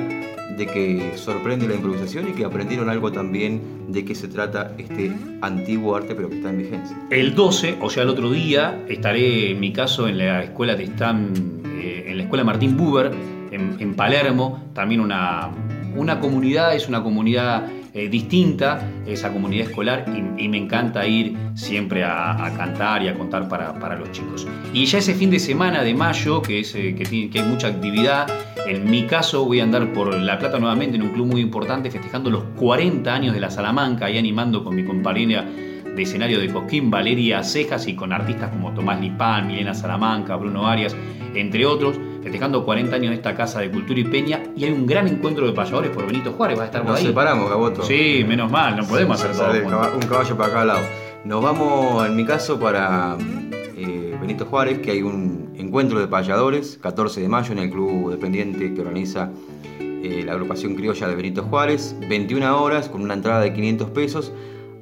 de 0.57 0.67
que 0.67 1.13
sorprende 1.17 1.67
la 1.67 1.75
improvisación 1.75 2.29
y 2.29 2.33
que 2.33 2.45
aprendieron 2.45 2.91
algo 2.91 3.11
también 3.11 3.87
de 3.89 4.05
qué 4.05 4.15
se 4.15 4.29
trata 4.29 4.75
este 4.77 5.11
antiguo 5.41 5.97
arte 5.97 6.15
pero 6.15 6.29
que 6.29 6.37
está 6.37 6.51
en 6.51 6.59
vigencia. 6.59 6.97
El 7.09 7.35
12, 7.35 7.79
o 7.81 7.89
sea, 7.89 8.03
el 8.03 8.11
otro 8.11 8.31
día, 8.31 8.85
estaré 8.89 9.53
en 9.53 9.61
mi 9.61 9.73
caso 9.73 10.07
en 10.07 10.19
la 10.19 10.45
escuela 10.45 10.75
de 10.75 10.85
Stan 10.85 11.63
eh, 11.83 12.05
en 12.09 12.17
la 12.19 12.25
Escuela 12.25 12.45
Martín 12.45 12.77
Buber, 12.77 13.11
en, 13.53 13.95
Palermo, 13.95 14.63
también 14.75 15.01
una, 15.01 15.51
una 15.95 16.19
comunidad, 16.21 16.75
es 16.75 16.89
una 16.89 17.03
comunidad 17.03 17.69
eh, 17.95 18.09
distinta, 18.09 18.89
esa 19.07 19.33
comunidad 19.33 19.69
escolar, 19.69 20.07
y, 20.39 20.49
me 20.49 20.59
encanta 20.59 21.07
ir 21.07 21.37
siempre 21.55 22.03
a, 22.05 22.45
a 22.45 22.57
cantar 22.57 23.03
y 23.03 23.09
a 23.09 23.15
contar 23.15 23.49
para, 23.49 23.79
para, 23.79 23.97
los 23.97 24.11
chicos. 24.13 24.47
Y 24.73 24.87
ya 24.87 24.99
ese 24.99 25.15
fin 25.15 25.31
de 25.31 25.39
semana 25.39 25.83
de 25.83 25.95
mayo, 25.95 26.41
que, 26.41 26.61
es, 26.61 26.75
eh, 26.75 26.95
que, 26.97 27.05
tiene, 27.05 27.31
que 27.31 27.41
hay 27.41 27.49
mucha 27.49 27.69
actividad, 27.69 28.27
en 28.67 28.91
mi 28.91 29.07
caso 29.07 29.45
voy 29.45 29.61
a 29.61 29.65
andar 29.65 29.93
por 29.93 30.15
La 30.15 30.39
Plata 30.39 30.59
nuevamente 30.59 30.97
en 30.97 31.03
un 31.03 31.11
club 31.11 31.27
muy 31.27 31.41
importante, 31.41 31.91
festejando 31.91 32.31
los 32.31 32.45
40 32.57 33.13
años 33.13 33.35
de 33.35 33.41
la 33.41 33.51
Salamanca 33.51 34.11
y 34.11 34.19
animando 34.19 34.65
con 34.65 34.75
mi 34.75 34.85
compañera 34.85 35.45
de 35.95 36.03
escenario 36.03 36.41
de 36.41 36.49
Cosquín, 36.49 36.91
Valeria 36.91 37.43
Cejas, 37.43 37.87
y 37.87 37.95
con 37.95 38.13
artistas 38.13 38.51
como 38.51 38.73
Tomás 38.73 39.01
Lipán, 39.01 39.47
Milena 39.47 39.75
Salamanca, 39.75 40.37
Bruno 40.37 40.67
Arias, 40.67 40.97
entre 41.35 41.67
otros, 41.67 41.99
festejando 42.23 42.65
40 42.65 42.95
años 42.97 43.11
de 43.11 43.17
esta 43.17 43.35
Casa 43.35 43.61
de 43.61 43.71
Cultura 43.71 44.01
y 44.01 44.05
Peña, 44.05 44.43
y 44.57 44.65
hay 44.65 44.73
un 44.73 44.87
gran 44.87 45.09
encuentro 45.09 45.47
de 45.47 45.53
payadores 45.53 45.91
por 45.91 46.07
Benito 46.07 46.33
Juárez, 46.33 46.59
va 46.59 46.63
a 46.63 46.67
estar 46.67 46.83
por 46.83 46.91
Nos 46.93 47.01
ahí. 47.01 47.07
separamos, 47.07 47.51
Gaboto. 47.51 47.83
Sí, 47.83 48.25
menos 48.27 48.51
mal, 48.51 48.77
no 48.77 48.85
podemos 48.85 49.23
hacer 49.23 49.37
todo. 49.37 49.95
Un 49.95 50.03
caballo 50.03 50.37
para 50.37 50.53
cada 50.53 50.65
lado. 50.65 50.81
Nos 51.25 51.43
vamos, 51.43 52.07
en 52.07 52.17
mi 52.17 52.25
caso, 52.25 52.59
para 52.59 53.17
eh, 53.77 54.17
Benito 54.21 54.47
Juárez, 54.47 54.79
que 54.81 54.91
hay 54.93 55.03
un 55.03 55.51
encuentro 55.57 56.01
de 56.01 56.09
payadores, 56.09 56.79
14 56.81 57.21
de 57.21 57.29
mayo, 57.29 57.53
en 57.53 57.59
el 57.59 57.71
club 57.71 58.11
dependiente 58.11 58.75
que 58.75 58.81
organiza 58.81 59.31
eh, 59.81 60.23
la 60.25 60.33
agrupación 60.33 60.75
criolla 60.75 61.07
de 61.09 61.15
Benito 61.15 61.43
Juárez, 61.45 61.95
21 62.09 62.61
horas, 62.63 62.89
con 62.89 63.03
una 63.03 63.15
entrada 63.15 63.41
de 63.41 63.53
500 63.53 63.91
pesos. 63.91 64.33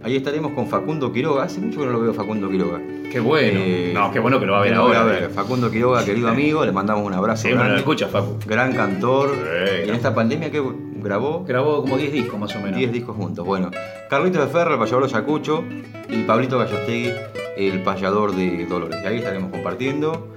Ahí 0.02 0.16
estaremos 0.16 0.52
con 0.52 0.66
Facundo 0.66 1.12
Quiroga. 1.12 1.44
Hace 1.44 1.60
mucho 1.60 1.80
que 1.80 1.86
no 1.86 1.92
lo 1.92 2.00
veo 2.00 2.14
Facundo 2.14 2.48
Quiroga. 2.48 2.80
Qué 3.12 3.20
bueno. 3.20 3.60
Eh, 3.62 3.92
no, 3.92 4.10
qué 4.10 4.18
bueno 4.18 4.40
que 4.40 4.46
lo 4.46 4.52
va 4.52 4.60
a 4.60 4.62
ver 4.62 4.74
ahora. 4.74 5.02
a 5.02 5.04
ver. 5.04 5.30
Facundo 5.30 5.70
Quiroga, 5.70 6.04
querido 6.04 6.28
amigo, 6.28 6.64
le 6.64 6.72
mandamos 6.72 7.06
un 7.06 7.12
abrazo. 7.12 7.42
Siempre 7.42 7.58
grande. 7.58 7.74
lo 7.74 7.78
escucha, 7.80 8.08
Facu. 8.08 8.38
Gran 8.46 8.72
cantor. 8.72 9.30
Sí, 9.30 9.82
y 9.84 9.88
en 9.88 9.94
esta 9.94 10.14
pandemia 10.14 10.50
que 10.50 10.62
grabó 11.02 11.44
Grabó 11.44 11.82
como 11.82 11.98
10 11.98 12.12
discos 12.12 12.40
más 12.40 12.54
o 12.56 12.60
menos. 12.60 12.78
10 12.78 12.92
discos 12.92 13.16
juntos. 13.16 13.44
Bueno, 13.44 13.70
Carlitos 14.08 14.46
de 14.46 14.48
Ferro, 14.50 14.74
el 14.74 14.78
payador 14.78 15.02
de 15.02 15.08
Ayacucho, 15.14 15.64
y 16.08 16.22
Pablito 16.22 16.58
Gallostegui, 16.58 17.12
el 17.58 17.82
payador 17.82 18.34
de 18.34 18.66
Dolores. 18.66 18.98
Y 19.02 19.06
ahí 19.06 19.18
estaremos 19.18 19.50
compartiendo 19.50 20.28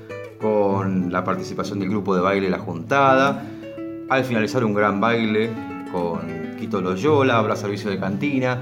con 0.42 1.12
la 1.12 1.24
participación 1.24 1.80
del 1.80 1.90
grupo 1.90 2.16
de 2.16 2.22
baile 2.22 2.50
La 2.50 2.60
Juntada. 2.60 3.46
Al 4.10 4.26
finalizar 4.26 4.66
un 4.66 4.74
gran 4.74 5.00
baile 5.00 5.50
con 5.92 6.58
Quito 6.60 6.82
Loyola, 6.82 7.38
habrá 7.38 7.56
servicio 7.56 7.90
de 7.90 7.98
cantina. 7.98 8.60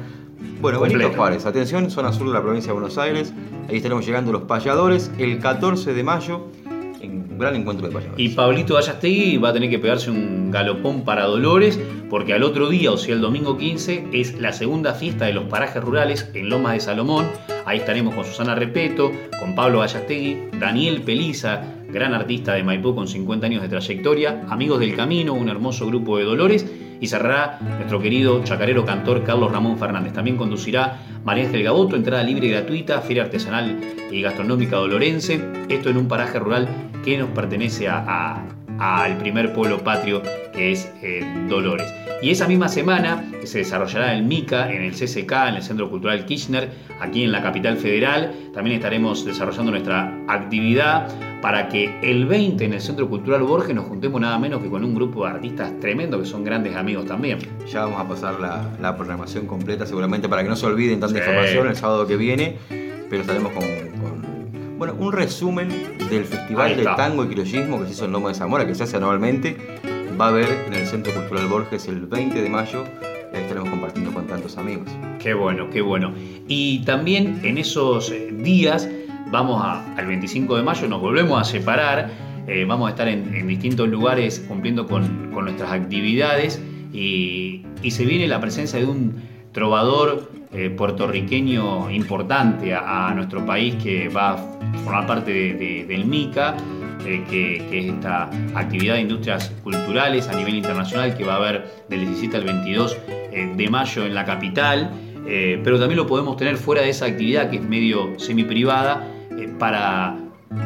Bueno, 0.62 0.80
Benito 0.80 1.00
Completo. 1.00 1.18
Juárez, 1.18 1.46
atención, 1.46 1.90
zona 1.90 2.14
sur 2.14 2.28
de 2.28 2.34
la 2.34 2.42
provincia 2.42 2.70
de 2.70 2.74
Buenos 2.74 2.98
Aires. 2.98 3.34
Ahí 3.70 3.78
estaremos 3.78 4.06
llegando 4.06 4.32
los 4.32 4.44
payadores 4.44 5.12
el 5.18 5.40
14 5.40 5.94
de 5.94 6.04
mayo 6.04 6.48
en 7.02 7.28
un 7.32 7.40
gran 7.40 7.56
encuentro 7.56 7.88
de 7.88 7.94
payadores. 7.94 8.20
Y 8.20 8.30
Pablito 8.36 8.76
Gallastegui 8.76 9.38
va 9.38 9.50
a 9.50 9.54
tener 9.54 9.70
que 9.70 9.80
pegarse 9.80 10.12
un 10.12 10.52
galopón 10.52 11.04
para 11.04 11.26
Dolores, 11.26 11.80
porque 12.10 12.34
al 12.34 12.44
otro 12.44 12.70
día, 12.70 12.92
o 12.92 12.98
sea, 12.98 13.16
el 13.16 13.22
domingo 13.22 13.58
15, 13.58 14.10
es 14.14 14.40
la 14.40 14.54
segunda 14.54 14.94
fiesta 14.94 15.26
de 15.26 15.34
los 15.34 15.46
parajes 15.46 15.84
rurales 15.84 16.30
en 16.34 16.50
Lomas 16.50 16.74
de 16.74 16.80
Salomón. 16.82 17.26
Ahí 17.66 17.80
estaremos 17.80 18.14
con 18.14 18.26
Susana 18.26 18.54
Repeto, 18.56 19.12
con 19.40 19.56
Pablo 19.56 19.80
Gallastegui, 19.80 20.38
Daniel 20.60 21.02
Peliza, 21.02 21.64
gran 21.92 22.14
artista 22.14 22.54
de 22.54 22.64
Maipú 22.64 22.96
con 22.96 23.08
50 23.08 23.46
años 23.48 23.62
de 23.62 23.70
trayectoria, 23.70 24.44
Amigos 24.50 24.80
del 24.80 24.96
Camino, 24.96 25.34
un 25.34 25.50
hermoso 25.50 25.86
grupo 25.88 26.18
de 26.18 26.24
Dolores, 26.26 26.66
y 27.00 27.08
cerrará 27.08 27.58
nuestro 27.78 28.00
querido 28.00 28.44
chacarero 28.44 28.86
cantor 28.86 29.24
Carlos 29.24 29.52
Ramón 29.52 29.78
Fernández. 29.80 30.14
También 30.14 30.38
conducirá 30.38 31.00
María 31.24 31.46
Ángel 31.46 31.64
Gaboto, 31.64 31.96
entrada 31.96 32.22
libre 32.24 32.48
y 32.48 32.52
gratuita, 32.52 33.02
Feria 33.02 33.24
Artesanal 33.24 33.80
y 34.12 34.22
Gastronómica 34.22 34.76
Dolorense. 34.78 35.42
Esto 35.70 35.90
en 35.90 35.98
un 35.98 36.08
paraje 36.08 36.38
rural 36.38 36.68
que 37.04 37.18
nos 37.18 37.30
pertenece 37.30 37.88
a- 37.88 38.04
a- 38.78 39.04
al 39.04 39.18
primer 39.18 39.52
pueblo 39.54 39.80
patrio 39.84 40.22
que 40.54 40.72
es 40.72 40.92
eh, 41.02 41.22
Dolores. 41.50 41.92
Y 42.22 42.30
esa 42.30 42.48
misma 42.48 42.68
semana 42.68 43.24
se 43.46 43.60
desarrollará 43.60 44.14
el 44.16 44.24
MICA, 44.24 44.72
en 44.72 44.84
el 44.84 44.92
CCK, 44.94 45.50
en 45.50 45.56
el 45.56 45.64
Centro 45.64 45.90
Cultural 45.90 46.24
Kirchner, 46.26 46.70
aquí 47.00 47.24
en 47.24 47.32
la 47.32 47.42
capital 47.42 47.78
federal. 47.78 48.32
También 48.54 48.76
estaremos 48.76 49.26
desarrollando 49.26 49.72
nuestra 49.72 50.16
actividad 50.28 51.08
para 51.42 51.68
que 51.70 52.00
el 52.04 52.26
20 52.26 52.64
en 52.66 52.74
el 52.74 52.82
Centro 52.82 53.10
Cultural 53.10 53.42
Borges 53.44 53.74
nos 53.76 53.86
juntemos 53.86 54.22
nada 54.22 54.38
menos 54.38 54.62
que 54.62 54.70
con 54.70 54.84
un 54.84 54.94
grupo 54.94 55.26
de 55.26 55.32
artistas 55.32 55.72
tremendo 55.80 56.20
que 56.20 56.26
son 56.26 56.44
grandes 56.44 56.76
amigos 56.76 57.06
también. 57.06 57.40
Ya 57.72 57.86
vamos 57.86 58.00
a 58.00 58.08
pasar 58.08 58.40
la, 58.40 58.70
la 58.80 58.96
programación 58.96 59.48
completa 59.48 59.86
seguramente 59.86 60.30
para 60.30 60.44
que 60.44 60.50
no 60.50 60.56
se 60.56 60.66
olviden 60.68 61.00
tanta 61.00 61.16
Sí. 61.16 61.20
información 61.20 61.68
el 61.68 61.76
sábado 61.76 62.06
que 62.08 62.16
viene, 62.18 62.58
pero 63.10 63.22
estaremos 63.22 63.52
con, 63.54 63.64
con, 63.64 64.78
bueno, 64.78 64.96
un 65.00 65.12
resumen 65.14 65.70
del 66.10 66.26
Festival 66.26 66.78
de. 66.78 66.84
Tango 66.84 67.24
y 67.26 67.28
Criollismo 67.30 67.80
que 67.80 67.86
se 67.88 67.94
hizo 67.94 68.06
en 68.06 68.12
Loma 68.12 68.30
de 68.30 68.36
Zamora, 68.36 68.66
que 68.68 68.76
se 68.76 68.84
hace 68.84 68.98
anualmente. 68.98 69.58
Va 70.20 70.26
a 70.26 70.30
haber 70.30 70.48
en 70.68 70.74
el 70.74 70.86
Centro 70.86 71.12
Cultural 71.14 71.48
Borges 71.48 71.88
el 71.88 72.02
20 72.06 72.42
de 72.42 72.50
mayo. 72.50 72.84
ahí 73.34 73.42
estaremos 73.42 73.70
compartiendo 73.70 74.12
con 74.14 74.28
tantos 74.28 74.58
amigos. 74.58 74.88
Qué 75.20 75.34
bueno, 75.34 75.70
qué 75.72 75.82
bueno. 75.82 76.14
Y 76.48 76.80
también 76.86 77.40
en 77.44 77.58
esos 77.58 78.12
eh, 78.12 78.30
días, 78.32 78.88
vamos 79.32 79.64
al 79.98 80.06
25 80.06 80.58
de 80.58 80.64
mayo, 80.64 80.88
nos 80.88 81.02
volvemos 81.02 81.40
a 81.40 81.44
separar, 81.44 82.10
eh, 82.48 82.66
vamos 82.68 82.88
a 82.88 82.92
estar 82.92 83.08
en, 83.08 83.48
distintos 83.48 83.88
lugares 83.88 84.44
cumpliendo 84.48 84.86
con, 84.88 85.32
nuestras 85.32 85.72
actividades 85.72 86.62
y, 86.94 87.64
se 87.90 88.06
viene 88.06 88.28
la 88.28 88.40
presencia 88.40 88.78
de 88.80 88.86
un 88.86 89.16
trovador 89.54 90.30
eh, 90.54 90.70
puertorriqueño 90.70 91.90
importante 91.90 92.76
a, 92.76 93.12
nuestro 93.16 93.46
país 93.46 93.76
que 93.82 94.08
va 94.10 94.32
a 94.34 94.38
formar 94.84 95.08
parte 95.08 95.32
de- 95.34 95.54
de- 95.54 95.86
del 95.86 96.06
MICA. 96.06 96.56
eh, 97.04 97.24
que, 97.28 97.80
es 97.80 97.86
esta 97.96 98.30
actividad 98.54 98.94
de 98.94 99.02
industrias 99.02 99.52
culturales 99.64 100.28
a 100.30 100.34
nivel 100.36 100.54
internacional 100.54 101.18
que 101.18 101.24
va 101.24 101.34
a 101.34 101.38
haber 101.38 101.84
del 101.90 102.02
17 102.02 102.38
al 102.38 102.44
22 102.44 102.96
eh, 103.10 103.52
de 103.58 103.70
mayo 103.72 104.06
en 104.06 104.14
la 104.14 104.24
capital, 104.26 104.92
pero 105.64 105.80
también 105.80 105.98
lo 105.98 106.06
podemos 106.08 106.36
tener 106.36 106.58
fuera 106.58 106.82
de 106.82 106.90
esa 106.90 107.06
actividad 107.06 107.50
que 107.50 107.56
es 107.58 107.64
medio 107.64 108.20
semi-privada 108.20 109.08
eh, 109.42 109.50
para 109.60 110.18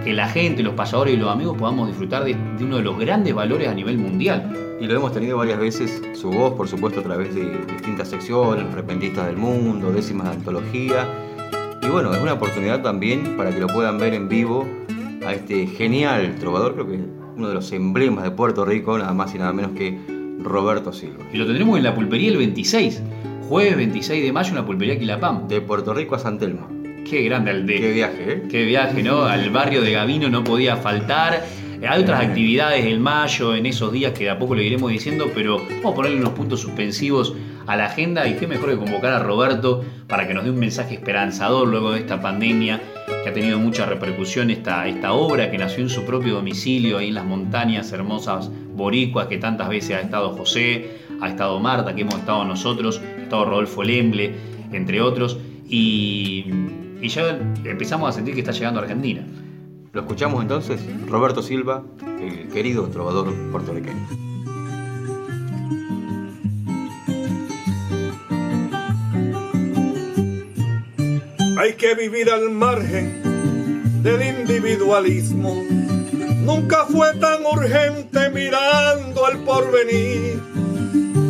que 0.03 0.13
la 0.13 0.27
gente, 0.27 0.63
los 0.63 0.73
payadores 0.73 1.13
y 1.13 1.17
los 1.17 1.31
amigos 1.31 1.57
podamos 1.57 1.87
disfrutar 1.87 2.23
de, 2.23 2.35
de 2.57 2.63
uno 2.63 2.77
de 2.77 2.83
los 2.83 2.97
grandes 2.97 3.33
valores 3.33 3.67
a 3.67 3.73
nivel 3.73 3.97
mundial. 3.97 4.77
Y 4.79 4.87
lo 4.87 4.95
hemos 4.95 5.13
tenido 5.13 5.37
varias 5.37 5.59
veces, 5.59 6.01
su 6.13 6.29
voz, 6.29 6.53
por 6.53 6.67
supuesto, 6.67 6.99
a 6.99 7.03
través 7.03 7.33
de 7.33 7.59
distintas 7.71 8.09
secciones, 8.09 8.71
Repentistas 8.73 9.27
del 9.27 9.37
Mundo, 9.37 9.91
décimas 9.91 10.27
de 10.27 10.33
antología. 10.33 11.07
Y 11.81 11.87
bueno, 11.87 12.13
es 12.13 12.21
una 12.21 12.33
oportunidad 12.33 12.81
también 12.81 13.37
para 13.37 13.51
que 13.51 13.59
lo 13.59 13.67
puedan 13.67 13.97
ver 13.97 14.13
en 14.13 14.27
vivo 14.27 14.67
a 15.25 15.33
este 15.33 15.67
genial 15.67 16.35
trovador, 16.39 16.73
creo 16.73 16.87
que 16.87 16.95
es 16.95 17.01
uno 17.35 17.47
de 17.47 17.53
los 17.53 17.71
emblemas 17.71 18.23
de 18.23 18.31
Puerto 18.31 18.65
Rico, 18.65 18.97
nada 18.97 19.13
más 19.13 19.33
y 19.33 19.37
nada 19.37 19.53
menos 19.53 19.71
que 19.71 19.97
Roberto 20.39 20.91
Silva. 20.93 21.23
Y 21.31 21.37
lo 21.37 21.45
tendremos 21.45 21.77
en 21.77 21.83
la 21.83 21.95
pulpería 21.95 22.29
el 22.29 22.37
26, 22.37 23.01
jueves 23.47 23.77
26 23.77 24.23
de 24.23 24.31
mayo 24.31 24.49
en 24.49 24.55
la 24.55 24.65
pulpería 24.65 24.99
Quilapam. 24.99 25.47
De 25.47 25.61
Puerto 25.61 25.93
Rico 25.93 26.15
a 26.15 26.19
San 26.19 26.37
Telmo. 26.37 26.74
Qué 27.07 27.21
grande 27.21 27.51
el 27.51 27.67
de... 27.67 27.79
Qué 27.79 27.91
viaje, 27.91 28.31
¿eh? 28.31 28.43
Qué 28.49 28.63
viaje, 28.63 29.03
¿no? 29.03 29.23
Al 29.23 29.51
barrio 29.51 29.81
de 29.83 29.91
Gavino 29.91 30.27
no 30.27 30.43
podía 30.43 30.75
faltar. 30.75 31.45
Hay 31.87 32.01
otras 32.01 32.25
actividades 32.25 32.83
en 32.83 32.99
mayo, 32.99 33.53
en 33.53 33.67
esos 33.67 33.91
días 33.91 34.13
que 34.13 34.23
de 34.23 34.31
a 34.31 34.39
poco 34.39 34.55
lo 34.55 34.61
iremos 34.61 34.89
diciendo, 34.89 35.29
pero 35.35 35.59
vamos 35.59 35.91
a 35.91 35.95
ponerle 35.95 36.17
unos 36.17 36.33
puntos 36.33 36.61
suspensivos 36.61 37.35
a 37.67 37.75
la 37.75 37.85
agenda 37.85 38.27
y 38.27 38.33
qué 38.33 38.47
mejor 38.47 38.71
que 38.71 38.77
convocar 38.77 39.13
a 39.13 39.19
Roberto 39.19 39.85
para 40.07 40.27
que 40.27 40.33
nos 40.33 40.45
dé 40.45 40.49
un 40.49 40.57
mensaje 40.57 40.95
esperanzador 40.95 41.67
luego 41.67 41.91
de 41.91 41.99
esta 41.99 42.19
pandemia 42.19 42.81
que 43.23 43.29
ha 43.29 43.33
tenido 43.33 43.59
mucha 43.59 43.85
repercusión 43.85 44.49
esta, 44.49 44.87
esta 44.87 45.13
obra 45.13 45.51
que 45.51 45.59
nació 45.59 45.83
en 45.83 45.89
su 45.89 46.05
propio 46.05 46.35
domicilio, 46.35 46.97
ahí 46.97 47.09
en 47.09 47.15
las 47.15 47.25
montañas 47.25 47.91
hermosas 47.91 48.49
boricuas 48.73 49.27
que 49.27 49.37
tantas 49.37 49.69
veces 49.69 49.97
ha 49.97 50.01
estado 50.01 50.29
José, 50.29 51.01
ha 51.21 51.29
estado 51.29 51.59
Marta, 51.59 51.93
que 51.93 52.01
hemos 52.01 52.15
estado 52.15 52.45
nosotros, 52.45 52.99
ha 53.19 53.21
estado 53.21 53.45
Rodolfo 53.45 53.83
Lemble, 53.83 54.33
entre 54.71 55.01
otros, 55.01 55.37
y, 55.67 56.45
y 57.05 57.07
ya 57.07 57.39
empezamos 57.63 58.09
a 58.09 58.13
sentir 58.13 58.33
que 58.33 58.39
está 58.39 58.51
llegando 58.51 58.79
a 58.79 58.83
Argentina. 58.83 59.23
Lo 59.93 60.01
escuchamos 60.01 60.41
entonces, 60.41 60.81
Roberto 61.07 61.43
Silva, 61.43 61.83
el 62.19 62.47
querido 62.47 62.87
trovador 62.87 63.31
puertorriqueño. 63.51 64.07
Hay 71.59 71.73
que 71.73 71.93
vivir 71.93 72.31
al 72.31 72.49
margen 72.49 74.01
del 74.01 74.39
individualismo. 74.39 75.61
Nunca 76.43 76.85
fue 76.85 77.13
tan 77.17 77.45
urgente 77.45 78.31
mirando 78.31 79.27
al 79.27 79.37
porvenir. 79.43 80.41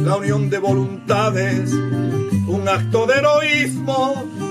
La 0.06 0.16
unión 0.16 0.50
de 0.50 0.58
voluntades, 0.58 1.74
un 1.74 2.64
acto 2.70 3.06
de 3.08 3.16
heroísmo, 3.16 4.45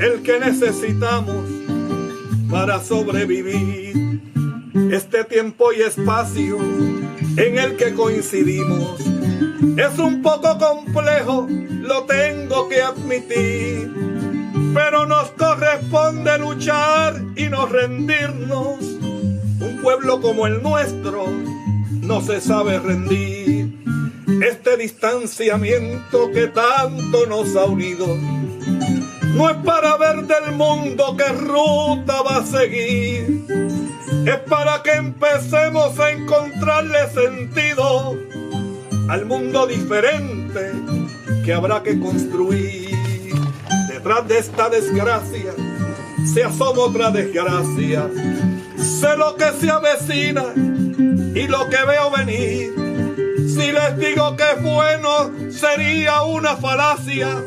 el 0.00 0.22
que 0.22 0.38
necesitamos 0.40 1.44
para 2.50 2.80
sobrevivir. 2.82 4.20
Este 4.92 5.24
tiempo 5.24 5.72
y 5.72 5.82
espacio 5.82 6.58
en 7.36 7.58
el 7.58 7.76
que 7.76 7.94
coincidimos 7.94 9.00
es 9.76 9.98
un 9.98 10.22
poco 10.22 10.56
complejo, 10.58 11.46
lo 11.48 12.04
tengo 12.04 12.68
que 12.68 12.80
admitir 12.80 14.08
pero 14.74 15.06
nos 15.06 15.30
corresponde 15.30 16.38
luchar 16.38 17.20
y 17.36 17.48
no 17.48 17.66
rendirnos. 17.66 18.80
Un 18.80 19.80
pueblo 19.82 20.20
como 20.20 20.46
el 20.46 20.62
nuestro 20.62 21.26
no 22.02 22.20
se 22.20 22.40
sabe 22.40 22.78
rendir. 22.78 23.76
Este 24.46 24.76
distanciamiento 24.76 26.30
que 26.32 26.46
tanto 26.48 27.26
nos 27.26 27.56
ha 27.56 27.64
unido 27.64 28.06
no 29.38 29.48
es 29.48 29.56
para 29.58 29.96
ver 29.96 30.24
del 30.24 30.50
mundo 30.56 31.16
qué 31.16 31.28
ruta 31.28 32.22
va 32.22 32.38
a 32.38 32.44
seguir. 32.44 33.46
Es 34.26 34.38
para 34.48 34.82
que 34.82 34.90
empecemos 34.94 35.96
a 36.00 36.10
encontrarle 36.10 37.08
sentido 37.10 38.16
al 39.08 39.26
mundo 39.26 39.64
diferente 39.68 40.72
que 41.44 41.52
habrá 41.54 41.84
que 41.84 42.00
construir. 42.00 42.90
Detrás 43.88 44.26
de 44.26 44.38
esta 44.38 44.68
desgracia 44.70 45.52
se 46.34 46.42
asoma 46.42 46.82
otra 46.82 47.12
desgracia. 47.12 48.10
Sé 48.76 49.16
lo 49.16 49.36
que 49.36 49.52
se 49.60 49.70
avecina 49.70 50.46
y 50.56 51.46
lo 51.46 51.68
que 51.68 51.84
veo 51.86 52.10
venir. 52.10 52.72
Si 53.36 53.70
les 53.70 53.98
digo 53.98 54.36
que 54.36 54.42
es 54.56 54.62
bueno, 54.62 55.30
sería 55.52 56.22
una 56.22 56.56
falacia. 56.56 57.40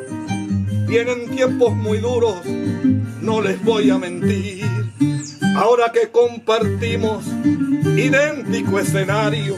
Vienen 0.91 1.29
tiempos 1.29 1.73
muy 1.73 1.99
duros, 1.99 2.45
no 3.21 3.41
les 3.41 3.63
voy 3.63 3.89
a 3.89 3.97
mentir. 3.97 4.65
Ahora 5.55 5.89
que 5.93 6.11
compartimos 6.11 7.25
idéntico 7.95 8.77
escenario, 8.77 9.55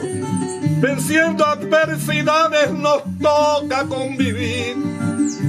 venciendo 0.79 1.43
adversidades 1.43 2.71
nos 2.73 3.01
toca 3.19 3.83
convivir 3.87 4.77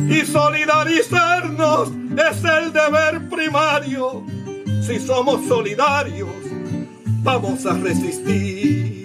y 0.08 0.24
solidarizarnos 0.24 1.90
es 1.90 2.44
el 2.44 2.72
deber 2.72 3.28
primario. 3.28 4.24
Si 4.86 4.98
somos 4.98 5.46
solidarios, 5.46 6.30
vamos 7.22 7.66
a 7.66 7.74
resistir. 7.74 9.03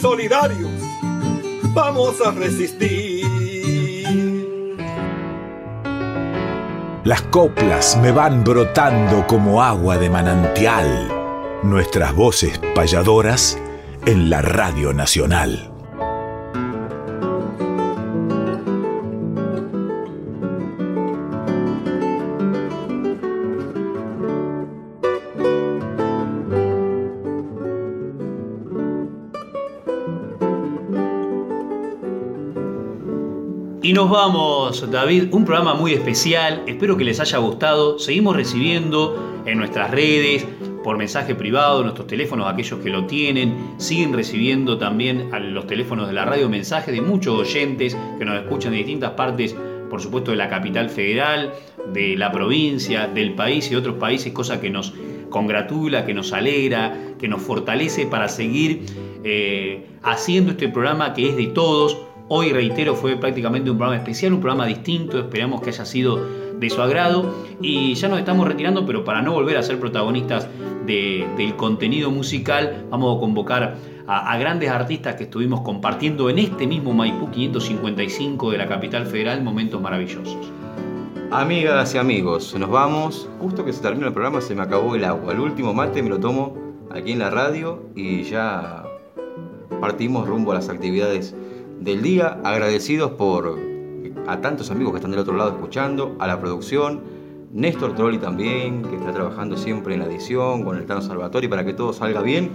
Solidarios, 0.00 0.70
vamos 1.74 2.20
a 2.24 2.30
resistir. 2.30 3.26
Las 7.04 7.22
coplas 7.22 7.96
me 8.02 8.12
van 8.12 8.44
brotando 8.44 9.26
como 9.26 9.62
agua 9.62 9.96
de 9.96 10.10
manantial. 10.10 11.08
Nuestras 11.62 12.14
voces 12.14 12.60
payadoras 12.74 13.58
en 14.06 14.30
la 14.30 14.42
Radio 14.42 14.92
Nacional. 14.92 15.77
Nos 33.98 34.10
vamos, 34.10 34.88
David, 34.92 35.24
un 35.32 35.44
programa 35.44 35.74
muy 35.74 35.92
especial, 35.92 36.62
espero 36.68 36.96
que 36.96 37.02
les 37.02 37.18
haya 37.18 37.38
gustado, 37.38 37.98
seguimos 37.98 38.36
recibiendo 38.36 39.42
en 39.44 39.58
nuestras 39.58 39.90
redes, 39.90 40.46
por 40.84 40.96
mensaje 40.96 41.34
privado, 41.34 41.82
nuestros 41.82 42.06
teléfonos, 42.06 42.46
aquellos 42.46 42.78
que 42.78 42.90
lo 42.90 43.06
tienen, 43.06 43.74
siguen 43.76 44.12
recibiendo 44.12 44.78
también 44.78 45.30
a 45.34 45.40
los 45.40 45.66
teléfonos 45.66 46.06
de 46.06 46.12
la 46.12 46.24
radio 46.24 46.48
mensajes 46.48 46.94
de 46.94 47.00
muchos 47.00 47.40
oyentes 47.40 47.96
que 48.20 48.24
nos 48.24 48.40
escuchan 48.40 48.70
de 48.70 48.78
distintas 48.78 49.10
partes, 49.14 49.56
por 49.90 50.00
supuesto 50.00 50.30
de 50.30 50.36
la 50.36 50.48
capital 50.48 50.90
federal, 50.90 51.52
de 51.92 52.16
la 52.16 52.30
provincia, 52.30 53.08
del 53.08 53.34
país 53.34 53.68
y 53.72 53.74
otros 53.74 53.96
países, 53.96 54.32
cosa 54.32 54.60
que 54.60 54.70
nos 54.70 54.94
congratula, 55.28 56.06
que 56.06 56.14
nos 56.14 56.32
alegra, 56.32 56.96
que 57.18 57.26
nos 57.26 57.42
fortalece 57.42 58.06
para 58.06 58.28
seguir 58.28 58.86
eh, 59.24 59.88
haciendo 60.04 60.52
este 60.52 60.68
programa 60.68 61.14
que 61.14 61.30
es 61.30 61.36
de 61.36 61.48
todos 61.48 61.96
Hoy, 62.30 62.52
reitero, 62.52 62.94
fue 62.94 63.16
prácticamente 63.16 63.70
un 63.70 63.78
programa 63.78 63.96
especial, 63.96 64.34
un 64.34 64.40
programa 64.40 64.66
distinto, 64.66 65.18
esperamos 65.18 65.62
que 65.62 65.70
haya 65.70 65.86
sido 65.86 66.26
de 66.58 66.68
su 66.68 66.82
agrado 66.82 67.34
y 67.62 67.94
ya 67.94 68.08
nos 68.08 68.18
estamos 68.18 68.46
retirando, 68.46 68.84
pero 68.84 69.02
para 69.02 69.22
no 69.22 69.32
volver 69.32 69.56
a 69.56 69.62
ser 69.62 69.80
protagonistas 69.80 70.46
del 70.84 71.56
contenido 71.56 72.10
musical, 72.10 72.84
vamos 72.90 73.16
a 73.16 73.20
convocar 73.20 73.76
a, 74.06 74.36
grandes 74.36 74.68
artistas 74.68 75.14
que 75.14 75.24
estuvimos 75.24 75.62
compartiendo 75.62 76.28
en 76.28 76.38
este 76.38 76.66
mismo 76.66 76.92
Maipú 76.92 77.30
555 77.30 78.50
de 78.50 78.58
la 78.58 78.68
capital 78.68 79.06
federal 79.06 79.42
momentos 79.42 79.80
maravillosos. 79.80 80.36
Amigas 81.30 81.94
y 81.94 81.98
amigos, 81.98 82.54
nos 82.58 82.68
vamos. 82.68 83.28
Justo 83.40 83.64
que 83.64 83.72
se 83.72 83.80
termina 83.80 84.08
el 84.08 84.12
programa 84.12 84.42
se 84.42 84.54
me 84.54 84.60
acabó 84.60 84.94
el 84.96 85.04
agua. 85.04 85.32
El 85.32 85.40
último 85.40 85.72
mate 85.72 86.02
me 86.02 86.10
lo 86.10 86.20
tomo 86.20 86.54
aquí 86.90 87.12
en 87.12 87.20
la 87.20 87.30
radio 87.30 87.84
y 87.94 88.22
ya 88.24 88.84
partimos 89.80 90.26
rumbo 90.26 90.52
a 90.52 90.56
las 90.56 90.68
actividades 90.68 91.34
del 91.80 92.02
día, 92.02 92.40
agradecidos 92.44 93.12
por 93.12 93.58
a 94.26 94.40
tantos 94.40 94.70
amigos 94.70 94.92
que 94.92 94.98
están 94.98 95.10
del 95.10 95.20
otro 95.20 95.36
lado 95.36 95.50
escuchando, 95.50 96.16
a 96.18 96.26
la 96.26 96.38
producción, 96.38 97.02
Néstor 97.52 97.94
Trolli 97.94 98.18
también, 98.18 98.82
que 98.82 98.96
está 98.96 99.12
trabajando 99.12 99.56
siempre 99.56 99.94
en 99.94 100.00
la 100.00 100.06
edición, 100.06 100.64
con 100.64 100.76
el 100.76 100.84
Tano 100.84 101.00
Salvatori 101.00 101.48
para 101.48 101.64
que 101.64 101.72
todo 101.72 101.92
salga 101.92 102.20
bien. 102.20 102.50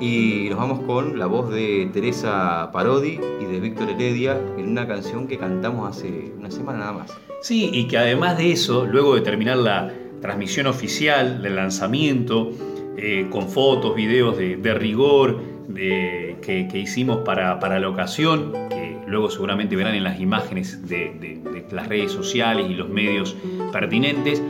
Y 0.00 0.48
nos 0.50 0.58
vamos 0.58 0.80
con 0.80 1.18
la 1.18 1.26
voz 1.26 1.50
de 1.50 1.88
Teresa 1.92 2.70
Parodi 2.72 3.20
y 3.40 3.44
de 3.44 3.60
Víctor 3.60 3.90
Heredia 3.90 4.40
en 4.58 4.68
una 4.68 4.88
canción 4.88 5.28
que 5.28 5.38
cantamos 5.38 5.88
hace 5.88 6.32
una 6.36 6.50
semana 6.50 6.80
nada 6.80 6.92
más. 6.92 7.12
Sí, 7.40 7.70
y 7.72 7.86
que 7.86 7.98
además 7.98 8.36
de 8.38 8.50
eso, 8.50 8.84
luego 8.84 9.14
de 9.14 9.20
terminar 9.20 9.58
la 9.58 9.92
transmisión 10.20 10.66
oficial 10.66 11.40
del 11.42 11.54
lanzamiento, 11.54 12.50
eh, 12.96 13.28
con 13.30 13.48
fotos, 13.48 13.94
videos 13.94 14.36
de, 14.36 14.56
de 14.56 14.74
rigor, 14.74 15.38
de, 15.68 16.31
que, 16.42 16.68
hicimos 16.74 17.18
para, 17.24 17.58
para, 17.58 17.80
la 17.80 17.88
ocasión, 17.88 18.52
que 18.68 18.98
luego 19.06 19.30
seguramente 19.30 19.76
verán 19.76 19.94
en 19.94 20.04
las 20.04 20.20
imágenes 20.20 20.86
de, 20.86 21.14
de, 21.18 21.40
las 21.70 21.88
redes 21.88 22.12
sociales 22.12 22.66
y 22.68 22.74
los 22.74 22.90
medios 22.90 23.34
pertinentes, 23.72 24.42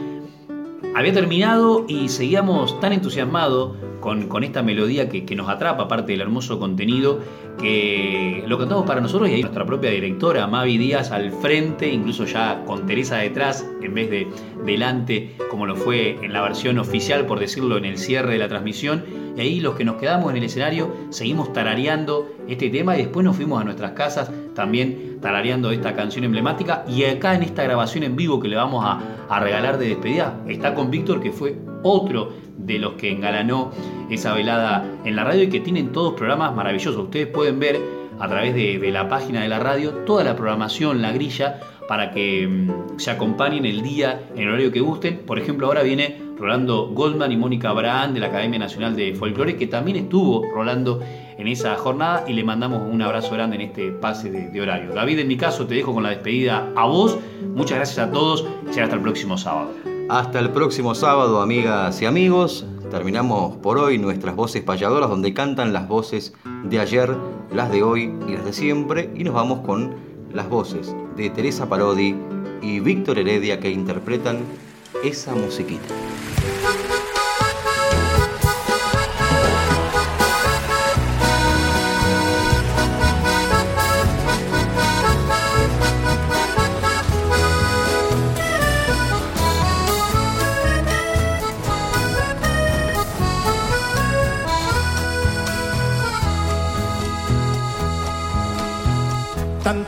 había 0.97 1.13
terminado 1.13 1.85
y 1.89 2.09
seguíamos 2.09 2.81
tan 2.81 2.93
entusiasmados 2.93 3.77
con, 4.03 4.45
esta 4.45 4.63
melodía 4.63 5.09
que, 5.09 5.25
que, 5.25 5.35
nos 5.35 5.49
atrapa, 5.49 5.85
aparte 5.85 6.13
del 6.13 6.21
hermoso 6.21 6.59
contenido, 6.59 7.21
que 7.59 8.45
lo 8.47 8.59
cantamos 8.59 8.85
para 8.85 9.01
nosotros 9.01 9.31
y 9.31 9.35
ahí 9.35 9.41
nuestra 9.41 9.65
propia 9.65 9.91
directora, 9.91 10.47
Mavi 10.47 10.77
Díaz, 10.77 11.13
al 11.13 11.31
frente, 11.31 11.91
incluso 11.91 12.27
ya 12.27 12.65
con 12.67 12.85
Teresa 12.85 13.17
detrás, 13.17 13.67
en 13.81 13.95
vez 13.95 14.11
de 14.11 14.27
delante, 14.67 15.37
como 15.51 15.65
lo 15.65 15.77
fue 15.77 16.19
en 16.23 16.33
la 16.33 16.43
versión 16.43 16.79
oficial, 16.79 17.25
por 17.25 17.41
decirlo, 17.41 17.79
en 17.79 17.87
el 17.87 17.97
cierre 17.97 18.33
de 18.33 18.39
la 18.39 18.49
transmisión. 18.49 19.05
Y 19.37 19.41
ahí 19.41 19.61
los 19.61 19.77
que 19.77 19.85
nos 19.85 19.97
quedamos 19.97 20.31
en 20.31 20.37
el 20.37 20.45
escenario 20.45 20.95
seguimos 21.09 21.53
tarareando 21.55 22.29
este 22.49 22.69
tema 22.69 22.97
y 22.97 23.03
después 23.05 23.25
nos 23.25 23.37
fuimos 23.37 23.63
a 23.63 23.65
nuestras 23.65 23.93
casas 23.93 24.31
también 24.55 25.19
tarareando 25.23 25.71
esta 25.71 25.95
canción 25.95 26.25
emblemática. 26.25 26.85
Y 26.87 27.05
acá 27.05 27.35
en 27.35 27.43
esta 27.43 27.63
grabación 27.63 28.05
en 28.05 28.17
vivo 28.17 28.41
que 28.41 28.49
le 28.49 28.57
vamos 28.57 28.85
a, 28.85 29.01
a 29.31 29.41
regalar 29.41 29.79
de 29.79 29.89
despedida, 29.89 30.39
está 30.49 30.75
con 30.75 30.91
Víctor, 30.91 31.23
que 31.23 31.33
fue 31.33 31.57
otro 31.83 32.33
de 32.57 32.79
los 32.79 32.95
que 32.95 33.11
engalanó 33.11 33.71
esa 34.11 34.35
velada 34.35 34.85
en 35.05 35.17
la 35.17 35.25
radio 35.25 35.45
y 35.45 35.49
que 35.49 35.61
tienen 35.61 35.93
todos 35.93 36.15
programas 36.15 36.55
maravillosos. 36.55 37.05
Ustedes 37.05 37.27
pueden 37.27 37.59
ver 37.59 37.81
a 38.19 38.29
través 38.29 38.55
de, 38.55 38.91
la 38.93 39.09
página 39.09 39.43
de 39.43 39.49
la 39.49 39.59
radio 39.59 39.91
toda 40.07 40.25
la 40.25 40.37
programación, 40.37 41.03
la 41.03 41.13
grilla, 41.13 41.61
para 41.89 42.13
que 42.13 42.47
um, 42.47 42.99
se 42.99 43.11
acompañen 43.11 43.67
el 43.67 43.83
día 43.83 44.23
en 44.35 44.43
el 44.43 44.49
horario 44.49 44.73
que 44.73 44.81
gusten. 44.81 45.19
Por 45.27 45.39
ejemplo, 45.39 45.67
ahora 45.67 45.83
viene 45.83 46.21
Rolando 46.39 46.89
Goldman 46.89 47.33
y 47.33 47.37
Mónica 47.37 47.71
Abraham 47.71 48.15
de 48.15 48.21
la 48.21 48.27
Academia 48.29 48.59
Nacional 48.59 48.97
de 48.97 49.15
Folclore, 49.15 49.57
que 49.57 49.67
también 49.67 49.97
estuvo 49.97 50.45
rolando 50.53 51.01
en 51.37 51.49
esa 51.49 51.75
jornada 51.77 52.25
y 52.29 52.33
le 52.33 52.45
mandamos 52.45 52.83
un 52.89 53.03
abrazo 53.03 53.35
grande 53.35 53.57
en 53.57 53.63
este 53.63 53.91
pase 53.91 54.31
de, 54.31 54.61
horario. 54.61 54.95
David, 54.95 55.19
en 55.19 55.29
mi 55.29 55.37
caso, 55.37 55.67
te 55.67 55.75
dejo 55.75 55.93
con 55.93 56.03
la 56.03 56.11
despedida 56.11 56.69
a 56.77 56.87
vos. 56.87 57.19
Muchas 57.55 57.79
gracias 57.79 57.99
a 57.99 58.11
todos 58.11 58.47
y 58.75 58.79
hasta 58.79 58.95
el 58.95 59.03
próximo 59.03 59.37
sábado. 59.37 59.92
Hasta 60.13 60.41
el 60.41 60.51
próximo 60.51 60.95
sábado, 60.95 61.41
amigas 61.41 62.03
y 62.03 62.05
amigos. 62.05 62.67
Terminamos 62.91 63.57
por 63.57 63.79
hoy 63.79 63.97
nuestras 63.97 64.37
voces 64.37 64.63
payadoras, 64.63 65.09
donde 65.09 65.33
cantan 65.33 65.73
las 65.73 65.89
voces 65.89 66.35
de 66.65 66.81
ayer, 66.81 67.17
las 67.51 67.73
de 67.73 67.83
hoy 67.83 68.15
y 68.29 68.33
las 68.33 68.45
de 68.45 68.53
siempre. 68.53 69.11
Y 69.17 69.25
nos 69.25 69.33
vamos 69.33 69.61
con 69.61 69.95
las 70.31 70.51
voces 70.51 70.95
de 71.17 71.31
Teresa 71.31 71.67
Parodi 71.67 72.15
y 72.61 72.81
Víctor 72.81 73.21
Heredia 73.21 73.59
que 73.59 73.71
interpretan 73.71 74.41
esa 75.03 75.35
musiquita. 75.35 75.95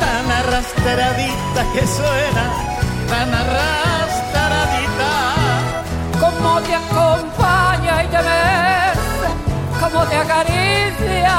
tan 0.00 0.30
arrastradita 0.30 1.64
que 1.72 1.86
suena, 1.86 2.44
tan 3.08 3.32
arrastradita. 3.42 5.12
Como 6.20 6.60
te 6.60 6.74
acompaña 6.74 8.04
y 8.04 8.06
te 8.08 8.18
besa, 8.18 9.30
como 9.80 10.04
te 10.04 10.16
acaricia, 10.16 11.36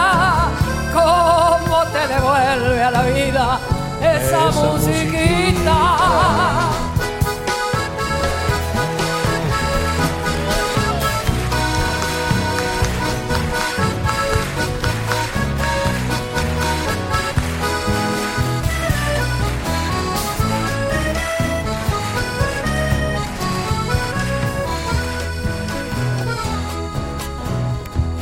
como 0.93 1.83
te 1.93 2.07
devuelve 2.07 2.83
a 2.83 2.91
la 2.91 3.03
vida 3.03 3.59
esa, 4.01 4.51
musiquita. 4.51 6.58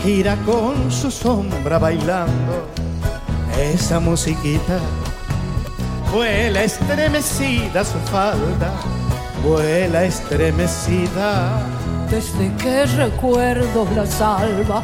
Gira 0.08 0.38
con 0.46 0.90
su 0.90 1.12
sombra 1.12 1.78
bailando 1.80 2.70
esa 3.60 4.00
musiquita. 4.00 4.80
Vuela 6.14 6.64
estremecida 6.64 7.84
su 7.84 8.00
falda, 8.10 8.72
vuela 9.44 10.06
estremecida. 10.06 11.60
Desde 12.10 12.56
que 12.56 12.86
recuerdo 12.86 13.86
la 13.98 14.06
salva, 14.06 14.82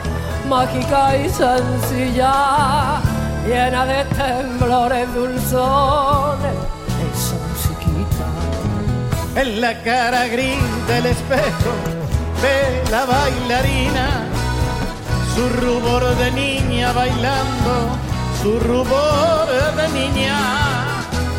mágica 0.50 1.16
y 1.16 1.30
sencilla, 1.30 3.02
llena 3.48 3.86
de 3.86 4.04
temblores 4.20 5.08
dulzones, 5.14 6.58
esa 7.14 7.38
musiquita. 7.48 8.28
En 9.42 9.62
la 9.62 9.82
cara 9.84 10.28
gris 10.28 10.60
del 10.90 11.06
espejo 11.06 11.72
de 12.42 12.92
la 12.92 13.06
bailarina 13.06 14.23
su 15.36 15.50
rubor 15.50 16.16
de 16.18 16.32
niña 16.32 16.94
bailando, 16.94 17.98
su 18.42 18.58
rubor 18.60 19.48
de 19.76 19.90
niña. 19.90 20.38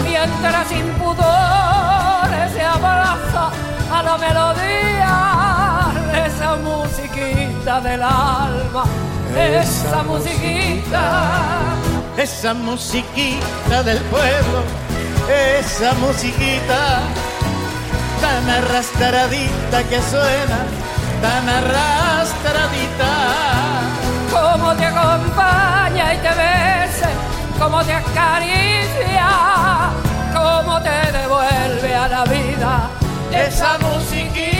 Mientras 0.02 0.68
sin 0.68 0.86
pudores 0.94 2.52
se 2.52 2.62
abraza 2.62 3.50
a 3.92 4.02
la 4.02 4.18
melodía 4.18 5.92
de 6.12 6.26
esa 6.26 6.56
musiquita 6.56 7.80
del 7.80 8.02
alma, 8.02 8.84
esa, 9.36 10.02
musiquita, 10.02 11.30
esa 12.16 12.54
musiquita 12.54 13.84
del 13.84 13.98
pueblo, 14.14 14.64
esa 15.28 15.92
musiquita 15.94 17.00
tan 18.20 18.50
arrastradita 18.50 19.84
que 19.88 20.02
suena, 20.02 20.66
tan 21.22 21.48
arrastradita 21.48 23.73
te 24.76 24.86
acompaña 24.86 26.14
y 26.14 26.18
te 26.18 26.28
besa, 26.28 27.08
como 27.58 27.84
te 27.84 27.92
acaricia, 27.92 29.28
como 30.32 30.80
te 30.82 31.12
devuelve 31.12 31.94
a 31.94 32.08
la 32.08 32.24
vida. 32.24 32.90
Esa 33.32 33.78
musiquita 33.78 34.53